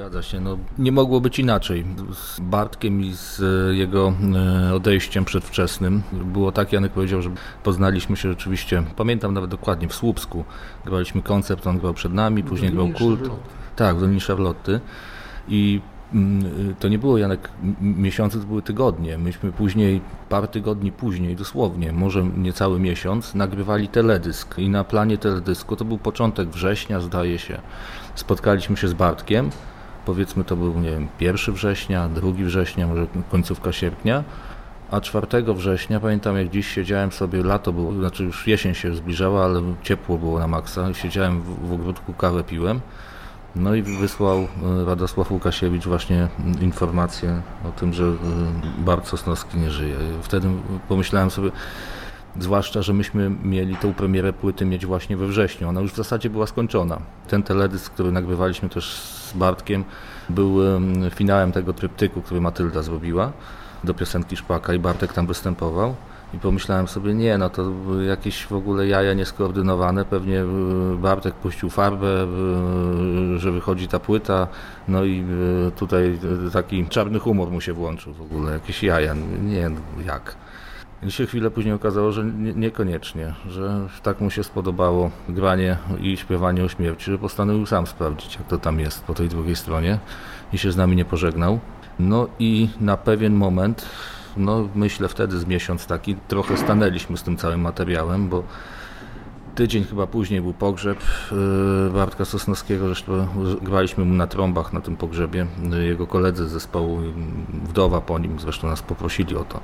Zgadza 0.00 0.22
się. 0.22 0.40
No, 0.40 0.58
nie 0.78 0.92
mogło 0.92 1.20
być 1.20 1.38
inaczej. 1.38 1.84
Z 2.12 2.40
Bartkiem 2.40 3.00
i 3.00 3.12
z 3.12 3.42
jego 3.76 4.12
e, 4.68 4.74
odejściem 4.74 5.24
przedwczesnym 5.24 6.02
było 6.12 6.52
tak, 6.52 6.72
Janek 6.72 6.92
powiedział, 6.92 7.22
że 7.22 7.30
poznaliśmy 7.62 8.16
się 8.16 8.28
rzeczywiście, 8.28 8.82
pamiętam 8.96 9.34
nawet 9.34 9.50
dokładnie, 9.50 9.88
w 9.88 9.94
Słupsku. 9.94 10.44
Graliśmy 10.84 11.22
koncert, 11.22 11.66
on 11.66 11.78
grał 11.78 11.94
przed 11.94 12.12
nami, 12.14 12.42
później 12.42 12.72
grał 12.72 12.88
kult. 12.88 13.30
Tak, 13.76 13.96
w 13.96 14.00
Dolinie 14.00 14.20
Charlotte. 14.20 14.80
I 15.48 15.80
mm, 16.14 16.74
to 16.74 16.88
nie 16.88 16.98
było 16.98 17.18
Janek 17.18 17.50
miesiące, 17.80 18.40
to 18.40 18.46
były 18.46 18.62
tygodnie. 18.62 19.18
Myśmy 19.18 19.52
później, 19.52 20.00
parę 20.28 20.48
tygodni 20.48 20.92
później, 20.92 21.36
dosłownie, 21.36 21.92
może 21.92 22.24
niecały 22.24 22.80
miesiąc, 22.80 23.34
nagrywali 23.34 23.88
teledysk. 23.88 24.58
I 24.58 24.68
na 24.68 24.84
planie 24.84 25.18
teledysku, 25.18 25.76
to 25.76 25.84
był 25.84 25.98
początek 25.98 26.48
września, 26.48 27.00
zdaje 27.00 27.38
się, 27.38 27.60
spotkaliśmy 28.14 28.76
się 28.76 28.88
z 28.88 28.94
Bartkiem. 28.94 29.50
Powiedzmy, 30.06 30.44
to 30.44 30.56
był, 30.56 30.80
nie 30.80 30.90
wiem, 30.90 31.08
1 31.20 31.54
września, 31.54 32.08
2 32.08 32.30
września, 32.32 32.86
może 32.86 33.06
końcówka 33.30 33.72
sierpnia. 33.72 34.24
A 34.90 35.00
4 35.00 35.26
września, 35.54 36.00
pamiętam 36.00 36.36
jak 36.36 36.50
dziś 36.50 36.68
siedziałem 36.68 37.12
sobie, 37.12 37.42
lato 37.42 37.72
było, 37.72 37.92
znaczy 37.92 38.24
już 38.24 38.46
jesień 38.46 38.74
się 38.74 38.94
zbliżała, 38.94 39.44
ale 39.44 39.62
ciepło 39.82 40.18
było 40.18 40.38
na 40.38 40.48
maksa. 40.48 40.94
Siedziałem 40.94 41.40
w, 41.42 41.68
w 41.68 41.72
ogródku, 41.72 42.12
kawę 42.12 42.44
piłem. 42.44 42.80
No 43.56 43.74
i 43.74 43.82
wysłał 43.82 44.38
e, 44.38 44.48
Radosław 44.84 45.30
Łukasiewicz 45.30 45.84
właśnie 45.84 46.28
mm, 46.38 46.60
informację 46.60 47.42
o 47.64 47.70
tym, 47.80 47.92
że 47.92 48.04
e, 48.04 48.14
Bart 48.78 49.08
Sosnowski 49.08 49.58
nie 49.58 49.70
żyje. 49.70 49.96
Wtedy 50.22 50.48
pomyślałem 50.88 51.30
sobie, 51.30 51.50
zwłaszcza, 52.38 52.82
że 52.82 52.92
myśmy 52.92 53.30
mieli 53.42 53.76
tą 53.76 53.94
premierę 53.94 54.32
płyty 54.32 54.64
mieć 54.64 54.86
właśnie 54.86 55.16
we 55.16 55.26
wrześniu. 55.26 55.68
Ona 55.68 55.80
już 55.80 55.92
w 55.92 55.96
zasadzie 55.96 56.30
była 56.30 56.46
skończona. 56.46 56.98
Ten 57.28 57.42
teledysk, 57.42 57.92
który 57.92 58.12
nagrywaliśmy 58.12 58.68
też 58.68 59.19
z 59.30 59.36
Bartkiem, 59.36 59.84
był 60.28 60.76
em, 60.76 61.10
finałem 61.10 61.52
tego 61.52 61.72
tryptyku, 61.72 62.22
który 62.22 62.40
Matylda 62.40 62.82
zrobiła 62.82 63.32
do 63.84 63.94
piosenki 63.94 64.36
Szpaka 64.36 64.74
i 64.74 64.78
Bartek 64.78 65.12
tam 65.12 65.26
występował. 65.26 65.94
I 66.34 66.38
pomyślałem 66.38 66.88
sobie, 66.88 67.14
nie, 67.14 67.38
no 67.38 67.50
to 67.50 67.72
jakieś 68.06 68.46
w 68.46 68.52
ogóle 68.52 68.86
jaja 68.86 69.14
nieskoordynowane, 69.14 70.04
pewnie 70.04 70.42
y, 70.42 70.46
Bartek 70.98 71.34
puścił 71.34 71.70
farbę, 71.70 72.26
y, 73.34 73.38
że 73.38 73.52
wychodzi 73.52 73.88
ta 73.88 73.98
płyta, 73.98 74.48
no 74.88 75.04
i 75.04 75.24
y, 75.68 75.70
tutaj 75.70 76.18
taki 76.52 76.86
czarny 76.86 77.18
humor 77.18 77.50
mu 77.50 77.60
się 77.60 77.72
włączył 77.72 78.12
w 78.12 78.22
ogóle, 78.22 78.52
jakieś 78.52 78.82
jaja, 78.82 79.14
nie, 79.42 79.68
no 79.68 79.80
jak. 80.06 80.36
I 81.02 81.10
się 81.10 81.26
chwilę 81.26 81.50
później 81.50 81.74
okazało, 81.74 82.12
że 82.12 82.24
nie, 82.24 82.52
niekoniecznie, 82.52 83.34
że 83.48 83.88
tak 84.02 84.20
mu 84.20 84.30
się 84.30 84.44
spodobało 84.44 85.10
granie 85.28 85.76
i 86.00 86.16
śpiewanie 86.16 86.64
o 86.64 86.68
śmierci, 86.68 87.10
że 87.10 87.18
postanowił 87.18 87.66
sam 87.66 87.86
sprawdzić, 87.86 88.36
jak 88.36 88.46
to 88.46 88.58
tam 88.58 88.80
jest 88.80 89.04
po 89.04 89.14
tej 89.14 89.28
drugiej 89.28 89.56
stronie 89.56 89.98
i 90.52 90.58
się 90.58 90.72
z 90.72 90.76
nami 90.76 90.96
nie 90.96 91.04
pożegnał. 91.04 91.58
No 91.98 92.28
i 92.38 92.68
na 92.80 92.96
pewien 92.96 93.34
moment, 93.34 93.86
no 94.36 94.68
myślę 94.74 95.08
wtedy 95.08 95.38
z 95.38 95.46
miesiąc 95.46 95.86
taki, 95.86 96.16
trochę 96.28 96.56
stanęliśmy 96.56 97.16
z 97.16 97.22
tym 97.22 97.36
całym 97.36 97.60
materiałem, 97.60 98.28
bo 98.28 98.42
tydzień 99.54 99.84
chyba 99.84 100.06
później 100.06 100.40
był 100.40 100.52
pogrzeb 100.52 100.98
yy, 101.32 101.90
Bartka 101.94 102.24
Sosnowskiego, 102.24 102.86
zresztą 102.86 103.26
graliśmy 103.62 104.04
mu 104.04 104.14
na 104.14 104.26
trąbach 104.26 104.72
na 104.72 104.80
tym 104.80 104.96
pogrzebie. 104.96 105.46
Jego 105.80 106.06
koledzy 106.06 106.48
z 106.48 106.50
zespołu, 106.50 107.02
yy, 107.02 107.12
wdowa 107.64 108.00
po 108.00 108.18
nim 108.18 108.40
zresztą 108.40 108.68
nas 108.68 108.82
poprosili 108.82 109.36
o 109.36 109.44
to, 109.44 109.60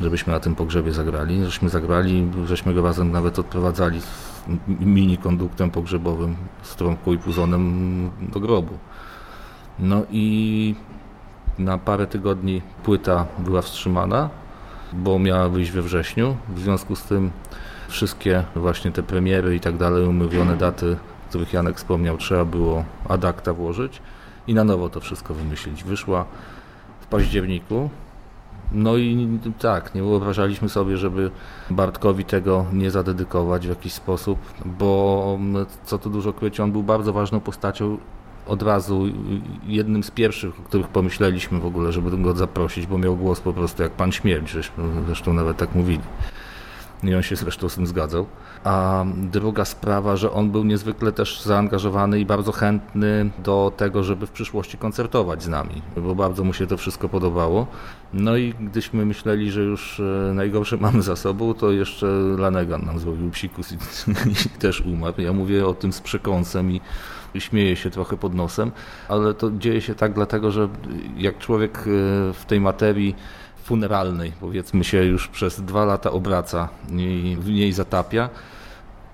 żebyśmy 0.00 0.32
na 0.32 0.40
tym 0.40 0.54
pogrzebie 0.54 0.92
zagrali. 0.92 1.44
Żeśmy 1.44 1.68
zagrali, 1.68 2.30
żeśmy 2.46 2.74
go 2.74 2.82
razem 2.82 3.12
nawet 3.12 3.38
odprowadzali 3.38 4.00
z 4.00 4.36
mini 4.68 5.18
konduktem 5.18 5.70
pogrzebowym 5.70 6.36
z 6.62 6.76
trąbką 6.76 7.12
i 7.12 7.18
puzonem 7.18 8.10
do 8.32 8.40
grobu. 8.40 8.78
No 9.78 10.02
i 10.10 10.74
na 11.58 11.78
parę 11.78 12.06
tygodni 12.06 12.62
płyta 12.84 13.26
była 13.38 13.62
wstrzymana, 13.62 14.30
bo 14.92 15.18
miała 15.18 15.48
wyjść 15.48 15.70
we 15.70 15.82
wrześniu. 15.82 16.36
W 16.48 16.60
związku 16.60 16.96
z 16.96 17.02
tym 17.02 17.30
wszystkie 17.88 18.44
właśnie 18.56 18.92
te 18.92 19.02
premiery 19.02 19.56
i 19.56 19.60
tak 19.60 19.76
dalej, 19.76 20.06
umówione 20.06 20.56
daty, 20.56 20.96
których 21.28 21.52
Janek 21.52 21.76
wspomniał, 21.76 22.16
trzeba 22.16 22.44
było 22.44 22.84
ad 23.08 23.24
acta 23.24 23.52
włożyć 23.52 24.02
i 24.46 24.54
na 24.54 24.64
nowo 24.64 24.88
to 24.88 25.00
wszystko 25.00 25.34
wymyślić. 25.34 25.84
Wyszła 25.84 26.24
w 27.00 27.06
październiku. 27.06 27.90
No 28.72 28.96
i 28.96 29.38
tak, 29.58 29.94
nie 29.94 30.02
wyobrażaliśmy 30.02 30.68
sobie, 30.68 30.96
żeby 30.96 31.30
Bartkowi 31.70 32.24
tego 32.24 32.66
nie 32.72 32.90
zadedykować 32.90 33.66
w 33.66 33.70
jakiś 33.70 33.92
sposób, 33.92 34.38
bo 34.64 35.38
co 35.84 35.98
tu 35.98 36.10
dużo 36.10 36.32
kryć, 36.32 36.60
on 36.60 36.72
był 36.72 36.82
bardzo 36.82 37.12
ważną 37.12 37.40
postacią 37.40 37.98
od 38.46 38.62
razu 38.62 39.04
jednym 39.66 40.04
z 40.04 40.10
pierwszych, 40.10 40.60
o 40.60 40.62
których 40.62 40.88
pomyśleliśmy 40.88 41.60
w 41.60 41.66
ogóle, 41.66 41.92
żeby 41.92 42.18
go 42.18 42.36
zaprosić, 42.36 42.86
bo 42.86 42.98
miał 42.98 43.16
głos 43.16 43.40
po 43.40 43.52
prostu 43.52 43.82
jak 43.82 43.92
pan 43.92 44.12
śmierć, 44.12 44.50
żeśmy 44.50 44.84
zresztą 45.06 45.32
nawet 45.32 45.56
tak 45.56 45.74
mówili. 45.74 46.02
I 47.04 47.14
on 47.14 47.22
się 47.22 47.36
zresztą 47.36 47.68
z 47.68 47.74
tym 47.74 47.86
zgadzał. 47.86 48.26
A 48.64 49.04
druga 49.16 49.64
sprawa, 49.64 50.16
że 50.16 50.32
on 50.32 50.50
był 50.50 50.64
niezwykle 50.64 51.12
też 51.12 51.42
zaangażowany 51.42 52.20
i 52.20 52.26
bardzo 52.26 52.52
chętny 52.52 53.30
do 53.44 53.72
tego, 53.76 54.04
żeby 54.04 54.26
w 54.26 54.30
przyszłości 54.30 54.78
koncertować 54.78 55.42
z 55.42 55.48
nami, 55.48 55.82
bo 55.96 56.14
bardzo 56.14 56.44
mu 56.44 56.52
się 56.52 56.66
to 56.66 56.76
wszystko 56.76 57.08
podobało. 57.08 57.66
No 58.12 58.36
i 58.36 58.54
gdyśmy 58.60 59.06
myśleli, 59.06 59.50
że 59.50 59.62
już 59.62 60.00
e, 60.00 60.34
najgorsze 60.34 60.76
mamy 60.86 61.02
za 61.02 61.16
sobą, 61.16 61.54
to 61.54 61.70
jeszcze 61.70 62.06
Lanegan 62.38 62.84
nam 62.84 62.98
zrobił 62.98 63.30
psikus 63.30 63.72
i, 63.72 63.76
i 64.46 64.58
też 64.58 64.80
umarł. 64.80 65.20
Ja 65.20 65.32
mówię 65.32 65.66
o 65.66 65.74
tym 65.74 65.92
z 65.92 66.00
przekąsem 66.00 66.70
i 66.72 66.80
śmieję 67.38 67.76
się 67.76 67.90
trochę 67.90 68.16
pod 68.16 68.34
nosem, 68.34 68.72
ale 69.08 69.34
to 69.34 69.50
dzieje 69.50 69.80
się 69.80 69.94
tak 69.94 70.12
dlatego, 70.12 70.50
że 70.50 70.68
jak 71.16 71.38
człowiek 71.38 71.78
e, 71.78 71.82
w 72.32 72.44
tej 72.46 72.60
materii 72.60 73.16
funeralnej, 73.66 74.32
powiedzmy 74.40 74.84
się, 74.84 75.04
już 75.04 75.28
przez 75.28 75.60
dwa 75.60 75.84
lata 75.84 76.10
obraca 76.10 76.68
i 76.90 77.36
w 77.40 77.48
niej 77.48 77.72
zatapia, 77.72 78.28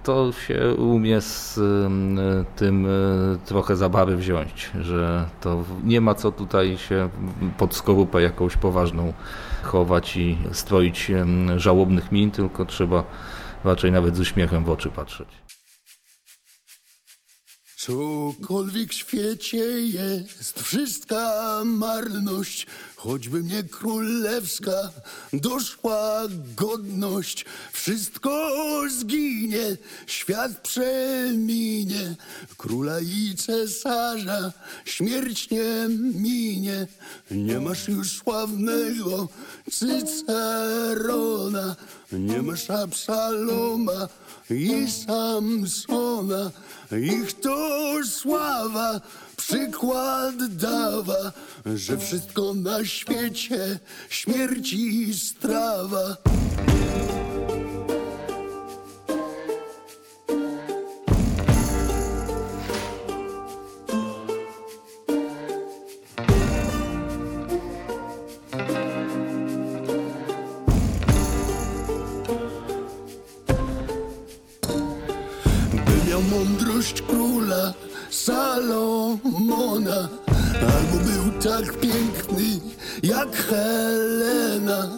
to 0.03 0.33
się 0.33 0.75
umie 0.75 1.21
z 1.21 1.59
ym, 1.59 2.21
tym 2.57 2.87
y, 2.87 3.39
trochę 3.45 3.77
zabawy 3.77 4.17
wziąć, 4.17 4.71
że 4.81 5.29
to 5.41 5.65
nie 5.85 6.01
ma 6.01 6.15
co 6.15 6.33
tutaj 6.33 6.79
się 6.79 7.09
pod 7.59 7.75
skorupę 7.75 8.23
jakąś 8.23 8.57
poważną 8.57 9.13
chować 9.63 10.17
i 10.17 10.39
stroić 10.53 11.11
żałobnych 11.57 12.13
min, 12.13 12.31
tylko 12.31 12.65
trzeba 12.65 13.05
raczej 13.65 13.93
nawet 13.93 14.17
z 14.17 14.21
uśmiechem 14.21 14.65
w 14.65 14.71
oczy 14.71 14.91
patrzeć. 14.91 15.29
Cokolwiek 17.77 18.91
w 18.91 18.95
świecie 18.95 19.65
jest, 19.81 20.63
wszystka 20.63 21.63
marność, 21.65 22.67
choćby 23.03 23.43
mnie 23.43 23.63
królewska 23.63 24.91
doszła 25.33 26.23
godność. 26.57 27.45
Wszystko 27.73 28.53
zginie, 28.99 29.77
świat 30.07 30.61
przeminie, 30.61 32.17
króla 32.57 33.01
i 33.01 33.35
cesarza 33.37 34.53
śmierć 34.85 35.51
nie 35.51 35.89
minie. 36.15 36.87
Nie 37.31 37.61
masz 37.61 37.89
już 37.89 38.11
sławnego 38.11 39.29
Cycerona, 39.71 41.77
nie 42.13 42.43
masz 42.43 42.71
Absaloma 42.71 44.09
i 44.51 44.91
Samsona. 44.91 46.51
Ich 46.93 47.41
to 47.41 47.93
sława 48.05 49.01
przykład 49.37 50.47
dawa, 50.47 51.33
że 51.75 51.99
wszystko 51.99 52.55
na 52.55 52.85
świecie 52.85 53.79
śmierci 54.09 55.15
strawa. 55.19 56.17
Salomona, 78.13 80.09
albo 80.61 80.97
był 81.05 81.43
tak 81.43 81.81
piękny 81.81 82.61
jak 83.03 83.37
Helena. 83.37 84.91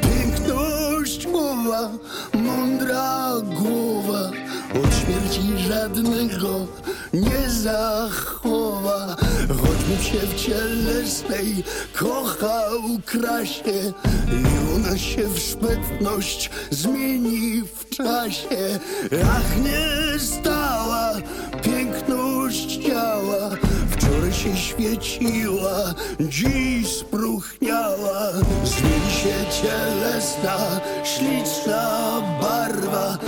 Piękność 0.00 1.26
mowa, 1.26 1.90
mądra 2.34 3.32
głowa, 3.42 4.30
od 4.74 4.94
śmierci 4.94 5.68
żadnego 5.68 6.66
nie 7.12 7.50
zachowa. 7.50 9.16
Choćby 9.48 10.04
się 10.04 10.18
w 10.18 10.34
cielesnej 10.34 11.64
kochał 11.96 12.80
krasie 13.06 13.92
i 14.32 14.74
ona 14.76 14.98
się 14.98 15.28
w 15.28 15.38
szpetność 15.38 16.50
zmieni 16.70 17.62
w 17.62 17.96
czasie. 17.96 18.78
Ach, 19.24 19.56
nie 19.64 20.18
stała 20.18 21.14
ciała, 22.56 23.50
wczoraj 23.90 24.32
się 24.32 24.56
świeciła, 24.56 25.94
dziś 26.20 26.88
spróchniała. 26.88 28.32
Zmieni 28.64 29.10
się 29.10 29.62
cielesna, 29.62 30.56
śliczna 31.04 32.20
barwa, 32.42 33.18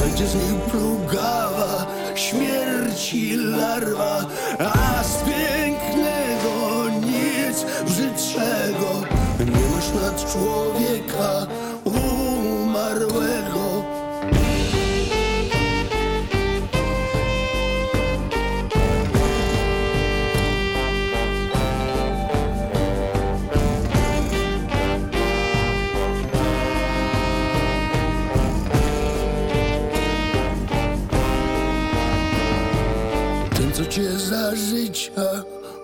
będzie 0.00 0.26
z 0.26 0.34
niej 0.34 0.60
plugawa, 0.70 1.86
śmierci 2.14 3.36
larwa, 3.36 4.26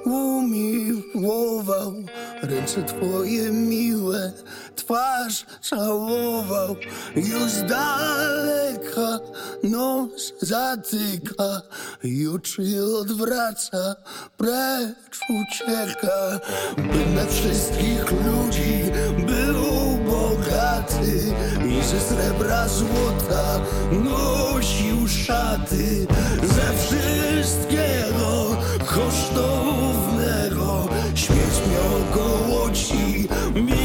umiłował, 0.04 1.94
ręce 2.42 2.82
twoje 2.82 3.50
miłe, 3.50 4.32
twarz 4.76 5.46
całował, 5.62 6.76
już 7.16 7.52
daleka 7.68 9.20
nos 9.62 10.32
zatyka 10.40 11.62
i 12.04 12.28
oczy 12.28 12.62
odwraca, 13.00 13.96
precz 14.36 15.20
ucieka, 15.30 16.40
by 16.76 17.06
na 17.14 17.26
wszystkich 17.26 18.10
ludzi 18.10 18.84
był 19.26 19.64
bogaty 20.10 21.34
i 21.68 21.82
ze 21.84 22.00
srebra 22.00 22.68
złota 22.68 23.60
nosił 23.92 25.08
szaty. 25.08 26.06
Ze 26.42 26.78
wszystkiego 26.78 28.53
kosztownego. 28.94 30.88
Śmierć 31.14 31.60
miał 31.70 32.14
gołoci 32.14 33.28
mizernego 33.54 33.83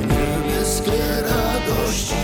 niebieskie 0.00 1.22
radości. 1.22 2.14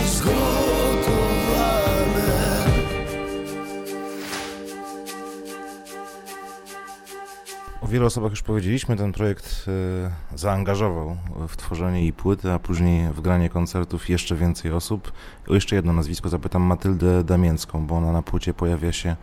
O 7.81 7.87
wielu 7.87 8.05
osobach 8.05 8.31
już 8.31 8.41
powiedzieliśmy, 8.41 8.95
ten 8.97 9.11
projekt 9.11 9.65
e, 9.67 10.37
zaangażował 10.37 11.17
w 11.47 11.57
tworzenie 11.57 12.05
i 12.05 12.13
płyty, 12.13 12.51
a 12.51 12.59
później 12.59 13.09
w 13.13 13.21
granie 13.21 13.49
koncertów 13.49 14.09
jeszcze 14.09 14.35
więcej 14.35 14.71
osób. 14.71 15.11
O 15.47 15.53
jeszcze 15.53 15.75
jedno 15.75 15.93
nazwisko 15.93 16.29
zapytam, 16.29 16.61
Matyldę 16.61 17.23
Damięcką, 17.23 17.87
bo 17.87 17.95
ona 17.95 18.11
na 18.11 18.21
płycie 18.21 18.53
pojawia 18.53 18.91
się 18.91 19.15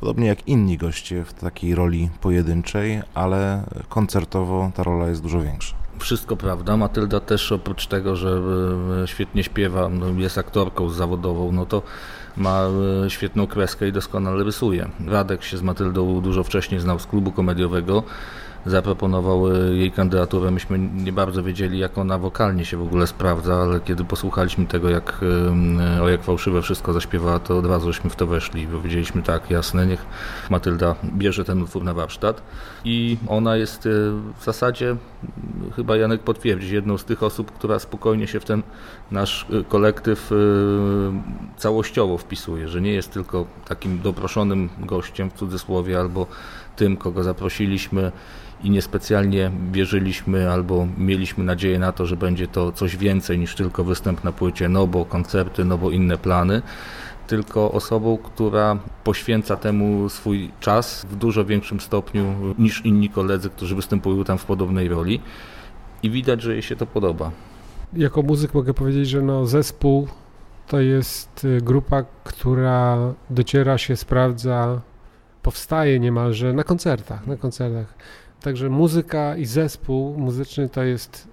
podobnie 0.00 0.26
jak 0.26 0.48
inni 0.48 0.78
goście 0.78 1.24
w 1.24 1.34
takiej 1.34 1.74
roli 1.74 2.10
pojedynczej, 2.20 3.02
ale 3.14 3.62
koncertowo 3.88 4.70
ta 4.74 4.82
rola 4.82 5.08
jest 5.08 5.22
dużo 5.22 5.40
większa. 5.40 5.76
Wszystko 5.98 6.36
prawda. 6.36 6.76
Matylda 6.76 7.20
też 7.20 7.52
oprócz 7.52 7.86
tego, 7.86 8.16
że 8.16 8.40
e, 9.02 9.08
świetnie 9.08 9.44
śpiewa, 9.44 9.88
no, 9.88 10.08
jest 10.08 10.38
aktorką 10.38 10.88
zawodową, 10.88 11.52
no 11.52 11.66
to 11.66 11.82
ma 12.36 12.62
e, 13.04 13.10
świetną 13.10 13.46
kreskę 13.46 13.88
i 13.88 13.92
doskonale 13.92 14.44
rysuje. 14.44 14.88
Radek 15.06 15.44
się 15.44 15.56
z 15.56 15.62
Matyldą 15.62 16.20
dużo 16.20 16.44
wcześniej 16.44 16.80
znał 16.80 16.98
z 16.98 17.06
klubu 17.06 17.32
komediowego. 17.32 18.02
Zaproponował 18.66 19.54
e, 19.54 19.58
jej 19.76 19.92
kandydaturę. 19.92 20.50
Myśmy 20.50 20.78
nie 20.78 21.12
bardzo 21.12 21.42
wiedzieli, 21.42 21.78
jak 21.78 21.98
ona 21.98 22.18
wokalnie 22.18 22.64
się 22.64 22.76
w 22.76 22.82
ogóle 22.82 23.06
sprawdza, 23.06 23.54
ale 23.54 23.80
kiedy 23.80 24.04
posłuchaliśmy 24.04 24.66
tego, 24.66 24.90
jak 24.90 25.20
e, 25.98 26.02
o 26.02 26.08
jak 26.08 26.22
fałszywe 26.22 26.62
wszystko 26.62 26.92
zaśpiewała, 26.92 27.38
to 27.38 27.58
od 27.58 27.66
razu 27.66 27.92
żeśmy 27.92 28.10
w 28.10 28.16
to 28.16 28.26
weszli 28.26 28.66
powiedzieliśmy 28.66 29.22
tak, 29.22 29.50
jasne, 29.50 29.86
niech 29.86 30.06
Matylda 30.50 30.94
bierze 31.04 31.44
ten 31.44 31.62
utwór 31.62 31.84
na 31.84 31.94
warsztat. 31.94 32.42
I 32.84 33.16
ona 33.28 33.56
jest 33.56 33.86
e, 33.86 33.90
w 34.38 34.44
zasadzie, 34.44 34.96
chyba 35.76 35.96
Janek 35.96 36.22
potwierdzi, 36.22 36.74
jedną 36.74 36.98
z 36.98 37.04
tych 37.04 37.22
osób, 37.22 37.52
która 37.52 37.78
spokojnie 37.78 38.26
się 38.26 38.40
w 38.40 38.44
ten 38.44 38.62
nasz 39.10 39.46
kolektyw 39.68 40.30
całościowo 41.56 42.18
wpisuje, 42.18 42.68
że 42.68 42.80
nie 42.80 42.92
jest 42.92 43.12
tylko 43.12 43.46
takim 43.68 44.00
doproszonym 44.00 44.68
gościem 44.78 45.30
w 45.30 45.34
cudzysłowie 45.34 46.00
albo 46.00 46.26
tym, 46.76 46.96
kogo 46.96 47.22
zaprosiliśmy 47.22 48.12
i 48.64 48.70
niespecjalnie 48.70 49.50
wierzyliśmy 49.72 50.50
albo 50.50 50.86
mieliśmy 50.98 51.44
nadzieję 51.44 51.78
na 51.78 51.92
to, 51.92 52.06
że 52.06 52.16
będzie 52.16 52.48
to 52.48 52.72
coś 52.72 52.96
więcej 52.96 53.38
niż 53.38 53.54
tylko 53.54 53.84
występ 53.84 54.24
na 54.24 54.32
płycie, 54.32 54.68
no 54.68 54.86
bo 54.86 55.04
koncerty, 55.04 55.64
no 55.64 55.78
bo 55.78 55.90
inne 55.90 56.18
plany, 56.18 56.62
tylko 57.26 57.72
osobą, 57.72 58.18
która 58.18 58.78
poświęca 59.04 59.56
temu 59.56 60.08
swój 60.08 60.50
czas 60.60 61.06
w 61.10 61.16
dużo 61.16 61.44
większym 61.44 61.80
stopniu 61.80 62.54
niż 62.58 62.84
inni 62.84 63.08
koledzy, 63.08 63.50
którzy 63.50 63.76
występują 63.76 64.24
tam 64.24 64.38
w 64.38 64.44
podobnej 64.44 64.88
roli 64.88 65.20
i 66.02 66.10
widać, 66.10 66.42
że 66.42 66.52
jej 66.52 66.62
się 66.62 66.76
to 66.76 66.86
podoba. 66.86 67.30
Jako 67.92 68.22
muzyk 68.22 68.54
mogę 68.54 68.74
powiedzieć, 68.74 69.08
że 69.08 69.22
no 69.22 69.46
zespół 69.46 70.08
to 70.66 70.80
jest 70.80 71.44
y, 71.44 71.60
grupa, 71.60 72.04
która 72.24 72.98
dociera 73.30 73.78
się, 73.78 73.96
sprawdza, 73.96 74.80
powstaje 75.42 76.00
niemalże 76.00 76.52
na 76.52 76.64
koncertach, 76.64 77.26
na 77.26 77.36
koncertach. 77.36 77.94
Także 78.46 78.70
muzyka 78.70 79.36
i 79.36 79.46
zespół 79.46 80.18
muzyczny 80.18 80.68
to 80.68 80.82
jest 80.82 81.28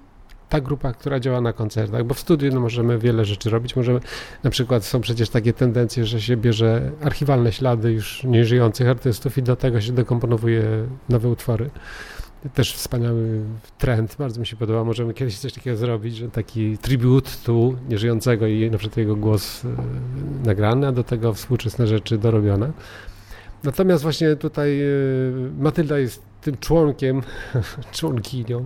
ta 0.49 0.61
grupa, 0.61 0.93
która 0.93 1.19
działa 1.19 1.41
na 1.41 1.53
koncertach, 1.53 2.03
bo 2.03 2.13
w 2.13 2.19
studiu 2.19 2.53
no, 2.53 2.59
możemy 2.59 2.99
wiele 2.99 3.25
rzeczy 3.25 3.49
robić. 3.49 3.75
Możemy, 3.75 3.99
na 4.43 4.49
przykład 4.49 4.85
są 4.85 5.01
przecież 5.01 5.29
takie 5.29 5.53
tendencje, 5.53 6.05
że 6.05 6.21
się 6.21 6.37
bierze 6.37 6.91
archiwalne 7.01 7.51
ślady 7.51 7.91
już 7.91 8.23
nieżyjących 8.23 8.87
artystów 8.87 9.37
i 9.37 9.43
do 9.43 9.55
tego 9.55 9.81
się 9.81 9.91
dekomponowuje 9.91 10.63
nowe 11.09 11.29
utwory. 11.29 11.69
Też 12.53 12.75
wspaniały 12.75 13.41
trend, 13.77 14.15
bardzo 14.19 14.39
mi 14.39 14.47
się 14.47 14.55
podoba. 14.55 14.83
Możemy 14.83 15.13
kiedyś 15.13 15.39
coś 15.39 15.53
takiego 15.53 15.77
zrobić, 15.77 16.15
że 16.15 16.29
taki 16.29 16.77
tribut 16.77 17.43
tu 17.43 17.75
nieżyjącego 17.89 18.47
i 18.47 18.71
na 18.71 18.77
przykład 18.77 18.97
jego 18.97 19.15
głos 19.15 19.65
e, 19.65 19.67
nagrany, 20.45 20.87
a 20.87 20.91
do 20.91 21.03
tego 21.03 21.33
współczesne 21.33 21.87
rzeczy 21.87 22.17
dorobione. 22.17 22.71
Natomiast 23.63 24.03
właśnie 24.03 24.35
tutaj 24.35 24.81
e, 24.81 24.85
Matylda 25.59 25.99
jest 25.99 26.32
tym 26.43 26.57
członkiem, 26.57 27.21
członkinią 27.91 28.65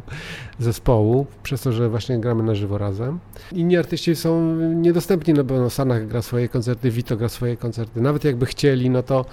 zespołu, 0.60 1.26
przez 1.44 1.62
to, 1.62 1.72
że 1.72 1.90
właśnie 1.90 2.20
gramy 2.20 2.44
na 2.44 2.56
żywo 2.56 2.78
razem. 2.78 3.20
Inni 3.52 3.78
artyści 3.78 4.16
są 4.16 4.56
niedostępni, 4.56 5.34
no 5.34 5.44
bo 5.44 5.60
no, 5.60 5.70
Sanach 5.70 6.08
gra 6.08 6.22
swoje 6.22 6.49
koncerty, 6.49 6.91
Vito 6.91 7.18
gra 7.18 7.30
swoje 7.30 7.58
koncerty. 7.58 8.02
Nawet 8.02 8.24
jakby 8.24 8.45
chcieli, 8.45 8.90
no 8.90 9.04
to 9.04 9.26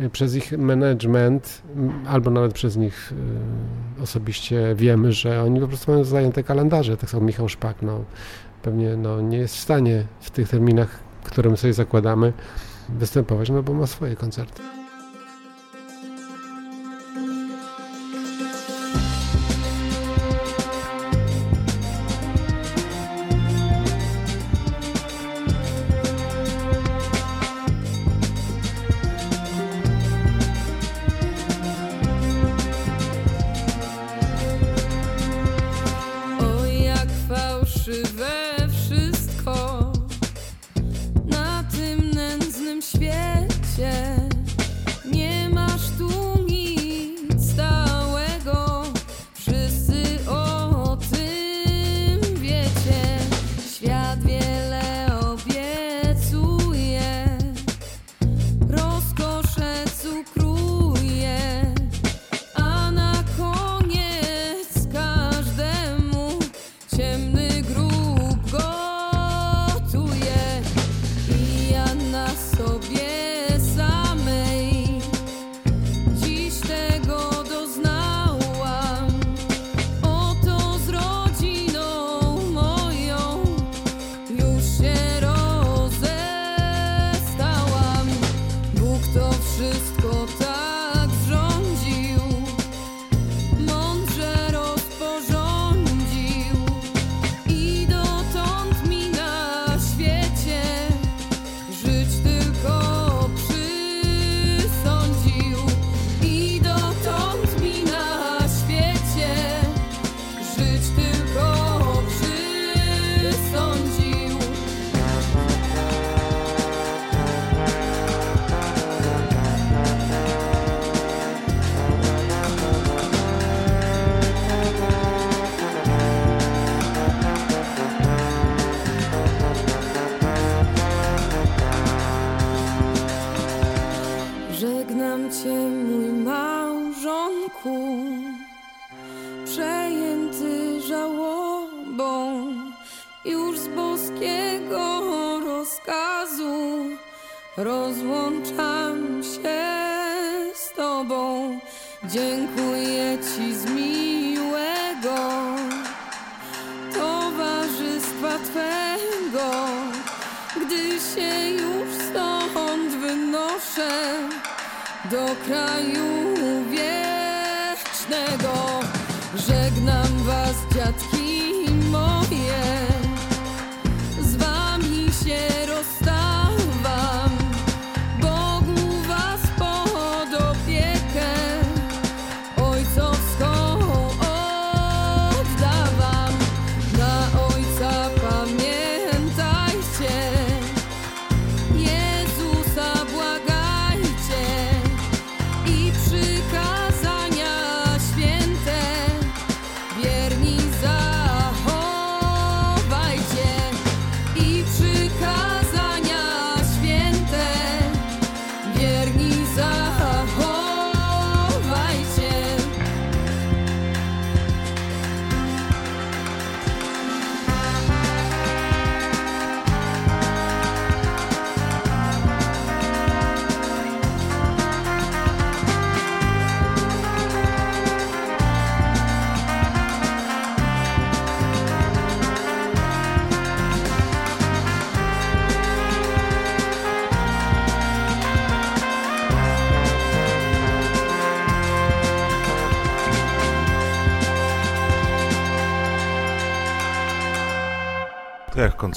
y, 0.00 0.10
przez 0.10 0.36
ich 0.36 0.58
management, 0.58 1.62
albo 2.06 2.30
nawet 2.30 2.52
przez 2.52 2.76
nich 2.76 3.12
y, 3.98 4.02
osobiście 4.02 4.74
wiemy, 4.74 5.12
że 5.12 5.42
oni 5.42 5.60
po 5.60 5.68
prostu 5.68 5.92
mają 5.92 6.04
zajęte 6.04 6.42
kalendarze. 6.42 6.96
Tak 6.96 7.10
samo 7.10 7.26
Michał 7.26 7.48
Szpak, 7.48 7.82
no, 7.82 8.04
pewnie 8.62 8.96
no, 8.96 9.20
nie 9.20 9.38
jest 9.38 9.56
w 9.56 9.60
stanie 9.60 10.04
w 10.20 10.30
tych 10.30 10.48
terminach, 10.48 10.98
które 11.24 11.50
my 11.50 11.56
sobie 11.56 11.72
zakładamy, 11.72 12.32
występować, 12.88 13.50
no 13.50 13.62
bo 13.62 13.74
ma 13.74 13.86
swoje 13.86 14.16
koncerty. 14.16 14.77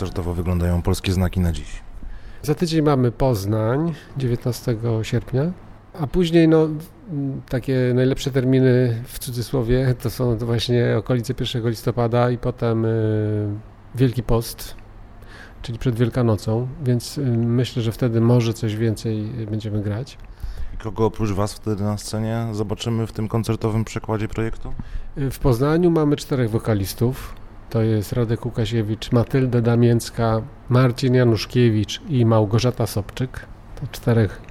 Koncertowo 0.02 0.34
wyglądają 0.34 0.82
polskie 0.82 1.11
znaki 1.11 1.40
na 1.40 1.52
dziś? 1.52 1.82
Za 2.41 2.56
tydzień 2.56 2.82
mamy 2.82 3.11
Poznań, 3.11 3.94
19 4.18 4.78
sierpnia, 5.02 5.52
a 5.99 6.07
później 6.07 6.48
no, 6.48 6.68
takie 7.49 7.91
najlepsze 7.95 8.32
terminy 8.32 9.02
w 9.07 9.19
cudzysłowie 9.19 9.95
to 10.02 10.10
są 10.10 10.38
to 10.38 10.45
właśnie 10.45 10.98
okolice 10.98 11.34
1 11.40 11.69
listopada 11.69 12.32
i 12.32 12.38
potem 12.38 12.86
y, 12.86 13.48
Wielki 13.95 14.23
Post, 14.23 14.76
czyli 15.61 15.80
przed 15.80 15.95
Wielkanocą, 15.95 16.68
więc 16.84 17.18
y, 17.18 17.22
myślę, 17.38 17.84
że 17.84 17.91
wtedy 17.91 18.22
może 18.22 18.53
coś 18.53 18.76
więcej 18.76 19.23
będziemy 19.52 19.82
grać. 19.82 20.18
I 20.73 20.78
kogo 20.78 21.06
oprócz 21.06 21.32
Was 21.32 21.53
wtedy 21.53 21.84
na 21.84 21.98
scenie 21.98 22.48
zobaczymy 22.52 23.07
w 23.07 23.11
tym 23.11 23.28
koncertowym 23.28 23.86
przekładzie 23.86 24.28
projektu? 24.28 24.73
Y, 25.18 25.32
W 25.32 25.40
Poznaniu 25.40 25.91
mamy 25.91 26.15
czterech 26.15 26.49
wokalistów. 26.49 27.40
To 27.72 27.81
jest 27.81 28.14
Radek 28.14 28.45
Łukasiewicz, 28.45 29.11
Matylda 29.11 29.61
Damięcka, 29.61 30.41
Marcin 30.69 31.14
Januszkiewicz 31.14 32.02
i 32.10 32.26
Małgorzata 32.26 32.88
Sobczyk. 32.88 33.45
To 33.81 33.88
czterech 33.91 34.41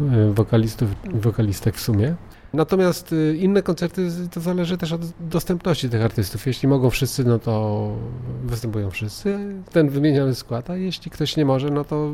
y, 0.00 0.32
wokalistów 0.32 0.90
wokalistek 1.14 1.76
w 1.76 1.80
sumie. 1.80 2.14
Natomiast 2.52 3.12
y, 3.12 3.36
inne 3.36 3.62
koncerty 3.62 4.08
to 4.30 4.40
zależy 4.40 4.78
też 4.78 4.92
od 4.92 5.00
dostępności 5.20 5.88
tych 5.88 6.02
artystów. 6.02 6.46
Jeśli 6.46 6.68
mogą 6.68 6.90
wszyscy, 6.90 7.24
no 7.24 7.38
to 7.38 7.88
występują 8.44 8.90
wszyscy. 8.90 9.38
Ten 9.72 9.88
wymieniony 9.88 10.34
skład, 10.34 10.70
a 10.70 10.76
jeśli 10.76 11.10
ktoś 11.10 11.36
nie 11.36 11.44
może, 11.44 11.70
no 11.70 11.84
to 11.84 12.12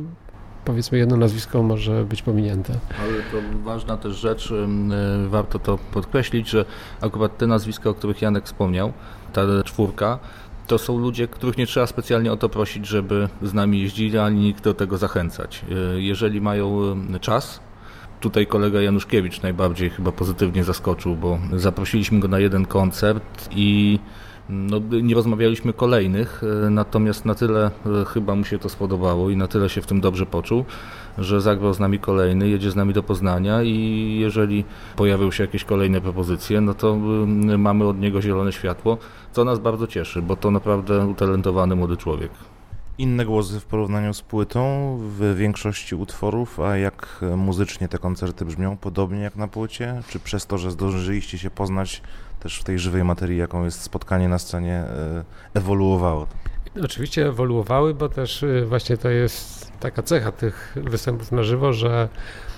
powiedzmy 0.65 0.99
jedno 0.99 1.17
nazwisko 1.17 1.63
może 1.63 2.05
być 2.05 2.23
pominięte. 2.23 2.73
Ale 3.01 3.13
to 3.13 3.59
ważna 3.65 3.97
też 3.97 4.17
rzecz, 4.17 4.51
y, 4.51 5.29
warto 5.29 5.59
to 5.59 5.79
podkreślić, 5.93 6.49
że 6.49 6.65
akurat 7.01 7.39
te 7.39 7.47
nazwiska, 7.47 7.91
o 7.91 7.95
których 7.95 8.23
Janek 8.23 8.45
wspomniał, 8.45 8.93
ta 9.33 9.43
czwórka, 9.65 10.19
to 10.69 10.79
są 10.79 10.99
ludzie, 10.99 11.29
których 11.29 11.59
nie 11.59 11.67
trzeba 11.67 11.87
specjalnie 11.87 12.33
o 12.33 12.37
to 12.37 12.49
prosić, 12.49 12.87
żeby 12.87 13.29
z 13.43 13.55
nami 13.55 13.81
jeździli, 13.81 14.19
ani 14.19 14.41
nikt 14.41 14.65
do 14.65 14.75
tego 14.75 14.99
zachęcać. 14.99 15.65
Y, 15.97 16.03
Jeżeli 16.03 16.41
mają 16.41 16.83
ym, 16.83 17.19
czas, 17.21 17.61
tutaj 18.21 18.47
kolega 18.47 18.81
Januszkiewicz 18.81 19.43
najbardziej 19.43 19.91
chyba 19.91 20.13
pozytywnie 20.13 20.65
zaskoczył, 20.65 21.17
bo 21.17 21.39
zaprosiliśmy 21.53 22.21
go 22.21 22.29
na 22.29 22.39
jeden 22.39 22.67
koncert 22.67 23.49
i 23.51 23.99
no, 24.49 24.81
nie 25.03 25.15
rozmawialiśmy 25.15 25.73
kolejnych, 25.73 26.43
y, 26.67 26.71
natomiast 26.71 27.25
na 27.25 27.35
tyle 27.35 27.71
chyba 28.07 28.35
mu 28.35 28.45
się 28.45 28.59
to 28.59 28.69
spodobało 28.69 29.31
i 29.31 29.37
na 29.37 29.49
tyle 29.49 29.69
się 29.69 29.83
w 29.83 29.87
tym 29.87 30.01
dobrze 30.01 30.27
poczuł, 30.27 30.65
że 31.19 31.41
zagrał 31.41 31.75
z 31.75 31.81
nami 31.81 31.99
kolejny, 31.99 32.49
jedzie 32.49 32.71
z 32.71 32.77
nami 32.77 32.95
do 32.95 33.03
Poznania 33.03 33.63
i 33.63 34.17
jeżeli 34.21 34.65
pojawią 34.97 35.31
się 35.31 35.45
jakieś 35.45 35.65
kolejne 35.65 36.01
propozycje, 36.01 36.61
no 36.61 36.75
to 36.75 36.97
mamy 37.59 37.87
od 37.87 38.01
niego 38.01 38.23
zielone 38.23 38.53
światło, 38.53 38.99
co 39.39 39.45
nas 39.45 39.59
bardzo 39.59 39.87
cieszy, 39.87 40.23
bo 40.23 40.37
to 40.37 40.51
naprawdę 40.51 41.07
utalentowany 41.07 41.77
młody 41.77 41.97
człowiek. 41.97 42.31
Inne 42.99 43.25
głosy 43.25 43.61
w 43.61 43.65
porównaniu 43.65 44.15
z 44.15 44.23
płytą 44.23 44.63
w 45.01 45.35
większości 45.37 45.95
utworów, 45.95 46.61
a 46.61 46.77
jak 46.77 47.09
e, 47.23 47.37
muzycznie 47.37 47.89
te 47.89 47.99
koncerty 47.99 48.45
brzmią? 48.45 48.77
Podobnie 48.77 49.21
jak 49.21 49.37
na 49.37 49.49
płycie? 49.49 50.03
Czy 50.09 50.19
przez 50.21 50.47
to, 50.47 50.59
że 50.59 50.71
zdążyliście 50.71 51.39
się 51.39 51.51
poznać 51.51 52.03
też 52.41 52.59
w 52.59 52.65
tej 52.65 52.79
żywej 52.79 53.05
materii, 53.05 53.39
jaką 53.39 53.65
jest 53.65 53.83
spotkanie 53.83 54.29
na 54.29 54.39
scenie, 54.39 54.75
e, 54.75 55.25
ewoluowało? 55.55 56.27
Oczywiście 56.85 57.27
ewoluowały, 57.27 57.95
bo 57.95 58.09
też 58.09 58.43
y, 58.43 58.67
właśnie 58.69 58.97
to 58.97 59.09
jest 59.09 59.73
taka 59.81 60.03
cecha 60.03 60.33
tych 60.33 60.77
występów 60.77 61.33
na 61.33 61.43
żywo, 61.43 61.73
że 61.73 62.09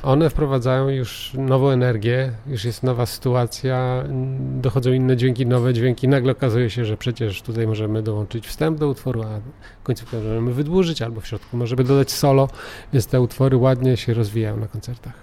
one 0.03 0.31
wprowadzają 0.31 0.89
już 0.89 1.33
nową 1.35 1.71
energię, 1.71 2.33
już 2.47 2.65
jest 2.65 2.83
nowa 2.83 3.07
sytuacja, 3.07 4.05
dochodzą 4.41 4.93
inne 4.93 5.17
dźwięki, 5.17 5.47
nowe 5.47 5.75
dźwięki. 5.75 6.09
Nagle 6.09 6.33
okazuje 6.33 6.71
się, 6.71 6.85
że 6.85 6.97
przecież 6.97 7.43
tutaj 7.43 7.67
możemy 7.67 8.03
dołączyć 8.03 8.47
wstęp 8.47 8.79
do 8.79 8.89
utworu, 8.89 9.23
a 9.23 9.41
końcówkę 9.83 10.17
możemy 10.17 10.53
wydłużyć, 10.53 11.03
albo 11.03 11.21
w 11.21 11.27
środku 11.27 11.57
możemy 11.57 11.85
dodać 11.85 12.11
solo, 12.11 12.49
więc 12.93 13.07
te 13.07 13.21
utwory 13.21 13.57
ładnie 13.57 13.97
się 13.97 14.15
rozwijają 14.15 14.57
na 14.57 14.67
koncertach. 14.67 15.15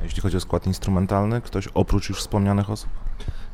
A 0.00 0.02
jeśli 0.02 0.22
chodzi 0.22 0.36
o 0.36 0.40
skład 0.40 0.66
instrumentalny, 0.66 1.40
ktoś 1.40 1.68
oprócz 1.74 2.08
już 2.08 2.18
wspomnianych 2.18 2.70
osób? 2.70 3.07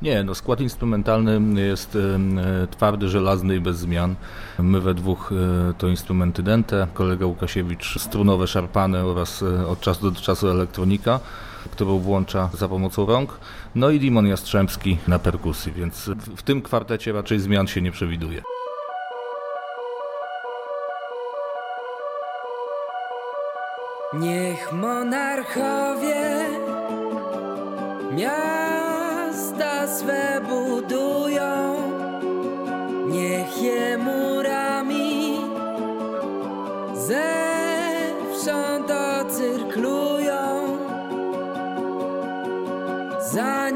Nie, 0.05 0.25
no 0.25 0.35
skład 0.35 0.61
instrumentalny 0.61 1.61
jest 1.61 1.97
em, 1.97 2.39
e, 2.39 2.67
twardy, 2.67 3.09
żelazny 3.09 3.57
i 3.57 3.61
bez 3.61 3.79
zmian. 3.79 4.15
My 4.59 4.81
we 4.81 4.95
dwóch 4.95 5.33
e, 5.33 5.75
to 5.75 5.89
instrumenty 5.89 6.43
dente, 6.43 6.87
kolega 6.95 7.27
Łukasiewicz 7.27 8.01
strunowe, 8.01 8.47
szarpane 8.47 9.05
oraz 9.05 9.43
e, 9.43 9.67
od 9.67 9.81
czasu 9.81 10.11
do 10.11 10.21
czasu 10.21 10.49
elektronika, 10.49 11.21
którą 11.71 11.99
włącza 11.99 12.51
za 12.53 12.69
pomocą 12.69 13.07
rąk. 13.07 13.39
No 13.75 13.91
i 13.91 14.01
Dimon 14.01 14.27
Jastrzębski 14.27 14.99
na 15.09 15.19
perkusji, 15.19 15.73
więc 15.73 16.11
w, 16.37 16.43
tym 16.43 16.63
kwartecie 16.63 17.13
raczej 17.13 17.41
zmian 17.41 17.67
się 17.67 17.83
nie 17.83 17.93
przewiduje. 17.93 18.43
Niech 24.15 24.73
monarchowie 24.73 26.45
miasta 29.35 29.87
swe 29.87 30.41
budują, 30.49 31.75
niech 33.07 33.63
je 33.63 33.99
murami 33.99 35.39
zewsząd 36.95 38.91
ocyrklują. 38.91 40.45
Za 43.33 43.71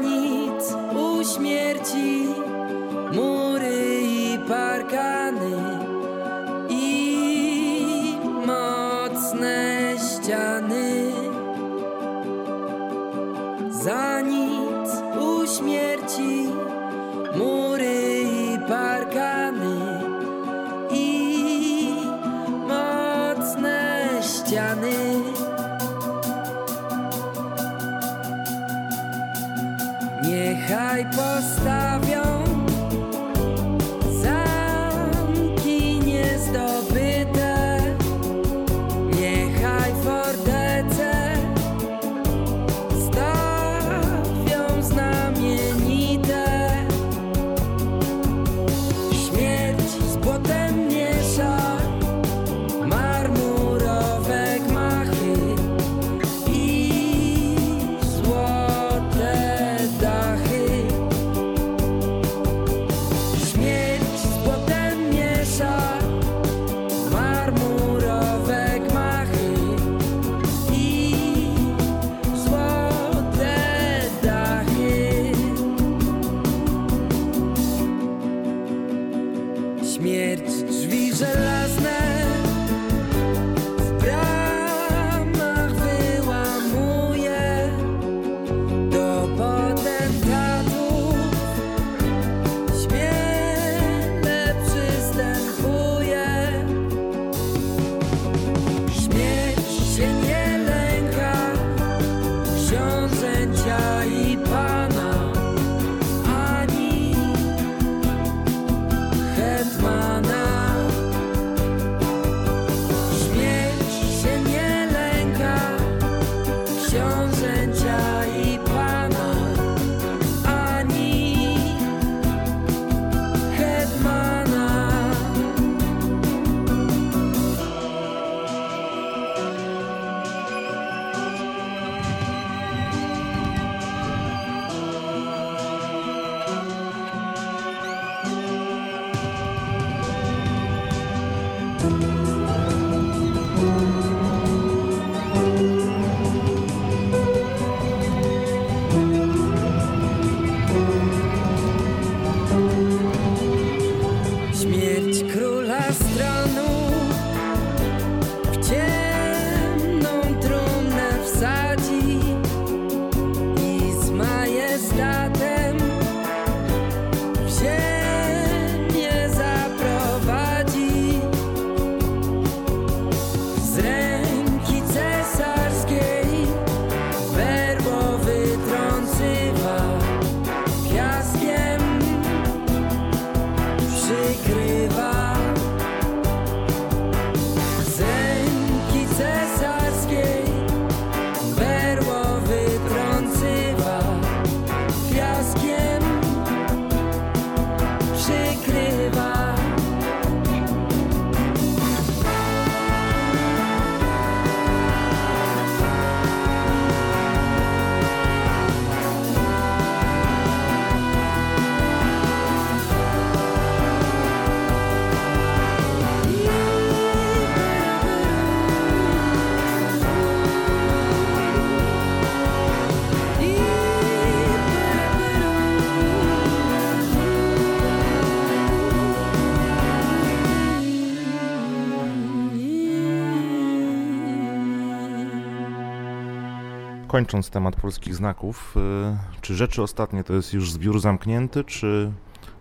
Kończąc 237.19 237.49
temat 237.49 237.75
polskich 237.75 238.15
znaków, 238.15 238.75
y, 238.77 239.41
czy 239.41 239.55
rzeczy 239.55 239.83
ostatnie 239.83 240.23
to 240.23 240.33
jest 240.33 240.53
już 240.53 240.71
zbiór 240.71 240.99
zamknięty, 240.99 241.63
czy 241.63 242.11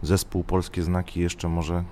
zespół 0.03 0.45
Polskie 0.45 0.83
Znaki 0.83 1.21
jeszcze 1.21 1.49
może 1.49 1.85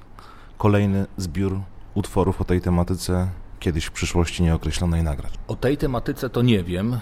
kolejny 0.59 1.07
zbiór 1.17 1.61
utworów 1.95 2.41
o 2.41 2.45
tej 2.45 2.61
tematyce 2.61 3.29
kiedyś 3.61 3.85
w 3.85 3.91
przyszłości 3.91 4.43
nieokreślonej 4.43 5.03
nagrać? 5.03 5.33
O 5.49 5.57
tej 5.57 5.77
tematyce 5.77 6.31
to 6.31 6.43
nie 6.43 6.65
wiem, 6.65 6.95
e, 6.95 6.99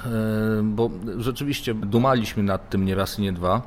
bo 0.62 0.91
rzeczywiście 1.19 1.74
dumaliśmy 1.74 2.43
nad 2.43 2.70
tym 2.70 2.85
nie 2.85 2.95
raz 2.95 3.19
i 3.19 3.23
nie 3.23 3.32
dwa, 3.32 3.62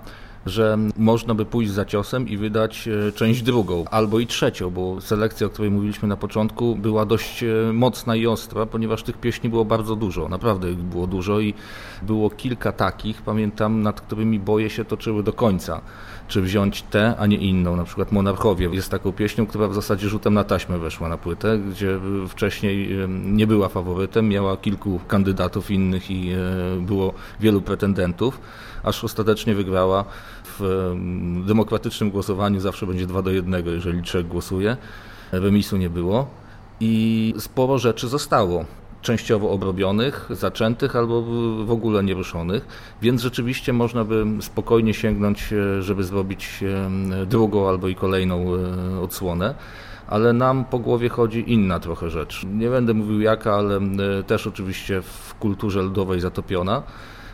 że 0.48 0.78
można 0.98 1.36
by 1.36 1.46
pójść 1.46 1.72
za 1.72 1.86
ciosem 1.86 2.28
i 2.28 2.38
wydać 2.38 2.88
e, 3.08 3.12
część 3.12 3.42
drugą, 3.42 3.86
albo 3.92 4.20
i 4.20 4.28
trzecią, 4.28 4.70
bo 4.70 5.02
selekcja, 5.02 5.48
o 5.48 5.50
której 5.50 5.72
mówiliśmy 5.72 6.08
na 6.08 6.18
początku, 6.18 6.76
była 6.76 7.06
dość 7.06 7.44
e, 7.44 7.74
mocna 7.74 8.16
i 8.16 8.28
ostra, 8.28 8.66
ponieważ 8.66 9.04
tych 9.04 9.18
pieśni 9.18 9.50
było 9.50 9.66
bardzo 9.66 9.96
dużo, 9.96 10.30
naprawdę 10.30 10.72
ich 10.72 10.78
było 10.78 11.08
dużo 11.08 11.40
i 11.40 11.54
było 12.02 12.30
kilka 12.30 12.72
takich, 12.72 13.22
pamiętam, 13.22 13.82
nad 13.82 14.02
którymi 14.02 14.40
boje 14.40 14.70
się 14.70 14.86
toczyły 14.86 15.24
do 15.24 15.34
końca. 15.34 15.82
Czy 16.28 16.42
wziąć 16.42 16.82
tę, 16.82 17.16
a 17.20 17.26
nie 17.26 17.38
inną, 17.38 17.76
na 17.76 17.84
przykład 17.84 18.12
Monarchowie 18.12 18.70
jest 18.72 18.90
taką 18.90 19.12
pieśnią, 19.12 19.46
która 19.46 19.68
w 19.68 19.74
zasadzie 19.74 20.10
rzutem 20.10 20.34
na 20.34 20.44
taśmę 20.44 20.78
weszła 20.78 21.10
na 21.10 21.18
płytę, 21.18 21.60
gdzie 21.60 22.00
wcześniej 22.28 23.02
e, 23.02 23.08
nie 23.08 23.48
była 23.48 23.70
faworytem, 23.70 24.30
miała 24.30 24.58
kilku 24.58 25.00
kandydatów 25.08 25.72
innych 25.72 26.12
i 26.12 26.32
było 26.80 27.14
wielu 27.40 27.62
pretendentów, 27.62 28.40
aż 28.84 29.04
ostatecznie 29.04 29.56
wygrała 29.56 30.06
w 30.60 30.92
em, 30.92 31.44
demokratycznym 31.46 32.12
głosowaniu 32.12 32.60
zawsze 32.60 32.88
będzie 32.88 33.08
2 33.08 33.22
do 33.22 33.32
1, 33.32 33.66
jeżeli 33.66 34.04
trzech 34.04 34.28
głosuje. 34.28 34.78
Remisu 35.32 35.78
nie 35.78 35.90
było 35.90 36.28
i 36.80 37.34
sporo 37.38 37.78
rzeczy 37.78 38.08
zostało. 38.08 38.66
Częściowo 39.02 39.52
obrobionych, 39.52 40.30
zaczętych 40.30 40.96
albo 40.96 41.22
w 41.66 41.72
ogóle 41.72 42.04
nieruszonych, 42.04 42.68
więc 43.02 43.22
rzeczywiście 43.22 43.74
można 43.74 44.04
by 44.04 44.26
spokojnie 44.42 44.94
sięgnąć, 44.94 45.54
e, 45.54 45.82
żeby 45.82 46.04
zrobić 46.04 46.64
e, 47.22 47.26
drugą 47.26 47.70
albo 47.70 47.88
i 47.88 47.96
kolejną 47.96 48.46
e, 48.56 49.02
odsłonę 49.02 49.56
ale 50.08 50.34
nam 50.34 50.66
po 50.66 50.80
głowie 50.80 51.10
chodzi 51.10 51.54
inna 51.54 51.80
trochę 51.80 52.10
rzecz. 52.10 52.46
Nie 52.54 52.70
będę 52.70 52.94
mówił 52.94 53.22
jaka, 53.22 53.56
ale 53.56 53.78
e, 53.78 54.24
też 54.24 54.48
oczywiście 54.48 55.02
w 55.02 55.36
kulturze 55.40 55.82
ludowej 55.82 56.20
zatopiona 56.20 56.84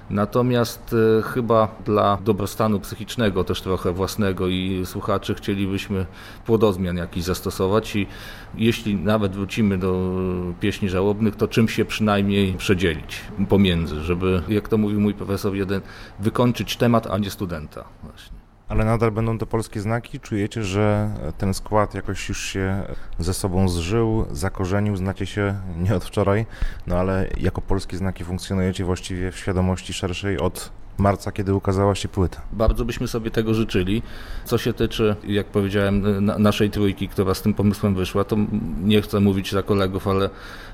Natomiast 0.09 0.95
e, 1.19 1.21
chyba 1.21 1.67
dla 1.85 2.17
dobrostanu 2.25 2.79
psychicznego 2.79 3.43
też 3.43 3.61
trochę 3.61 3.91
własnego 3.91 4.47
i 4.47 4.85
słuchaczy 4.85 5.35
chcielibyśmy 5.35 6.05
płodozmian 6.45 6.97
jakiś 6.97 7.23
zastosować 7.23 7.95
i 7.95 8.07
jeśli 8.55 8.95
nawet 8.95 9.31
wrócimy 9.31 9.77
do 9.77 10.11
pieśni 10.59 10.89
żałobnych, 10.89 11.35
to 11.35 11.47
czym 11.47 11.69
się 11.69 11.85
przynajmniej 11.85 12.53
przedzielić 12.53 13.21
pomiędzy, 13.49 14.01
żeby, 14.01 14.41
jak 14.47 14.67
to 14.67 14.77
mówił 14.77 14.99
mój 14.99 15.13
profesor 15.13 15.55
jeden, 15.55 15.81
wykończyć 16.19 16.77
temat, 16.77 17.07
a 17.07 17.17
nie 17.17 17.29
studenta 17.29 17.83
właśnie. 18.03 18.42
Ale 18.73 18.85
nadal 18.85 19.11
będą 19.11 19.37
to 19.37 19.45
polskie 19.45 19.81
znaki? 19.81 20.19
Czujecie, 20.19 20.63
że 20.63 21.09
ten 21.37 21.53
skład 21.53 21.93
jakoś 21.95 22.29
już 22.29 22.43
się 22.43 22.83
ze 23.19 23.33
sobą 23.33 23.69
zżył, 23.69 24.25
zakorzenił, 24.31 24.95
znacie 24.95 25.25
się 25.25 25.55
nie 25.77 25.95
od 25.95 26.05
wczoraj, 26.05 26.45
no 26.87 26.95
ale 26.95 27.29
jako 27.37 27.61
polskie 27.61 27.97
znaki 27.97 28.23
funkcjonujecie 28.23 28.85
właściwie 28.85 29.31
w 29.31 29.37
świadomości 29.37 29.93
szerszej 29.93 30.39
od 30.39 30.71
marca, 30.97 31.31
kiedy 31.31 31.53
ukazała 31.53 31.95
się 31.95 32.07
płyta. 32.07 32.41
Bardzo 32.51 32.85
byśmy 32.85 33.07
sobie 33.07 33.31
tego 33.31 33.53
życzyli. 33.53 34.01
Co 34.45 34.57
się 34.57 34.73
tyczy, 34.73 35.15
jak 35.27 35.45
powiedziałem, 35.47 36.25
na, 36.25 36.37
naszej 36.37 36.69
trójki, 36.69 37.07
która 37.09 37.33
z 37.33 37.41
tym 37.41 37.53
pomysłem 37.53 37.95
wyszła, 37.95 38.23
to 38.23 38.37
nie 38.83 39.01
chcę 39.01 39.19
mówić 39.19 39.51
za 39.51 39.63
kolegów, 39.63 40.07
ale 40.07 40.29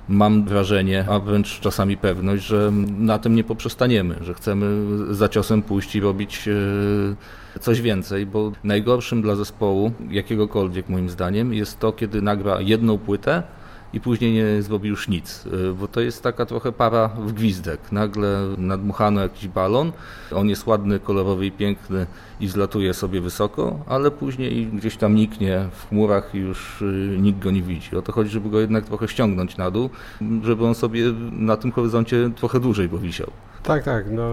mam 0.10 0.46
wrażenie, 0.46 1.06
a 1.10 1.20
wręcz 1.20 1.60
czasami 1.60 1.98
pewność, 1.98 2.46
że 2.46 2.72
na 2.98 3.20
tym 3.20 3.36
nie 3.36 3.44
poprzestaniemy, 3.44 4.16
że 4.22 4.34
chcemy 4.34 4.88
za 5.16 5.30
ciosem 5.30 5.62
pójść 5.62 5.96
i 5.96 6.00
robić 6.00 6.48
e, 6.48 7.60
coś 7.60 7.82
więcej, 7.82 8.26
bo 8.26 8.52
najgorszym 8.64 9.22
dla 9.22 9.36
zespołu, 9.36 9.92
jakiegokolwiek 10.10 10.90
moim 10.90 11.10
zdaniem, 11.10 11.54
jest 11.54 11.80
to, 11.80 11.92
kiedy 11.92 12.22
nagra 12.22 12.62
jedną 12.62 12.98
płytę, 12.98 13.44
i 13.94 14.00
później 14.00 14.34
nie 14.34 14.62
zrobi 14.62 14.90
już 14.90 15.08
nic, 15.08 15.46
y, 15.46 15.74
bo 15.74 15.88
to 15.88 16.02
jest 16.02 16.24
taka 16.24 16.46
trochę 16.46 16.72
para 16.72 17.08
w 17.08 17.34
gwizdek. 17.34 17.92
Nagle 17.92 18.40
nadmuchano 18.58 19.22
jakiś 19.22 19.48
balon, 19.48 19.92
on 20.36 20.50
jest 20.50 20.68
ładny, 20.68 21.00
kolorowy 21.00 21.46
i 21.46 21.52
piękny 21.52 22.08
i 22.40 22.48
wzlatuje 22.48 22.94
sobie 22.94 23.22
wysoko, 23.22 23.80
ale 23.88 24.12
później 24.12 24.68
gdzieś 24.68 24.98
tam 24.98 25.16
niknie 25.16 25.66
w 25.72 25.90
chmurach 25.90 26.36
i 26.36 26.38
już 26.38 26.82
y, 26.82 27.18
nikt 27.20 27.40
go 27.40 27.52
nie 27.52 27.62
widzi. 27.62 27.96
O 27.96 28.02
to 28.02 28.12
chodzi, 28.12 28.30
żeby 28.30 28.50
go 28.50 28.60
jednak 28.60 28.86
trochę 28.86 29.08
ściągnąć 29.08 29.58
na 29.58 29.72
dół, 29.72 29.90
żeby 30.44 30.66
on 30.66 30.76
sobie 30.76 31.04
na 31.32 31.58
tym 31.58 31.72
horyzoncie 31.72 32.32
trochę 32.36 32.60
dłużej 32.60 32.90
powisiał. 32.90 33.32
Tak, 33.64 33.84
tak, 33.84 34.06
no 34.12 34.30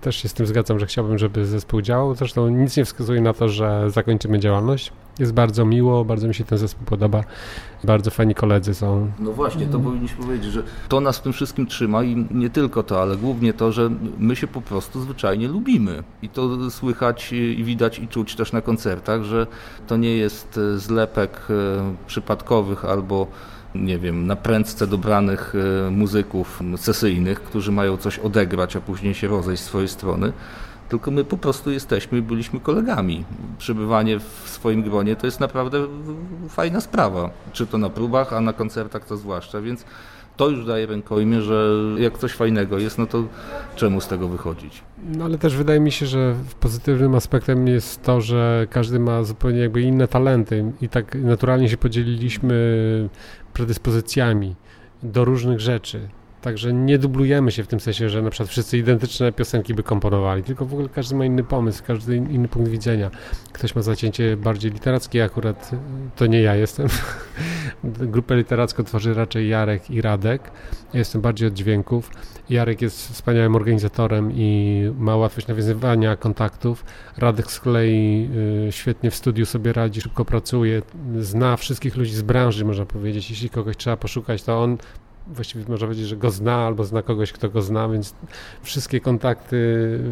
też 0.00 0.16
się 0.16 0.28
z 0.28 0.34
tym 0.34 0.46
zgadzam, 0.46 0.78
że 0.78 0.86
chciałbym, 0.86 1.18
żeby 1.18 1.46
zespół 1.46 1.82
działał. 1.82 2.14
Zresztą 2.14 2.48
nic 2.48 2.76
nie 2.76 2.84
wskazuje 2.84 3.20
na 3.20 3.32
to, 3.32 3.48
że 3.48 3.90
zakończymy 3.90 4.38
działalność. 4.38 4.92
Jest 5.18 5.32
bardzo 5.32 5.64
miło, 5.64 6.04
bardzo 6.04 6.28
mi 6.28 6.34
się 6.34 6.44
ten 6.44 6.58
zespół 6.58 6.86
podoba. 6.86 7.24
Bardzo 7.84 8.10
fajni 8.10 8.34
koledzy 8.34 8.74
są. 8.74 9.10
No 9.18 9.32
właśnie, 9.32 9.66
to 9.66 9.80
powinniśmy 9.80 10.24
powiedzieć, 10.24 10.52
że 10.52 10.62
to 10.88 11.00
nas 11.00 11.18
w 11.18 11.22
tym 11.22 11.32
wszystkim 11.32 11.66
trzyma 11.66 12.02
i 12.02 12.26
nie 12.30 12.50
tylko 12.50 12.82
to, 12.82 13.02
ale 13.02 13.16
głównie 13.16 13.52
to, 13.52 13.72
że 13.72 13.90
my 14.18 14.36
się 14.36 14.46
po 14.46 14.60
prostu 14.60 15.00
zwyczajnie 15.00 15.48
lubimy. 15.48 16.02
I 16.22 16.28
to 16.28 16.70
słychać 16.70 17.32
i 17.32 17.64
widać 17.64 17.98
i 17.98 18.08
czuć 18.08 18.36
też 18.36 18.52
na 18.52 18.60
koncertach, 18.60 19.22
że 19.22 19.46
to 19.86 19.96
nie 19.96 20.16
jest 20.16 20.60
zlepek 20.76 21.40
e, 21.50 21.54
przypadkowych 22.06 22.84
albo 22.84 23.26
nie 23.74 23.98
wiem, 23.98 24.26
na 24.26 24.36
prędce 24.36 24.86
dobranych 24.86 25.54
e, 25.86 25.90
muzyków 25.90 26.62
sesyjnych, 26.76 27.42
którzy 27.42 27.72
mają 27.72 27.96
coś 27.96 28.18
odegrać, 28.18 28.76
a 28.76 28.80
później 28.80 29.14
się 29.14 29.28
rozejść 29.28 29.62
z 29.62 29.66
swojej 29.66 29.88
strony. 29.88 30.32
Tylko 30.88 31.10
my 31.10 31.24
po 31.24 31.36
prostu 31.36 31.70
jesteśmy, 31.70 32.22
byliśmy 32.22 32.60
kolegami. 32.60 33.24
Przebywanie 33.58 34.18
w 34.18 34.48
swoim 34.48 34.82
gronie 34.82 35.16
to 35.16 35.26
jest 35.26 35.40
naprawdę 35.40 35.86
fajna 36.48 36.80
sprawa. 36.80 37.30
Czy 37.52 37.66
to 37.66 37.78
na 37.78 37.90
próbach, 37.90 38.32
a 38.32 38.40
na 38.40 38.52
koncertach 38.52 39.04
to 39.04 39.16
zwłaszcza, 39.16 39.60
więc 39.60 39.84
to 40.36 40.48
już 40.48 40.66
daje 40.66 40.86
rękojmie, 40.86 41.42
że 41.42 41.72
jak 41.98 42.18
coś 42.18 42.32
fajnego 42.32 42.78
jest, 42.78 42.98
no 42.98 43.06
to 43.06 43.24
czemu 43.76 44.00
z 44.00 44.08
tego 44.08 44.28
wychodzić? 44.28 44.82
No 45.16 45.24
ale 45.24 45.38
też 45.38 45.56
wydaje 45.56 45.80
mi 45.80 45.92
się, 45.92 46.06
że 46.06 46.34
pozytywnym 46.60 47.14
aspektem 47.14 47.68
jest 47.68 48.02
to, 48.02 48.20
że 48.20 48.66
każdy 48.70 48.98
ma 48.98 49.22
zupełnie 49.22 49.58
jakby 49.58 49.82
inne 49.82 50.08
talenty 50.08 50.72
i 50.80 50.88
tak 50.88 51.14
naturalnie 51.14 51.68
się 51.68 51.76
podzieliliśmy 51.76 53.08
predyspozycjami 53.52 54.54
do 55.02 55.24
różnych 55.24 55.60
rzeczy. 55.60 56.08
Także 56.46 56.72
nie 56.72 56.98
dublujemy 56.98 57.52
się 57.52 57.64
w 57.64 57.66
tym 57.66 57.80
sensie, 57.80 58.08
że 58.08 58.22
na 58.22 58.30
przykład 58.30 58.48
wszyscy 58.48 58.78
identyczne 58.78 59.32
piosenki 59.32 59.74
by 59.74 59.82
komponowali, 59.82 60.42
tylko 60.42 60.66
w 60.66 60.72
ogóle 60.72 60.88
każdy 60.88 61.14
ma 61.14 61.24
inny 61.24 61.44
pomysł, 61.44 61.82
każdy 61.86 62.16
inny 62.16 62.48
punkt 62.48 62.70
widzenia. 62.70 63.10
Ktoś 63.52 63.74
ma 63.74 63.82
zacięcie 63.82 64.36
bardziej 64.36 64.70
literackie, 64.70 65.24
akurat 65.24 65.70
to 66.16 66.26
nie 66.26 66.40
ja 66.40 66.54
jestem. 66.54 66.88
Grupę 67.84 68.36
literacką 68.36 68.84
tworzy 68.84 69.14
raczej 69.14 69.48
Jarek 69.48 69.90
i 69.90 70.00
Radek. 70.00 70.50
Ja 70.92 70.98
jestem 70.98 71.20
bardziej 71.20 71.48
od 71.48 71.54
dźwięków. 71.54 72.10
Jarek 72.50 72.82
jest 72.82 73.12
wspaniałym 73.12 73.56
organizatorem 73.56 74.32
i 74.32 74.82
ma 74.98 75.16
łatwość 75.16 75.46
nawiązywania 75.46 76.16
kontaktów. 76.16 76.84
Radek 77.16 77.52
z 77.52 77.60
kolei 77.60 78.30
y, 78.68 78.72
świetnie 78.72 79.10
w 79.10 79.14
studiu 79.14 79.46
sobie 79.46 79.72
radzi, 79.72 80.00
szybko 80.00 80.24
pracuje, 80.24 80.82
zna 81.18 81.56
wszystkich 81.56 81.96
ludzi 81.96 82.14
z 82.14 82.22
branży, 82.22 82.64
można 82.64 82.86
powiedzieć. 82.86 83.30
Jeśli 83.30 83.50
kogoś 83.50 83.76
trzeba 83.76 83.96
poszukać, 83.96 84.42
to 84.42 84.62
on 84.62 84.78
właściwie 85.26 85.64
można 85.68 85.86
powiedzieć, 85.86 86.06
że 86.06 86.16
go 86.16 86.30
zna 86.30 86.54
albo 86.54 86.84
zna 86.84 87.02
kogoś, 87.02 87.32
kto 87.32 87.48
go 87.48 87.62
zna, 87.62 87.88
więc 87.88 88.14
wszystkie 88.62 89.00
kontakty, 89.00 89.58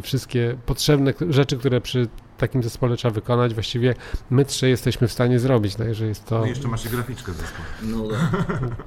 wszystkie 0.03 0.57
potrzebne 0.67 1.15
rzeczy, 1.31 1.57
które 1.57 1.81
przy 1.81 2.09
takim 2.39 2.63
zespole 2.63 2.97
trzeba 2.97 3.15
wykonać, 3.15 3.55
właściwie 3.55 3.95
my 4.31 4.45
trzej 4.45 4.71
jesteśmy 4.71 5.09
w 5.09 5.13
stanie 5.13 5.39
zrobić, 5.39 5.75
także 5.75 6.07
jest 6.07 6.25
to... 6.25 6.39
No 6.39 6.47
i 6.47 6.49
jeszcze 6.49 6.69
macie 6.69 6.91
graficzkę 6.91 7.33
w 7.33 7.37
zespole. 7.37 7.65
No, 7.83 8.09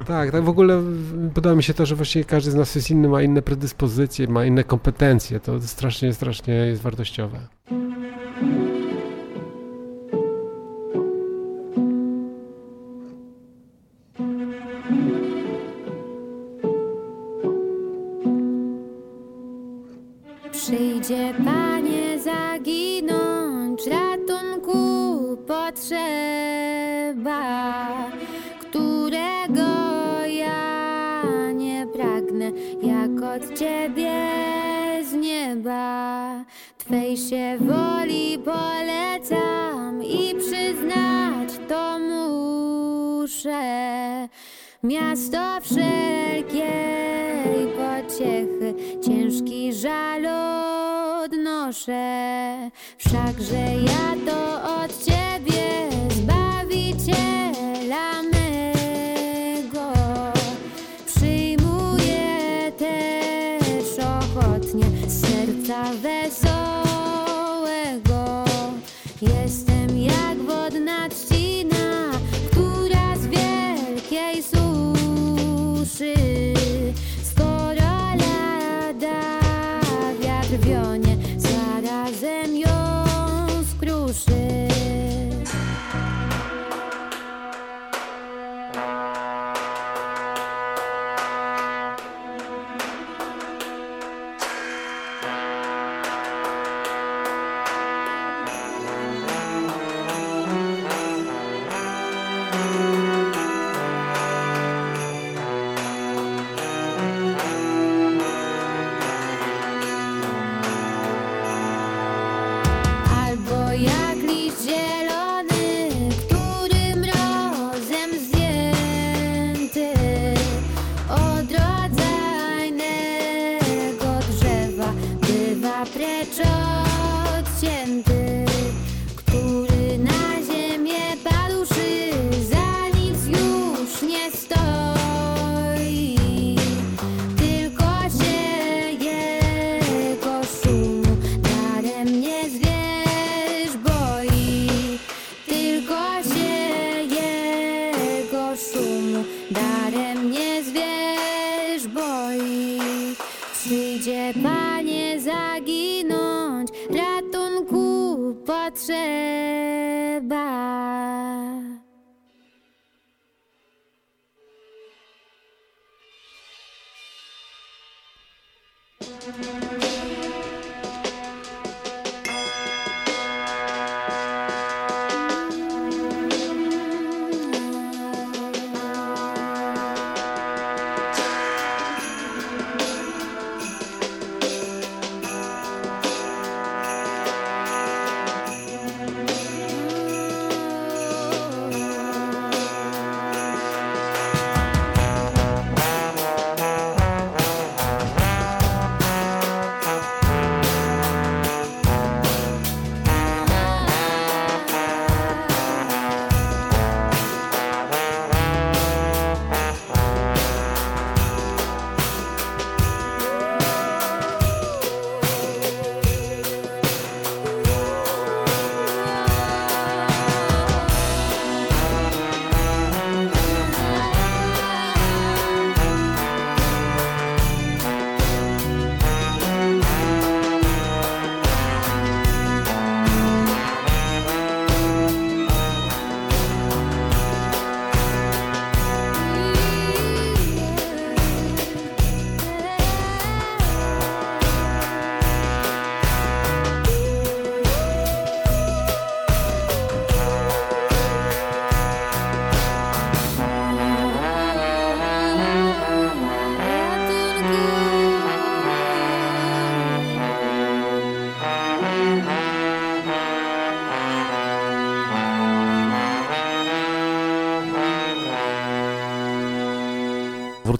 tak, 0.06 0.32
tak 0.32 0.44
w 0.44 0.50
ogóle 0.50 0.84
podoba 1.34 1.56
mi 1.56 1.64
się 1.64 1.74
to, 1.74 1.86
że 1.86 1.96
właściwie 1.96 2.26
każdy 2.26 2.52
z 2.52 2.56
nas 2.56 2.76
jest 2.76 2.92
inny, 2.92 3.08
ma 3.08 3.22
inne 3.22 3.42
predyspozycje, 3.42 4.28
ma 4.28 4.46
inne 4.46 4.64
kompetencje, 4.64 5.40
to 5.40 5.62
strasznie, 5.62 6.14
strasznie 6.14 6.54
jest 6.54 6.82
wartościowe. 6.82 7.40
Przyjdzie 20.68 21.34
Panie 21.46 22.20
zaginąć, 22.20 23.88
ratunku 23.88 25.38
potrzeba, 25.48 25.78
którego 28.60 29.70
ja 30.26 31.24
nie 31.54 31.88
pragnę, 31.94 32.52
jak 32.82 33.22
od 33.36 33.60
Ciebie 33.60 34.22
z 35.10 35.14
nieba. 35.14 36.46
Twej 36.78 37.18
się 37.18 37.58
woli 37.60 38.40
polecam 38.40 40.04
i 40.04 40.36
przyznać 40.36 41.50
to 41.68 42.00
muszę. 42.00 43.58
Miasto 44.88 45.38
wszelkiej 45.62 46.68
pociechy, 47.78 48.74
ciężki 49.06 49.74
żal 49.74 50.26
odnoszę. 51.24 52.70
Wszakże 52.98 53.56
ja 53.86 54.16
to 54.26 54.64
od 54.84 55.06
Ciebie 55.06 55.47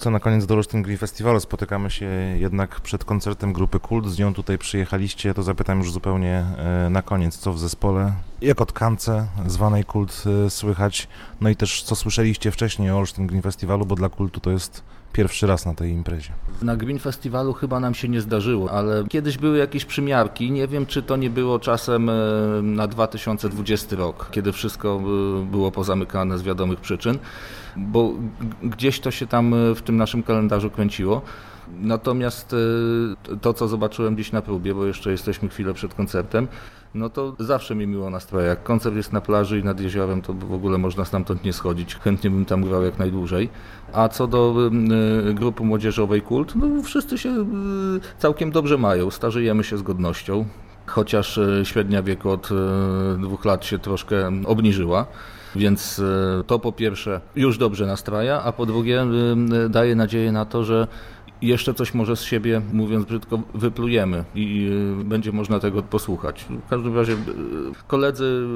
Wrócę 0.08 0.14
na 0.14 0.20
koniec 0.20 0.46
do 0.46 0.54
Olsztyn 0.54 0.82
Green 0.82 0.98
Festiwalu. 0.98 1.40
Spotykamy 1.40 1.90
się 1.90 2.06
jednak 2.38 2.80
przed 2.80 3.04
koncertem 3.04 3.52
grupy 3.52 3.80
Kult. 3.80 4.06
Z 4.06 4.18
nią 4.18 4.34
tutaj 4.34 4.58
przyjechaliście. 4.58 5.34
To 5.34 5.42
zapytam 5.42 5.78
już 5.78 5.92
zupełnie 5.92 6.44
e, 6.58 6.90
na 6.90 7.02
koniec, 7.02 7.38
co 7.38 7.52
w 7.52 7.58
zespole, 7.58 8.12
jak 8.40 8.60
od 8.60 8.72
zwanej 9.46 9.84
Kult 9.84 10.24
e, 10.46 10.50
słychać, 10.50 11.08
no 11.40 11.48
i 11.48 11.56
też 11.56 11.82
co 11.82 11.96
słyszeliście 11.96 12.50
wcześniej 12.50 12.90
o 12.90 12.96
Olsztyn 12.96 13.26
Green 13.26 13.42
Festiwalu, 13.42 13.86
bo 13.86 13.94
dla 13.94 14.08
Kultu 14.08 14.40
to 14.40 14.50
jest 14.50 14.82
pierwszy 15.12 15.46
raz 15.46 15.66
na 15.66 15.74
tej 15.74 15.90
imprezie. 15.90 16.30
Na 16.62 16.76
Green 16.76 16.98
Festiwalu 16.98 17.52
chyba 17.52 17.80
nam 17.80 17.94
się 17.94 18.08
nie 18.08 18.20
zdarzyło, 18.20 18.70
ale 18.70 19.04
kiedyś 19.08 19.38
były 19.38 19.58
jakieś 19.58 19.84
przymiarki. 19.84 20.50
Nie 20.50 20.68
wiem, 20.68 20.86
czy 20.86 21.02
to 21.02 21.16
nie 21.16 21.30
było 21.30 21.58
czasem 21.58 22.10
e, 22.10 22.12
na 22.62 22.86
2020 22.86 23.96
rok, 23.96 24.28
kiedy 24.30 24.52
wszystko 24.52 25.00
było 25.50 25.72
pozamykane 25.72 26.38
z 26.38 26.42
wiadomych 26.42 26.80
przyczyn, 26.80 27.18
bo 27.78 28.12
gdzieś 28.62 29.00
to 29.00 29.10
się 29.10 29.26
tam 29.26 29.54
e, 29.54 29.74
w 29.74 29.82
tym 29.82 29.96
naszym 29.96 30.22
kalendarzu 30.22 30.70
kręciło. 30.70 31.22
Natomiast 31.80 32.54
e, 33.32 33.36
to, 33.36 33.54
co 33.54 33.68
zobaczyłem 33.68 34.16
dziś 34.16 34.32
na 34.32 34.42
próbie, 34.42 34.74
bo 34.74 34.86
jeszcze 34.86 35.10
jesteśmy 35.10 35.48
chwilę 35.48 35.74
przed 35.74 35.94
koncertem, 35.94 36.48
no 36.94 37.10
to 37.10 37.36
zawsze 37.38 37.74
mi 37.74 37.86
miło 37.86 38.10
nastroje. 38.10 38.46
Jak 38.46 38.62
koncert 38.62 38.96
jest 38.96 39.12
na 39.12 39.20
plaży 39.20 39.58
i 39.58 39.64
nad 39.64 39.80
jeziorem, 39.80 40.22
to 40.22 40.32
w 40.32 40.52
ogóle 40.52 40.78
można 40.78 41.04
stamtąd 41.04 41.44
nie 41.44 41.52
schodzić. 41.52 41.94
Chętnie 41.94 42.30
bym 42.30 42.44
tam 42.44 42.64
grał 42.64 42.82
jak 42.82 42.98
najdłużej. 42.98 43.48
A 43.92 44.08
co 44.08 44.26
do 44.26 44.70
y, 45.30 45.34
grupy 45.34 45.64
młodzieżowej 45.64 46.22
Kult, 46.22 46.54
no 46.56 46.82
wszyscy 46.82 47.18
się 47.18 47.46
całkiem 48.18 48.50
dobrze 48.50 48.78
mają. 48.78 49.10
Starzejemy 49.10 49.64
się 49.64 49.78
z 49.78 49.82
godnością. 49.82 50.44
Chociaż 50.86 51.40
średnia 51.64 52.02
wieku 52.02 52.30
od 52.30 52.48
dwóch 53.18 53.44
lat 53.44 53.64
się 53.64 53.78
troszkę 53.78 54.30
obniżyła. 54.46 55.06
Więc 55.56 55.98
y, 55.98 56.04
to 56.46 56.58
po 56.58 56.72
pierwsze 56.72 57.20
już 57.36 57.58
dobrze 57.58 57.86
nastraja, 57.86 58.42
a 58.42 58.52
po 58.52 58.66
drugie 58.66 59.06
y, 59.66 59.68
daje 59.68 59.94
nadzieję 59.94 60.32
na 60.32 60.44
to, 60.44 60.64
że 60.64 60.86
jeszcze 61.42 61.74
coś 61.74 61.94
może 61.94 62.16
z 62.16 62.22
siebie, 62.22 62.62
mówiąc 62.72 63.04
brzydko, 63.04 63.40
wyplujemy 63.54 64.24
i 64.34 64.70
y, 65.00 65.04
będzie 65.04 65.32
można 65.32 65.60
tego 65.60 65.82
posłuchać. 65.82 66.46
W 66.66 66.68
każdym 66.70 66.96
razie 66.96 67.16
koledzy 67.86 68.46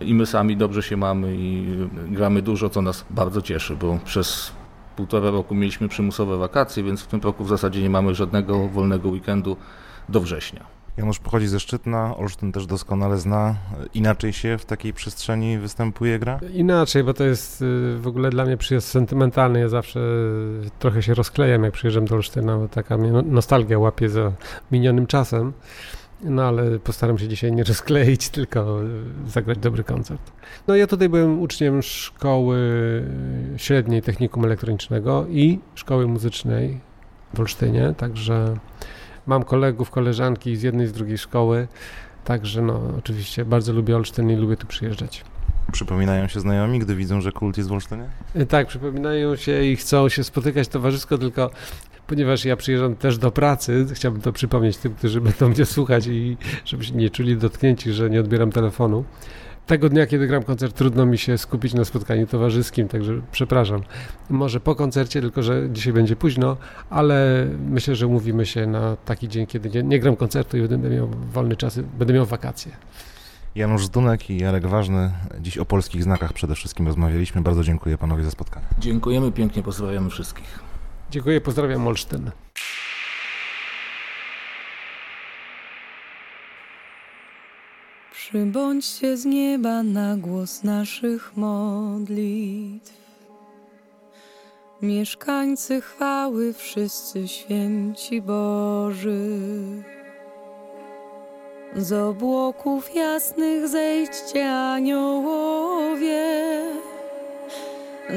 i 0.00 0.14
my 0.14 0.26
sami 0.26 0.56
dobrze 0.56 0.82
się 0.82 0.96
mamy 0.96 1.36
i 1.36 1.66
gramy 2.08 2.42
dużo, 2.42 2.70
co 2.70 2.82
nas 2.82 3.04
bardzo 3.10 3.42
cieszy, 3.42 3.76
bo 3.76 3.98
przez 4.04 4.52
półtora 4.96 5.30
roku 5.30 5.54
mieliśmy 5.54 5.88
przymusowe 5.88 6.36
wakacje, 6.36 6.82
więc 6.82 7.02
w 7.02 7.06
tym 7.06 7.20
roku 7.20 7.44
w 7.44 7.48
zasadzie 7.48 7.82
nie 7.82 7.90
mamy 7.90 8.14
żadnego 8.14 8.68
wolnego 8.68 9.08
weekendu 9.08 9.56
do 10.08 10.20
września. 10.20 10.75
Janusz 10.96 11.18
pochodzi 11.18 11.46
ze 11.46 11.60
Szczytna, 11.60 12.16
Olsztyn 12.16 12.52
też 12.52 12.66
doskonale 12.66 13.18
zna. 13.18 13.54
Inaczej 13.94 14.32
się 14.32 14.58
w 14.58 14.64
takiej 14.64 14.92
przestrzeni 14.92 15.58
występuje 15.58 16.18
gra? 16.18 16.40
Inaczej, 16.52 17.04
bo 17.04 17.14
to 17.14 17.24
jest 17.24 17.62
y, 17.62 17.98
w 17.98 18.06
ogóle 18.06 18.30
dla 18.30 18.44
mnie 18.44 18.56
przyjazd 18.56 18.88
sentymentalny. 18.88 19.60
Ja 19.60 19.68
zawsze 19.68 20.00
y, 20.00 20.70
trochę 20.78 21.02
się 21.02 21.14
rozklejam, 21.14 21.64
jak 21.64 21.72
przyjeżdżam 21.72 22.04
do 22.04 22.14
Olsztyna, 22.14 22.56
bo 22.56 22.68
taka 22.68 22.98
mnie 22.98 23.12
no- 23.12 23.22
nostalgia 23.22 23.78
łapie 23.78 24.08
za 24.08 24.32
minionym 24.72 25.06
czasem. 25.06 25.52
No 26.22 26.44
ale 26.44 26.78
postaram 26.78 27.18
się 27.18 27.28
dzisiaj 27.28 27.52
nie 27.52 27.64
rozkleić, 27.64 28.28
tylko 28.38 28.82
y, 28.82 29.30
zagrać 29.30 29.58
dobry 29.58 29.84
koncert. 29.84 30.32
No 30.66 30.76
ja 30.76 30.86
tutaj 30.86 31.08
byłem 31.08 31.40
uczniem 31.40 31.82
szkoły 31.82 32.58
średniej 33.56 34.02
technikum 34.02 34.44
elektronicznego 34.44 35.26
i 35.28 35.58
szkoły 35.74 36.06
muzycznej 36.06 36.80
w 37.34 37.40
Olsztynie, 37.40 37.94
także 37.96 38.56
mam 39.26 39.42
kolegów, 39.42 39.90
koleżanki 39.90 40.56
z 40.56 40.62
jednej 40.62 40.86
z 40.86 40.92
drugiej 40.92 41.18
szkoły, 41.18 41.68
także 42.24 42.62
no 42.62 42.80
oczywiście 42.98 43.44
bardzo 43.44 43.72
lubię 43.72 43.96
Olsztyn 43.96 44.30
i 44.30 44.36
lubię 44.36 44.56
tu 44.56 44.66
przyjeżdżać. 44.66 45.24
Przypominają 45.72 46.28
się 46.28 46.40
znajomi, 46.40 46.78
gdy 46.78 46.94
widzą, 46.94 47.20
że 47.20 47.32
kult 47.32 47.56
jest 47.56 47.68
w 47.68 47.72
Olsztynie? 47.72 48.08
Y, 48.36 48.46
Tak, 48.46 48.66
przypominają 48.66 49.36
się 49.36 49.64
i 49.64 49.76
chcą 49.76 50.08
się 50.08 50.24
spotykać 50.24 50.68
towarzysko, 50.68 51.18
tylko 51.18 51.50
ponieważ 52.06 52.44
ja 52.44 52.56
przyjeżdżam 52.56 52.96
też 52.96 53.18
do 53.18 53.30
pracy, 53.30 53.86
chciałbym 53.92 54.20
to 54.20 54.32
przypomnieć 54.32 54.76
tym, 54.76 54.94
którzy 54.94 55.20
będą 55.20 55.48
mnie 55.48 55.64
słuchać 55.66 56.06
i 56.06 56.36
żeby 56.64 56.84
się 56.84 56.94
nie 56.94 57.10
czuli 57.10 57.36
dotknięci, 57.36 57.92
że 57.92 58.10
nie 58.10 58.20
odbieram 58.20 58.52
telefonu. 58.52 59.04
Tego 59.66 59.88
dnia, 59.88 60.06
kiedy 60.06 60.26
gram 60.26 60.42
koncert, 60.42 60.76
trudno 60.76 61.06
mi 61.06 61.18
się 61.18 61.38
skupić 61.38 61.74
na 61.74 61.84
spotkaniu 61.84 62.26
towarzyskim, 62.26 62.88
także 62.88 63.12
przepraszam. 63.32 63.82
Może 64.30 64.60
po 64.60 64.74
koncercie, 64.74 65.20
tylko 65.20 65.42
że 65.42 65.70
dzisiaj 65.70 65.92
będzie 65.92 66.16
późno, 66.16 66.56
ale 66.90 67.46
myślę, 67.70 67.96
że 67.96 68.06
umówimy 68.06 68.46
się 68.46 68.66
na 68.66 68.96
taki 68.96 69.28
dzień, 69.28 69.46
kiedy 69.46 69.70
nie, 69.70 69.82
nie 69.82 70.00
gram 70.00 70.16
koncertu 70.16 70.56
i 70.56 70.68
będę 70.68 70.90
miał 70.90 71.08
wolny 71.32 71.56
czas, 71.56 71.78
będę 71.98 72.14
miał 72.14 72.26
wakacje. 72.26 72.72
Janusz 73.54 73.86
Zdunek 73.86 74.30
i 74.30 74.38
Jarek 74.38 74.66
Ważny. 74.66 75.10
Dziś 75.40 75.58
o 75.58 75.64
polskich 75.64 76.02
znakach 76.02 76.32
przede 76.32 76.54
wszystkim 76.54 76.86
rozmawialiśmy. 76.86 77.40
Bardzo 77.40 77.64
dziękuję 77.64 77.98
panowie 77.98 78.24
za 78.24 78.30
spotkanie. 78.30 78.66
Dziękujemy 78.78 79.32
pięknie, 79.32 79.62
pozdrawiamy 79.62 80.10
wszystkich. 80.10 80.58
Dziękuję, 81.10 81.40
pozdrawiam 81.40 81.86
Olsztyn. 81.86 82.30
Przybądźcie 88.30 89.16
z 89.16 89.24
nieba 89.24 89.82
na 89.82 90.16
głos 90.16 90.64
naszych 90.64 91.36
modlitw. 91.36 92.92
Mieszkańcy 94.82 95.80
chwały, 95.80 96.52
wszyscy 96.52 97.28
święci 97.28 98.22
Boży. 98.22 99.38
Z 101.76 101.92
obłoków 101.92 102.94
jasnych 102.94 103.68
zejdźcie 103.68 104.52
aniołowie. 104.52 106.34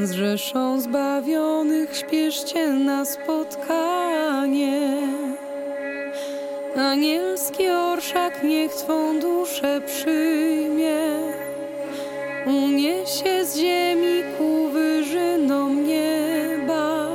Z 0.04 0.12
rzeszą 0.12 0.82
zbawionych 0.82 1.98
śpieszcie 1.98 2.70
na 2.70 3.06
spotkanie. 3.06 4.98
Anielski 6.80 7.70
orszak 7.70 8.44
niech 8.44 8.72
Twą 8.72 9.20
duszę 9.20 9.82
przyjmie, 9.86 11.02
uniesie 12.46 13.46
z 13.46 13.58
ziemi 13.58 14.24
ku 14.38 14.70
wyżynom 14.70 15.88
nieba, 15.88 17.10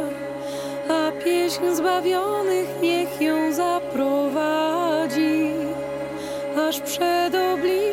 a 0.89 1.13
pieśń 1.25 1.63
zbawionych 1.73 2.69
niech 2.83 3.21
ją 3.21 3.53
zaprowadzi, 3.53 5.51
aż 6.69 6.81
przed 6.81 7.35
oblicze 7.35 7.84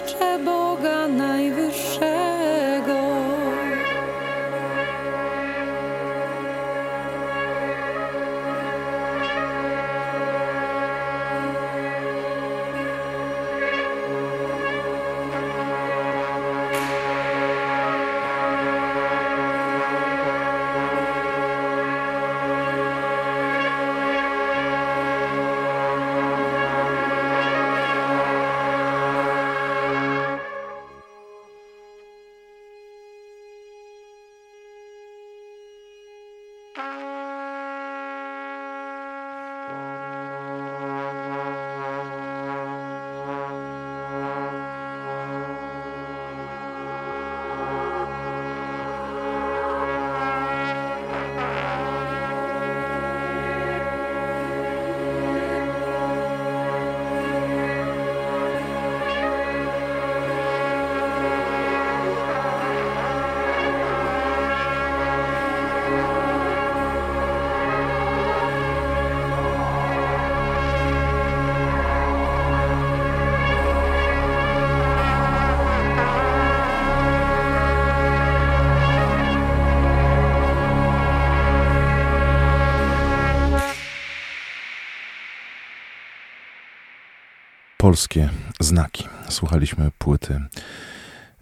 polskie 87.92 88.30
znaki. 88.60 89.08
Słuchaliśmy 89.30 89.92
płyty, 89.98 90.42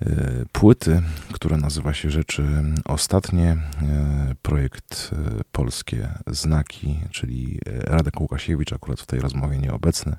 e, 0.02 0.46
płyty, 0.52 1.02
która 1.32 1.58
nazywa 1.58 1.94
się 1.94 2.10
Rzeczy 2.10 2.44
Ostatnie. 2.86 3.58
E, 3.82 4.36
projekt 4.42 5.12
e, 5.14 5.44
Polskie 5.52 6.10
Znaki, 6.28 7.00
czyli 7.12 7.60
Radek 7.66 8.22
Łukasiewicz, 8.22 8.74
akurat 8.74 9.02
w 9.02 9.06
tej 9.06 9.20
rozmowie 9.20 9.58
nieobecny, 9.58 10.16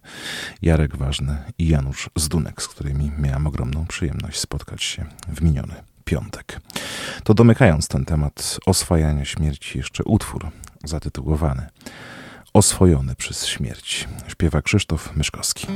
Jarek 0.63 0.97
Ważny 0.97 1.37
i 1.59 1.69
Janusz 1.69 2.11
Zdunek, 2.17 2.63
z 2.63 2.69
którymi 2.69 3.13
miałem 3.19 3.47
ogromną 3.47 3.87
przyjemność 3.87 4.39
spotkać 4.39 4.83
się 4.83 5.05
w 5.29 5.43
miniony 5.43 5.75
piątek. 6.05 6.61
To 7.25 7.35
domykając 7.35 7.89
ten 7.89 8.05
temat 8.05 8.59
oswajania 8.67 9.25
śmierci, 9.25 9.79
jeszcze 9.79 10.05
utwór 10.05 10.51
zatytułowany 10.85 11.67
Oswojony 12.55 13.15
przez 13.15 13.47
śmierć. 13.47 14.09
Śpiewa 14.29 14.63
Krzysztof 14.63 15.17
Myszkowski. 15.17 15.67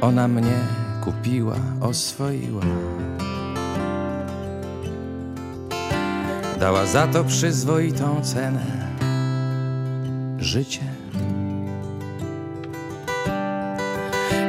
Ona 0.00 0.28
mnie 0.28 0.58
kupiła, 1.04 1.56
oswoiła. 1.80 2.62
Dała 6.60 6.86
za 6.86 7.06
to 7.06 7.24
przyzwoitą 7.24 8.22
cenę 8.22 8.66
życie. 10.38 10.80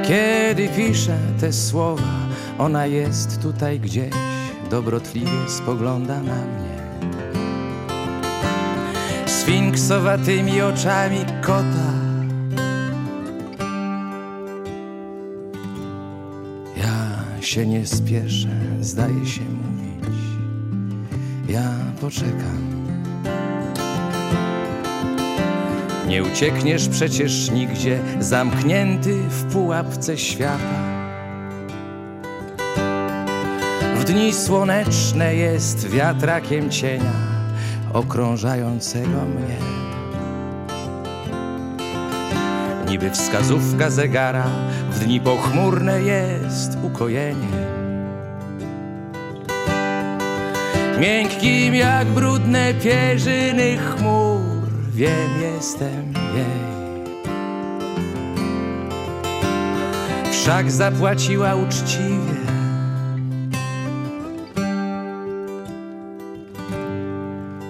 Kiedy 0.08 0.70
piszę 0.70 1.18
te 1.40 1.54
słowa, 1.54 2.04
ona 2.58 2.86
jest 2.86 3.42
tutaj 3.42 3.80
gdzieś, 3.80 4.14
dobrotliwie 4.70 5.50
spogląda 5.50 6.16
na 6.16 6.36
mnie. 6.36 6.78
Sfinksowatymi 9.26 10.62
oczami 10.62 11.26
kota 11.42 11.87
się 17.48 17.68
nie 17.68 17.88
spieszę, 17.88 18.48
zdaje 18.82 19.26
się 19.26 19.42
mówić. 19.42 20.20
Ja 21.50 21.72
poczekam. 22.02 22.78
Nie 26.08 26.24
uciekniesz 26.24 26.90
przecież 26.90 27.52
nigdzie, 27.52 28.00
zamknięty 28.20 29.16
w 29.30 29.54
pułapce 29.54 30.18
świata. 30.18 30.98
W 33.96 34.04
dni 34.04 34.34
słoneczne 34.34 35.36
jest 35.36 35.90
wiatrakiem 35.90 36.70
cienia 36.70 37.14
okrążającego 37.94 39.26
mnie. 39.26 39.87
Niby 42.90 43.12
wskazówka 43.12 43.90
zegara, 43.90 44.46
w 44.92 45.00
dni 45.00 45.22
pochmurne 45.22 46.02
jest 46.02 46.78
ukojenie. 46.84 47.78
Miękkim 51.00 51.76
jak 51.76 52.08
brudne 52.08 52.74
pierzyny 52.74 53.78
chmur, 53.78 54.42
wiem, 54.94 55.42
jestem 55.42 56.14
jej. 56.36 56.68
Wszak 60.32 60.72
zapłaciła 60.72 61.56
uczciwie. 61.56 62.38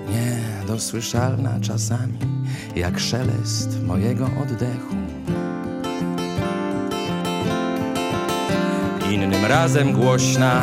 Niedosłyszalna 0.10 1.60
czasami, 1.62 2.20
jak 2.76 3.00
szelest 3.00 3.84
mojego 3.84 4.26
oddechu. 4.26 4.97
Innym 9.12 9.46
razem 9.46 9.94
głośna. 9.94 10.62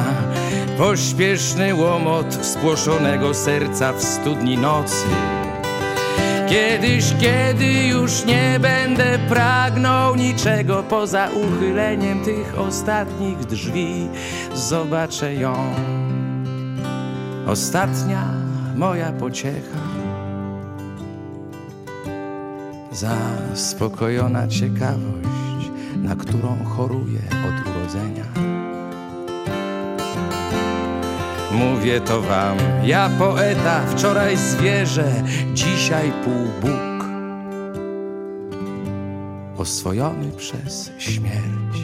Pośpieszny 0.78 1.74
łomot 1.74 2.34
spłoszonego 2.46 3.34
serca 3.34 3.92
w 3.92 4.02
studni 4.02 4.58
nocy. 4.58 5.06
Kiedyś, 6.48 7.04
kiedy 7.20 7.86
już 7.86 8.24
nie 8.24 8.58
będę 8.60 9.18
pragnął 9.28 10.16
niczego 10.16 10.82
poza 10.82 11.28
uchyleniem 11.28 12.24
tych 12.24 12.58
ostatnich 12.58 13.38
drzwi, 13.38 14.08
zobaczę 14.54 15.34
ją. 15.34 15.54
Ostatnia 17.46 18.24
moja 18.76 19.12
pociecha. 19.12 19.78
Zaspokojona 22.92 24.48
ciekawość, 24.48 25.28
na 26.04 26.16
którą 26.16 26.64
choruję 26.64 27.20
od 27.30 27.68
urodzenia. 27.70 28.24
Mówię 31.52 32.00
to 32.00 32.22
wam, 32.22 32.56
ja 32.84 33.10
poeta, 33.18 33.80
wczoraj 33.86 34.36
zwierzę, 34.36 35.12
dzisiaj 35.54 36.12
półbóg. 36.24 37.04
Oswojony 39.56 40.30
przez 40.36 40.90
śmierć. 40.98 41.78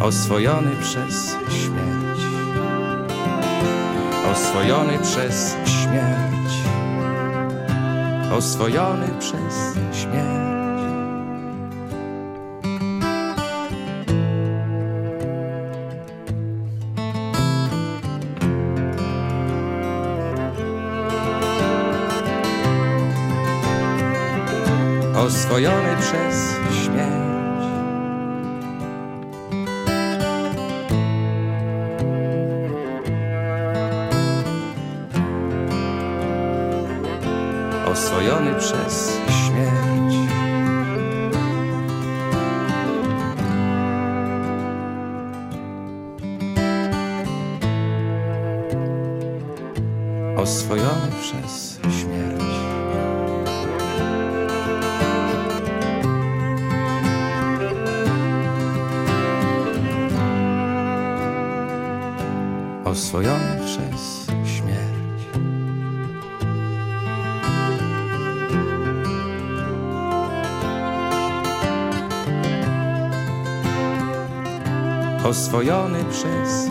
Oswojony 0.00 0.70
przez 0.82 1.36
śmierć. 1.48 2.20
Oswojony 4.32 4.98
przez 4.98 5.56
śmierć. 5.64 6.52
Oswojony 8.32 9.08
przez 9.18 9.76
śmierć. 9.92 10.35
Oswojony 25.56 25.96
przez 25.96 26.55
Oswojony 75.56 76.04
przez 76.10 76.68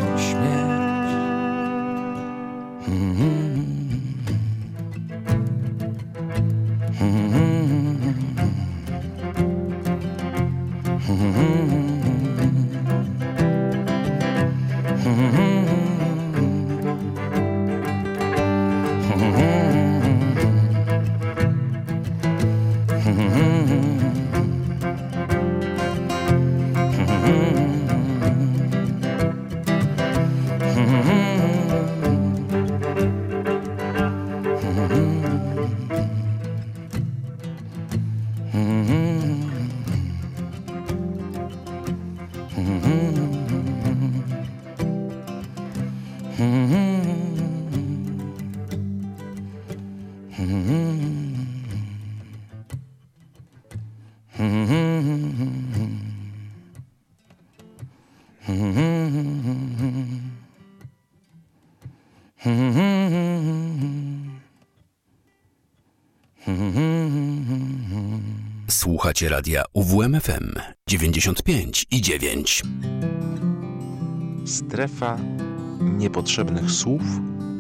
Słuchacie 69.16 69.36
radia 69.36 69.64
UWMFM 69.74 70.54
95 70.88 71.86
i 71.92 72.02
9. 72.02 72.64
Strefa 74.46 75.18
niepotrzebnych 75.82 76.72
słów 76.72 77.02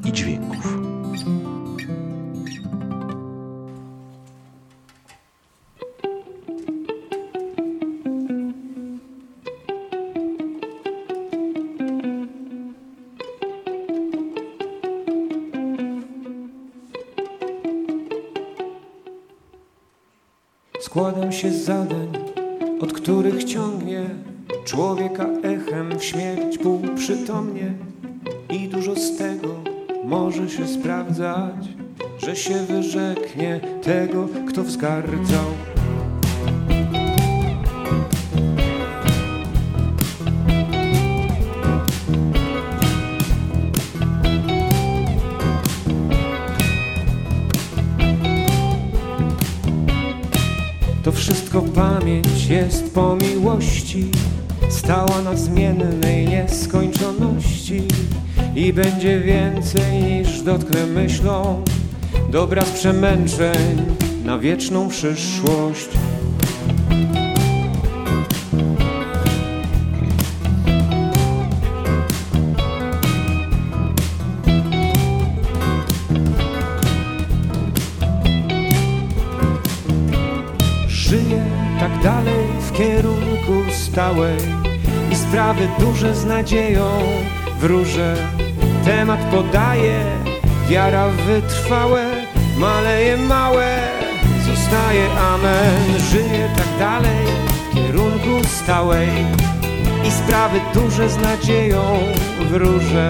i 0.06 0.12
dźwięków. 0.12 0.78
Się 21.36 21.52
zadań, 21.52 22.08
od 22.82 22.94
których 22.94 23.44
ciągnie 23.44 24.06
człowieka 24.66 25.28
echem 25.44 26.00
w 26.00 26.04
śmierć 26.04 26.58
półprzytomnie 26.58 27.74
i 28.50 28.68
dużo 28.68 28.96
z 28.96 29.18
tego 29.18 29.56
może 30.04 30.50
się 30.50 30.68
sprawdzać, 30.68 31.68
że 32.18 32.36
się 32.36 32.54
wyrzeknie 32.54 33.60
tego, 33.84 34.28
kto 34.48 34.64
wzgardzał. 34.64 35.46
Jest 52.50 52.94
po 52.94 53.16
miłości, 53.16 54.06
stała 54.70 55.22
na 55.22 55.36
zmiennej 55.36 56.28
nieskończoności. 56.28 57.82
I 58.56 58.74
będzie 58.74 59.20
więcej 59.20 60.04
niż 60.04 60.42
dotknę 60.42 60.86
myślą. 60.86 61.64
Dobra 62.32 62.66
z 62.66 62.72
przemęczeń 62.72 63.86
na 64.26 64.40
wieczną 64.40 64.90
przyszłość. 64.90 65.90
I 85.12 85.16
sprawy 85.16 85.68
duże 85.80 86.16
z 86.16 86.26
nadzieją 86.26 86.88
wróżę. 87.60 88.16
Temat 88.86 89.20
podaje, 89.32 90.00
wiara 90.70 91.08
wytrwałe, 91.10 92.06
maleje 92.58 93.18
małe, 93.18 93.78
zostaje 94.46 95.12
amen. 95.12 96.00
Żyję 96.12 96.50
tak 96.58 96.80
dalej 96.80 97.26
w 97.72 97.76
kierunku 97.76 98.48
stałej 98.48 99.10
i 100.08 100.12
sprawy 100.12 100.60
duże 100.74 101.10
z 101.10 101.18
nadzieją 101.18 102.00
wróżę. 102.50 103.10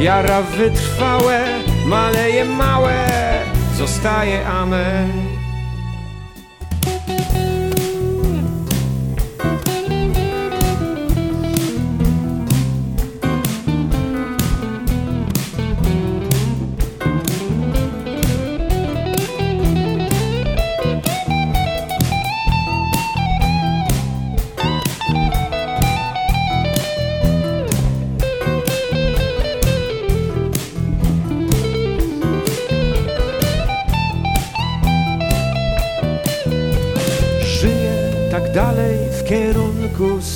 Wiara 0.00 0.42
wytrwałe, 0.42 1.40
maleje 1.86 2.44
małe, 2.44 3.06
zostaje 3.76 4.46
amen. 4.46 5.23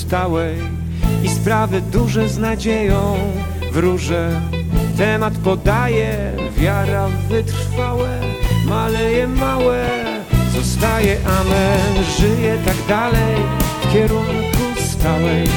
Stałej 0.09 0.57
i 1.23 1.29
sprawy 1.29 1.81
duże 1.81 2.29
z 2.29 2.39
nadzieją 2.39 3.17
wróżę. 3.73 4.41
Temat 4.97 5.35
podaje, 5.35 6.33
wiara 6.57 7.09
wytrwałe, 7.29 8.21
maleje 8.65 9.27
małe, 9.27 9.89
zostaje 10.53 11.17
amen. 11.41 12.05
Żyje 12.19 12.59
tak 12.65 12.77
dalej 12.89 13.37
w 13.83 13.93
kierunku 13.93 14.65
stałej 14.91 15.49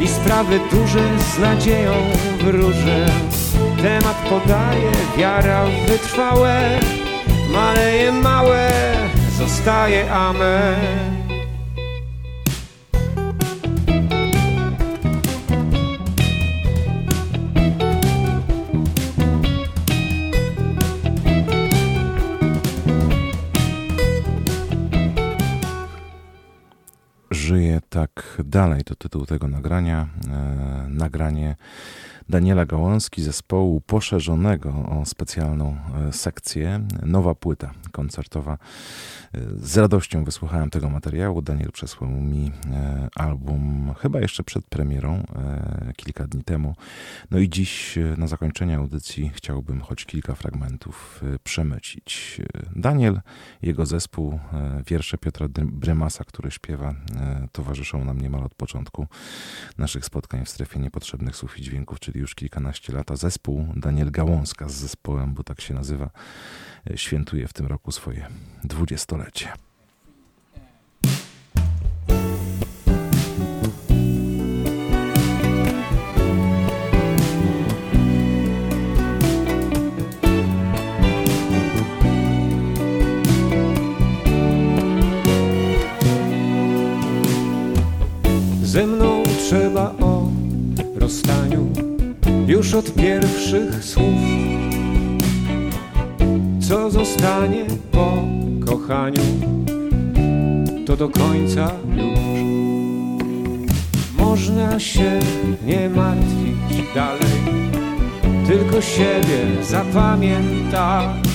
i 0.00 0.08
sprawy 0.08 0.60
duże 0.70 1.04
z 1.18 1.38
nadzieją 1.38 1.94
wróżę. 2.44 3.06
Temat 3.82 4.16
podaje, 4.28 4.92
wiara 5.18 5.64
wytrwałe, 5.88 6.80
maleje 7.52 8.12
małe, 8.12 8.70
zostaje 9.38 10.12
amen. 10.12 11.15
Dalej, 28.56 28.84
to 28.84 28.96
tytuł 28.96 29.26
tego 29.26 29.48
nagrania. 29.48 30.08
E, 30.28 30.88
nagranie 30.88 31.56
Daniela 32.28 32.66
Gałązki 32.66 33.22
zespołu 33.22 33.80
poszerzonego 33.80 34.70
o 34.70 35.04
specjalną 35.04 35.76
e, 36.08 36.12
sekcję. 36.12 36.86
Nowa 37.02 37.34
płyta 37.34 37.70
koncertowa. 37.92 38.58
E, 39.34 39.40
z 39.56 39.76
radością 39.76 40.24
wysłuchałem 40.24 40.70
tego 40.70 40.90
materiału. 40.90 41.42
Daniel 41.42 41.72
przesłał 41.72 42.10
mi 42.10 42.52
e, 42.72 43.08
album 43.14 43.94
chyba 43.98 44.20
jeszcze 44.20 44.44
przed 44.44 44.66
premierą, 44.66 45.22
kilka 45.96 46.26
dni 46.26 46.44
temu. 46.44 46.74
No 47.30 47.38
i 47.38 47.48
dziś 47.48 47.98
na 48.16 48.26
zakończenie 48.26 48.76
audycji 48.76 49.30
chciałbym 49.34 49.80
choć 49.80 50.04
kilka 50.04 50.34
fragmentów 50.34 51.22
przemycić. 51.44 52.40
Daniel, 52.76 53.20
jego 53.62 53.86
zespół, 53.86 54.38
wiersze 54.86 55.18
Piotra 55.18 55.46
Brymasa, 55.48 56.24
który 56.24 56.50
śpiewa, 56.50 56.94
towarzyszą 57.52 58.04
nam 58.04 58.20
niemal 58.20 58.44
od 58.44 58.54
początku 58.54 59.06
naszych 59.78 60.04
spotkań 60.04 60.44
w 60.44 60.48
strefie 60.48 60.80
niepotrzebnych 60.80 61.36
słów 61.36 61.58
i 61.58 61.62
dźwięków, 61.62 62.00
czyli 62.00 62.15
już 62.18 62.34
kilkanaście 62.34 62.92
lat, 62.92 63.10
a 63.10 63.16
zespół 63.16 63.66
Daniel 63.76 64.10
Gałązka 64.10 64.68
z 64.68 64.74
zespołem, 64.74 65.34
bo 65.34 65.44
tak 65.44 65.60
się 65.60 65.74
nazywa, 65.74 66.10
e, 66.90 66.98
świętuje 66.98 67.48
w 67.48 67.52
tym 67.52 67.66
roku 67.66 67.92
swoje 67.92 68.26
dwudziestolecie. 68.64 69.48
Ze 88.62 88.86
mną 88.86 89.22
trzeba 89.38 89.94
o 90.00 90.28
rozstaniu 90.96 91.95
już 92.46 92.74
od 92.74 92.94
pierwszych 92.94 93.84
słów. 93.84 94.14
Co 96.68 96.90
zostanie 96.90 97.64
po 97.92 98.12
kochaniu, 98.66 99.22
to 100.86 100.96
do 100.96 101.08
końca 101.08 101.70
już. 101.96 102.16
Można 104.18 104.80
się 104.80 105.20
nie 105.66 105.88
martwić 105.88 106.94
dalej, 106.94 107.40
tylko 108.46 108.80
siebie 108.80 109.62
zapamiętać. 109.62 111.26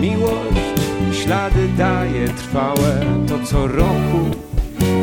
Miłość 0.00 0.68
ślady 1.12 1.68
daje 1.78 2.28
trwałe, 2.28 3.04
to 3.28 3.46
co 3.46 3.66
roku 3.66 4.18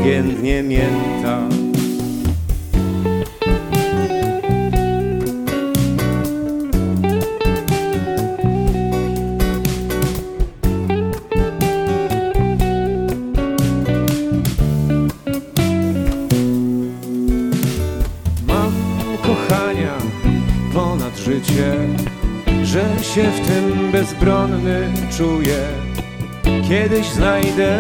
pięknie 0.04 0.64
mięta. 0.64 1.65
Się 23.16 23.32
w 23.32 23.48
tym 23.48 23.92
bezbronny 23.92 24.94
czuję. 25.18 25.60
Kiedyś 26.70 27.08
znajdę 27.08 27.80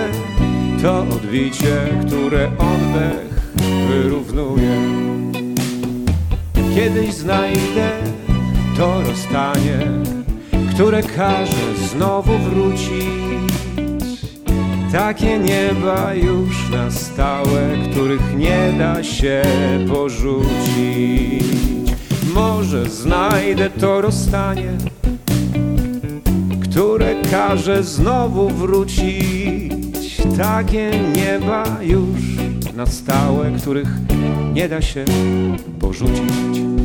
to 0.82 0.99
odbicie, 0.99 1.76
które 2.07 2.52
oddech 2.57 3.56
wyrównuje. 3.90 4.76
Kiedyś 6.76 7.14
znajdę 7.14 7.91
to 8.78 9.02
rozstanie, 9.02 9.80
które 10.74 11.03
każe 11.03 11.76
znowu 11.91 12.38
wrócić. 12.38 13.52
Takie 14.91 15.40
nieba 15.40 16.14
już 16.14 16.70
na 16.70 16.91
stałe, 16.91 17.78
których 17.91 18.38
nie 18.38 18.74
da 18.78 19.03
się 19.03 19.41
porzucić 19.88 21.45
może 22.36 22.90
znajdę 22.90 23.70
to 23.70 24.02
rozstanie, 24.02 24.78
które 26.76 27.15
każe 27.31 27.84
znowu 27.84 28.49
wrócić. 28.49 30.18
Takie 30.38 30.91
nieba 31.15 31.64
już 31.81 32.19
na 32.76 32.85
stałe, 32.85 33.52
których 33.52 33.88
nie 34.53 34.69
da 34.69 34.81
się 34.81 35.06
porzucić. 35.80 36.85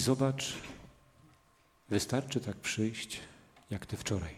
Zobacz, 0.00 0.54
wystarczy 1.88 2.40
tak 2.40 2.56
przyjść, 2.56 3.20
jak 3.70 3.86
ty 3.86 3.96
wczoraj. 3.96 4.34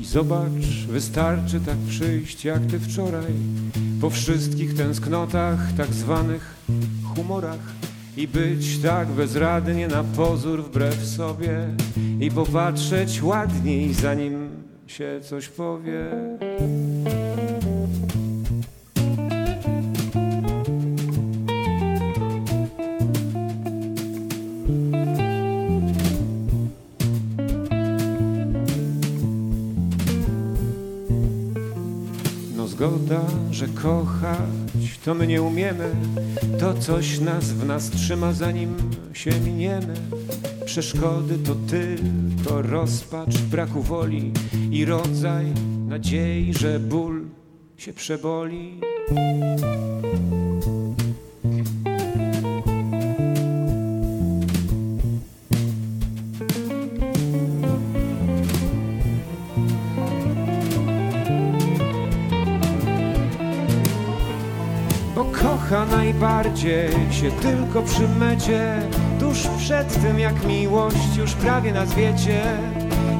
I 0.00 0.04
zobacz, 0.04 0.86
wystarczy 0.88 1.60
tak 1.60 1.78
przyjść, 1.88 2.44
jak 2.44 2.66
ty 2.66 2.80
wczoraj 2.80 3.34
po 4.00 4.10
wszystkich 4.10 4.74
tęsknotach, 4.74 5.58
tak 5.76 5.86
zwanych 5.86 6.54
humorach 7.14 7.58
i 8.16 8.28
być 8.28 8.78
tak 8.78 9.08
bezradnie 9.08 9.88
na 9.88 10.04
pozór 10.04 10.64
wbrew 10.64 11.04
sobie 11.04 11.66
i 12.20 12.30
popatrzeć 12.30 13.22
ładniej, 13.22 13.94
zanim 13.94 14.48
się 14.86 15.20
coś 15.22 15.48
powie. 15.48 16.04
Że 33.58 33.68
kochać 33.68 34.98
to 35.04 35.14
my 35.14 35.26
nie 35.26 35.42
umiemy. 35.42 35.90
To 36.60 36.74
coś 36.74 37.20
nas 37.20 37.44
w 37.44 37.66
nas 37.66 37.90
trzyma, 37.90 38.32
zanim 38.32 38.76
się 39.12 39.30
miniemy. 39.44 39.94
Przeszkody 40.64 41.38
to 41.38 41.54
ty, 41.54 41.96
to 42.44 42.62
rozpacz 42.62 43.38
braku 43.38 43.82
woli 43.82 44.32
i 44.70 44.84
rodzaj 44.84 45.46
nadziei, 45.88 46.54
że 46.54 46.80
ból 46.80 47.24
się 47.76 47.92
przeboli. 47.92 48.80
Kocha 66.18 66.38
najbardziej 66.38 66.90
się 67.10 67.30
tylko 67.30 67.82
przy 67.82 68.08
mecie. 68.08 68.80
Tuż 69.20 69.38
przed 69.58 70.02
tym 70.02 70.18
jak 70.18 70.44
miłość 70.44 71.16
już 71.16 71.32
prawie 71.32 71.72
nazwiecie 71.72 72.42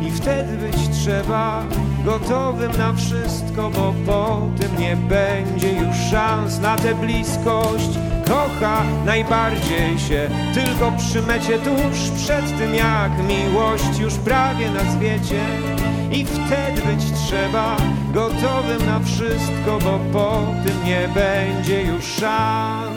I 0.06 0.10
wtedy 0.10 0.56
być 0.56 0.88
trzeba 0.88 1.64
gotowym 2.04 2.72
na 2.78 2.92
wszystko 2.92 3.70
Bo 3.70 3.94
po 4.06 4.40
tym 4.60 4.80
nie 4.80 4.96
będzie 4.96 5.72
już 5.72 5.96
szans 6.10 6.60
na 6.60 6.76
tę 6.76 6.94
bliskość. 6.94 7.98
Kocha 8.28 8.82
najbardziej 9.06 9.98
się 9.98 10.28
tylko 10.54 10.92
przy 10.92 11.22
mecie. 11.22 11.58
Tuż 11.58 12.10
przed 12.16 12.58
tym 12.58 12.74
jak 12.74 13.12
miłość 13.28 13.98
już 13.98 14.14
prawie 14.14 14.70
nazwiecie 14.70 15.44
i 16.12 16.24
wtedy 16.24 16.82
być 16.82 17.12
trzeba 17.12 17.76
gotowym 18.14 18.86
na 18.86 19.00
wszystko, 19.00 19.78
bo 19.84 19.98
po 20.12 20.42
tym 20.64 20.84
nie 20.84 21.08
będzie 21.14 21.82
już 21.82 22.04
szans. 22.04 22.87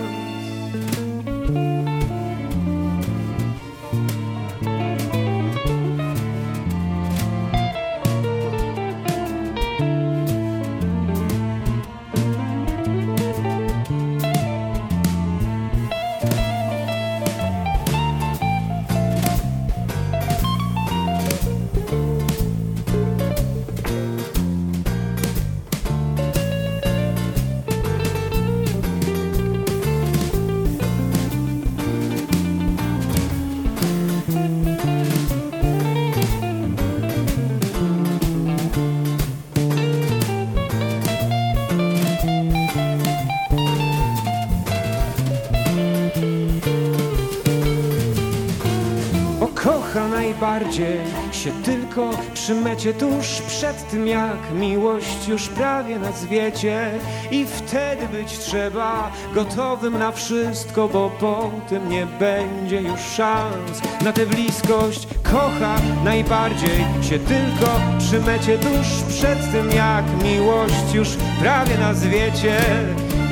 Się 50.72 51.52
tylko 51.66 52.10
przy 52.34 52.56
mecie 52.56 52.94
tuż 52.94 53.42
przed 53.48 53.90
tym 53.90 54.08
jak 54.08 54.52
miłość 54.54 55.28
już 55.28 55.48
prawie 55.48 56.00
nazwiecie 56.00 56.92
i 57.32 57.46
wtedy 57.46 58.08
być 58.08 58.40
trzeba 58.40 59.12
gotowym 59.34 60.00
na 60.00 60.12
wszystko, 60.12 60.88
bo 60.88 61.10
po 61.10 61.52
tym 61.70 61.90
nie 61.90 62.06
będzie 62.20 62.82
już 62.82 63.00
szans 63.00 63.82
na 64.04 64.14
tę 64.14 64.26
bliskość. 64.26 65.08
Kocha 65.24 65.76
najbardziej 66.04 66.86
się 67.02 67.20
tylko 67.20 67.80
przy 68.00 68.20
mecie 68.20 68.58
tuż 68.58 68.88
przed 69.10 69.52
tym 69.52 69.72
jak 69.72 70.06
miłość 70.24 70.94
już 70.94 71.10
prawie 71.42 71.78
nazwiecie 71.78 72.60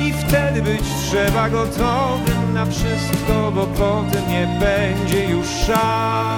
i 0.06 0.12
wtedy 0.12 0.62
być 0.62 0.82
trzeba 1.08 1.50
gotowym 1.50 2.54
na 2.54 2.66
wszystko, 2.66 3.52
bo 3.54 3.66
potem 3.66 4.28
nie 4.28 4.58
będzie 4.60 5.24
już 5.24 5.46
szans. 5.48 6.29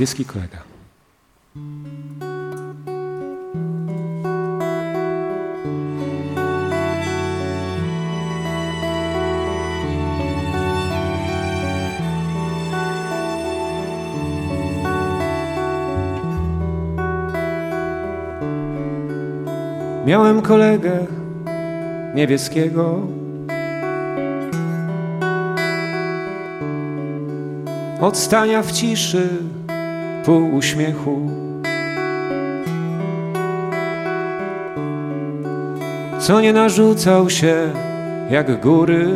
Niebieski 0.00 0.24
kolega. 0.24 0.58
Miałem 20.06 20.42
kolegę 20.42 21.06
niebieskiego. 22.14 23.00
Od 28.00 28.16
stania 28.16 28.62
w 28.62 28.72
ciszy, 28.72 29.28
pół 30.24 30.54
uśmiechu. 30.54 31.30
Co 36.18 36.40
nie 36.40 36.52
narzucał 36.52 37.30
się 37.30 37.72
jak 38.30 38.60
góry. 38.60 39.08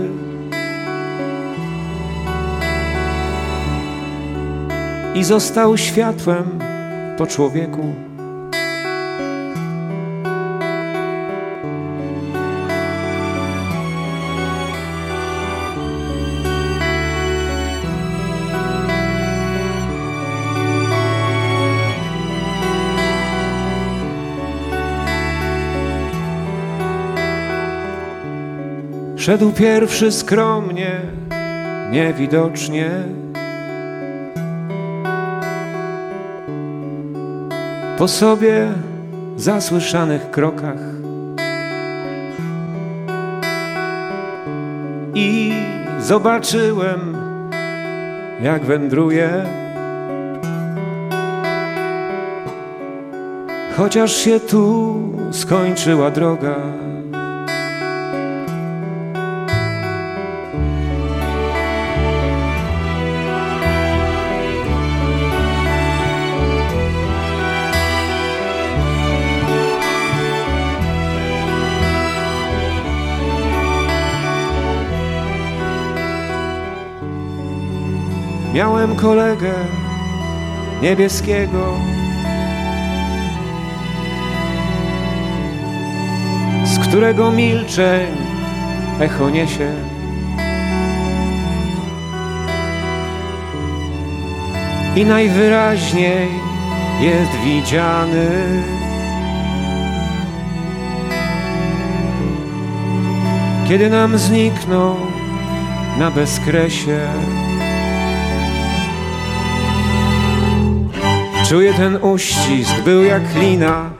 I 5.15 5.25
został 5.25 5.77
światłem 5.77 6.59
po 7.19 7.27
człowieku. 7.27 7.95
Szedł 29.25 29.53
pierwszy 29.53 30.13
skromnie, 30.13 31.01
niewidocznie. 31.91 32.91
Po 37.99 38.09
sobie 38.09 38.69
zasłyszanych 39.37 40.31
krokach 40.31 40.79
i 45.15 45.53
zobaczyłem, 46.01 47.17
jak 48.43 48.65
wędruje. 48.65 49.45
Chociaż 53.77 54.17
się 54.17 54.41
tu 54.41 54.95
skończyła 55.31 56.11
droga. 56.11 56.84
Miałem 78.55 78.97
kolegę 78.97 79.53
niebieskiego, 80.83 81.75
z 86.65 86.79
którego 86.79 87.31
milczeń 87.31 88.07
echo 89.01 89.31
niesie. 89.31 89.73
I 94.97 95.05
najwyraźniej 95.05 96.29
jest 97.01 97.31
widziany. 97.45 98.29
Kiedy 103.69 103.91
nam 103.91 104.19
znikną 104.19 104.97
na 105.99 106.11
bezkresie. 106.11 107.01
Czuję 111.55 111.75
ten 111.75 111.97
uścisk, 111.97 112.81
był 112.85 113.03
jak 113.05 113.23
lina, 113.35 113.91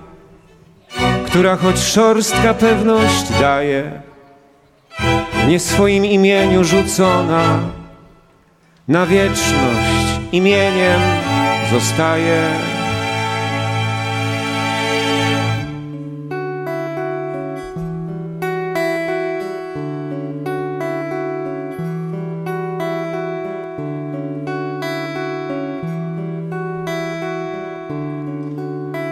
która 1.27 1.57
choć 1.57 1.79
szorstka 1.79 2.55
pewność 2.55 3.41
daje, 3.41 4.03
nie 5.49 5.61
swoim 5.61 6.05
imieniu 6.05 6.65
rzucona, 6.65 7.59
na 8.89 9.07
wieczność 9.07 10.21
imieniem 10.33 11.01
zostaje. 11.73 12.74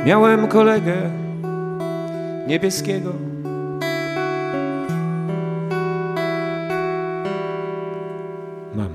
Miałem 0.07 0.49
kolegę 0.49 1.11
niebieskiego. 2.47 3.13
Mam. 8.75 8.95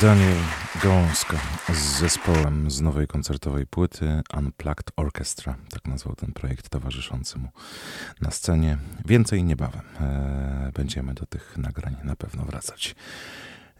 Daniel 0.00 0.61
Gąska 0.82 1.38
z 1.74 1.98
zespołem 1.98 2.70
z 2.70 2.80
nowej 2.80 3.06
koncertowej 3.06 3.66
płyty 3.66 4.22
Unplugged 4.38 4.90
Orchestra, 4.96 5.54
tak 5.70 5.88
nazwał 5.88 6.14
ten 6.14 6.32
projekt 6.32 6.68
towarzyszący 6.68 7.38
mu 7.38 7.48
na 8.20 8.30
scenie. 8.30 8.78
Więcej 9.04 9.44
niebawem. 9.44 9.82
E, 10.00 10.70
będziemy 10.74 11.14
do 11.14 11.26
tych 11.26 11.58
nagrań 11.58 11.96
na 12.04 12.16
pewno 12.16 12.44
wracać. 12.44 12.94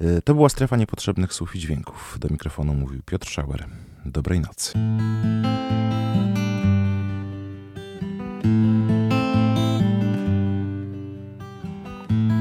E, 0.00 0.22
to 0.22 0.34
była 0.34 0.48
strefa 0.48 0.76
niepotrzebnych 0.76 1.32
słów 1.32 1.56
i 1.56 1.58
dźwięków. 1.58 2.16
Do 2.20 2.28
mikrofonu 2.28 2.74
mówił 2.74 3.02
Piotr 3.02 3.28
Schauer. 3.28 3.66
Dobrej 4.04 4.40
nocy. 4.40 4.72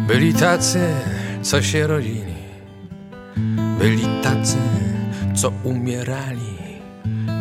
Byli 0.08 0.34
tacy, 0.34 0.94
co 1.42 1.62
się 1.62 1.88
rodzili, 1.88 2.31
byli 3.82 4.08
tacy, 4.24 4.58
co 5.36 5.52
umierali, 5.64 6.58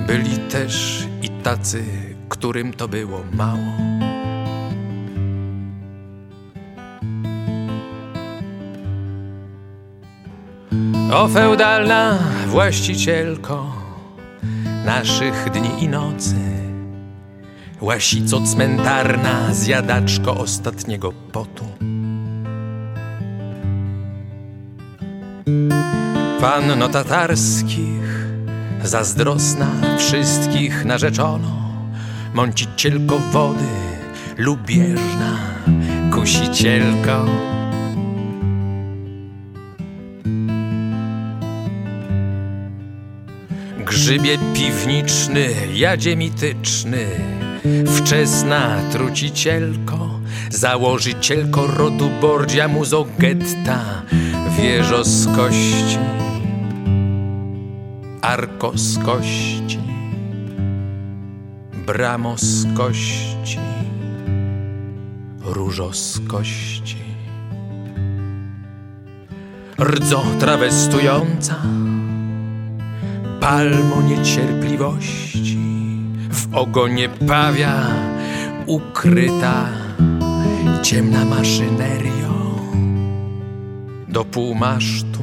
byli 0.07 0.37
też 0.39 1.05
i 1.23 1.29
tacy, 1.29 1.85
którym 2.29 2.73
to 2.73 2.89
było 2.89 3.25
mało. 3.33 3.73
O 11.13 11.29
feudalna 11.29 12.19
właścicielko 12.47 13.73
naszych 14.87 15.51
dni 15.51 15.85
i 15.85 15.89
nocy, 15.89 16.37
łasico 17.81 18.41
cmentarna 18.41 19.55
zjadaczko 19.55 20.37
ostatniego 20.37 21.13
potu. 21.33 21.90
Panno 26.41 26.89
tatarskich, 26.89 28.27
zazdrosna 28.83 29.67
wszystkich 29.99 30.85
narzeczono, 30.85 31.73
mącicielko 32.35 33.19
wody, 33.19 33.65
lubieżna 34.37 35.39
kusicielko. 36.13 37.27
Grzybie 43.79 44.39
piwniczny, 44.55 45.49
jadzie 45.75 46.17
mityczny, 46.17 47.07
wczesna 47.97 48.77
trucicielko, 48.93 50.21
założycielko 50.51 51.67
rodu 51.67 52.11
Bordzia 52.21 52.69
Muzogetta, 52.69 53.85
wieżo 54.59 55.05
z 55.05 55.37
kości, 55.37 55.99
arko 58.23 58.73
z 58.79 58.99
kości, 58.99 59.79
bramo 61.87 62.39
z 62.39 62.67
kości, 62.77 63.59
różo 65.45 65.93
z 65.93 66.21
kości. 66.29 66.97
Rdzo 69.81 70.23
trawestująca, 70.39 71.57
palmo 73.41 74.03
niecierpliwości, 74.03 75.59
w 76.31 76.55
ogonie 76.55 77.09
pawia 77.09 77.87
ukryta 78.67 79.69
ciemna 80.83 81.25
maszynerio. 81.25 82.31
Do 84.09 84.25
półmasztu 84.25 85.21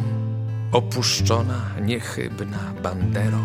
opuszczona 0.72 1.77
niechybna 1.88 2.60
bandero. 2.84 3.40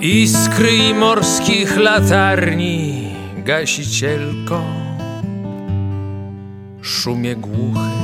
Iskry 0.00 0.76
i 0.76 0.94
morskich 0.94 1.76
latarni, 1.76 3.10
gasicielko, 3.44 4.62
szumie 6.82 7.36
głuchy, 7.36 7.98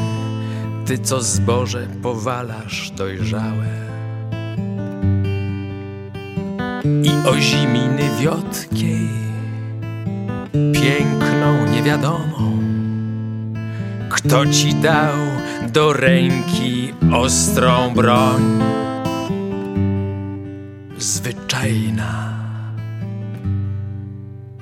ty 0.86 0.98
co 0.98 1.22
zboże 1.22 1.86
powalasz 2.02 2.90
dojrzałe. 2.90 3.74
I 6.84 7.28
oziminy 7.28 8.10
wiotkiej, 8.20 9.08
piękną 10.52 11.66
niewiadomą, 11.72 12.73
kto 14.14 14.46
ci 14.46 14.74
dał 14.74 15.16
do 15.72 15.92
ręki 15.92 16.94
ostrą 17.12 17.94
broń? 17.94 18.62
Zwyczajna, 20.98 22.34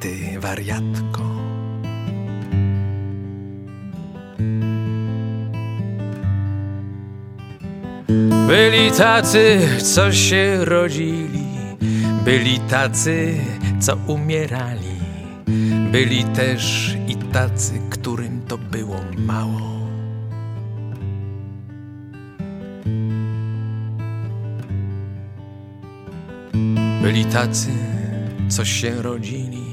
ty 0.01 0.41
wariatko. 0.41 1.23
Byli 8.47 8.91
tacy, 8.91 9.61
co 9.95 10.13
się 10.13 10.65
rodzili, 10.65 11.47
byli 12.25 12.61
tacy, 12.61 13.35
co 13.81 13.97
umierali, 14.07 14.92
byli 15.93 16.25
też 16.25 16.97
i 17.09 17.17
tacy, 17.17 17.81
którym 17.91 18.43
to 18.49 18.59
było 18.59 19.01
mało. 19.19 19.61
Byli 27.03 27.25
tacy, 27.25 27.71
co 28.49 28.65
się 28.65 29.03
rodzili, 29.03 29.67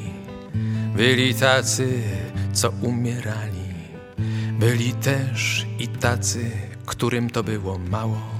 byli 0.96 1.36
tacy, 1.36 2.02
co 2.54 2.70
umierali, 2.82 3.74
byli 4.60 4.94
też 4.94 5.66
i 5.80 5.88
tacy, 5.88 6.52
którym 6.86 7.30
to 7.30 7.44
było 7.44 7.78
mało. 7.78 8.39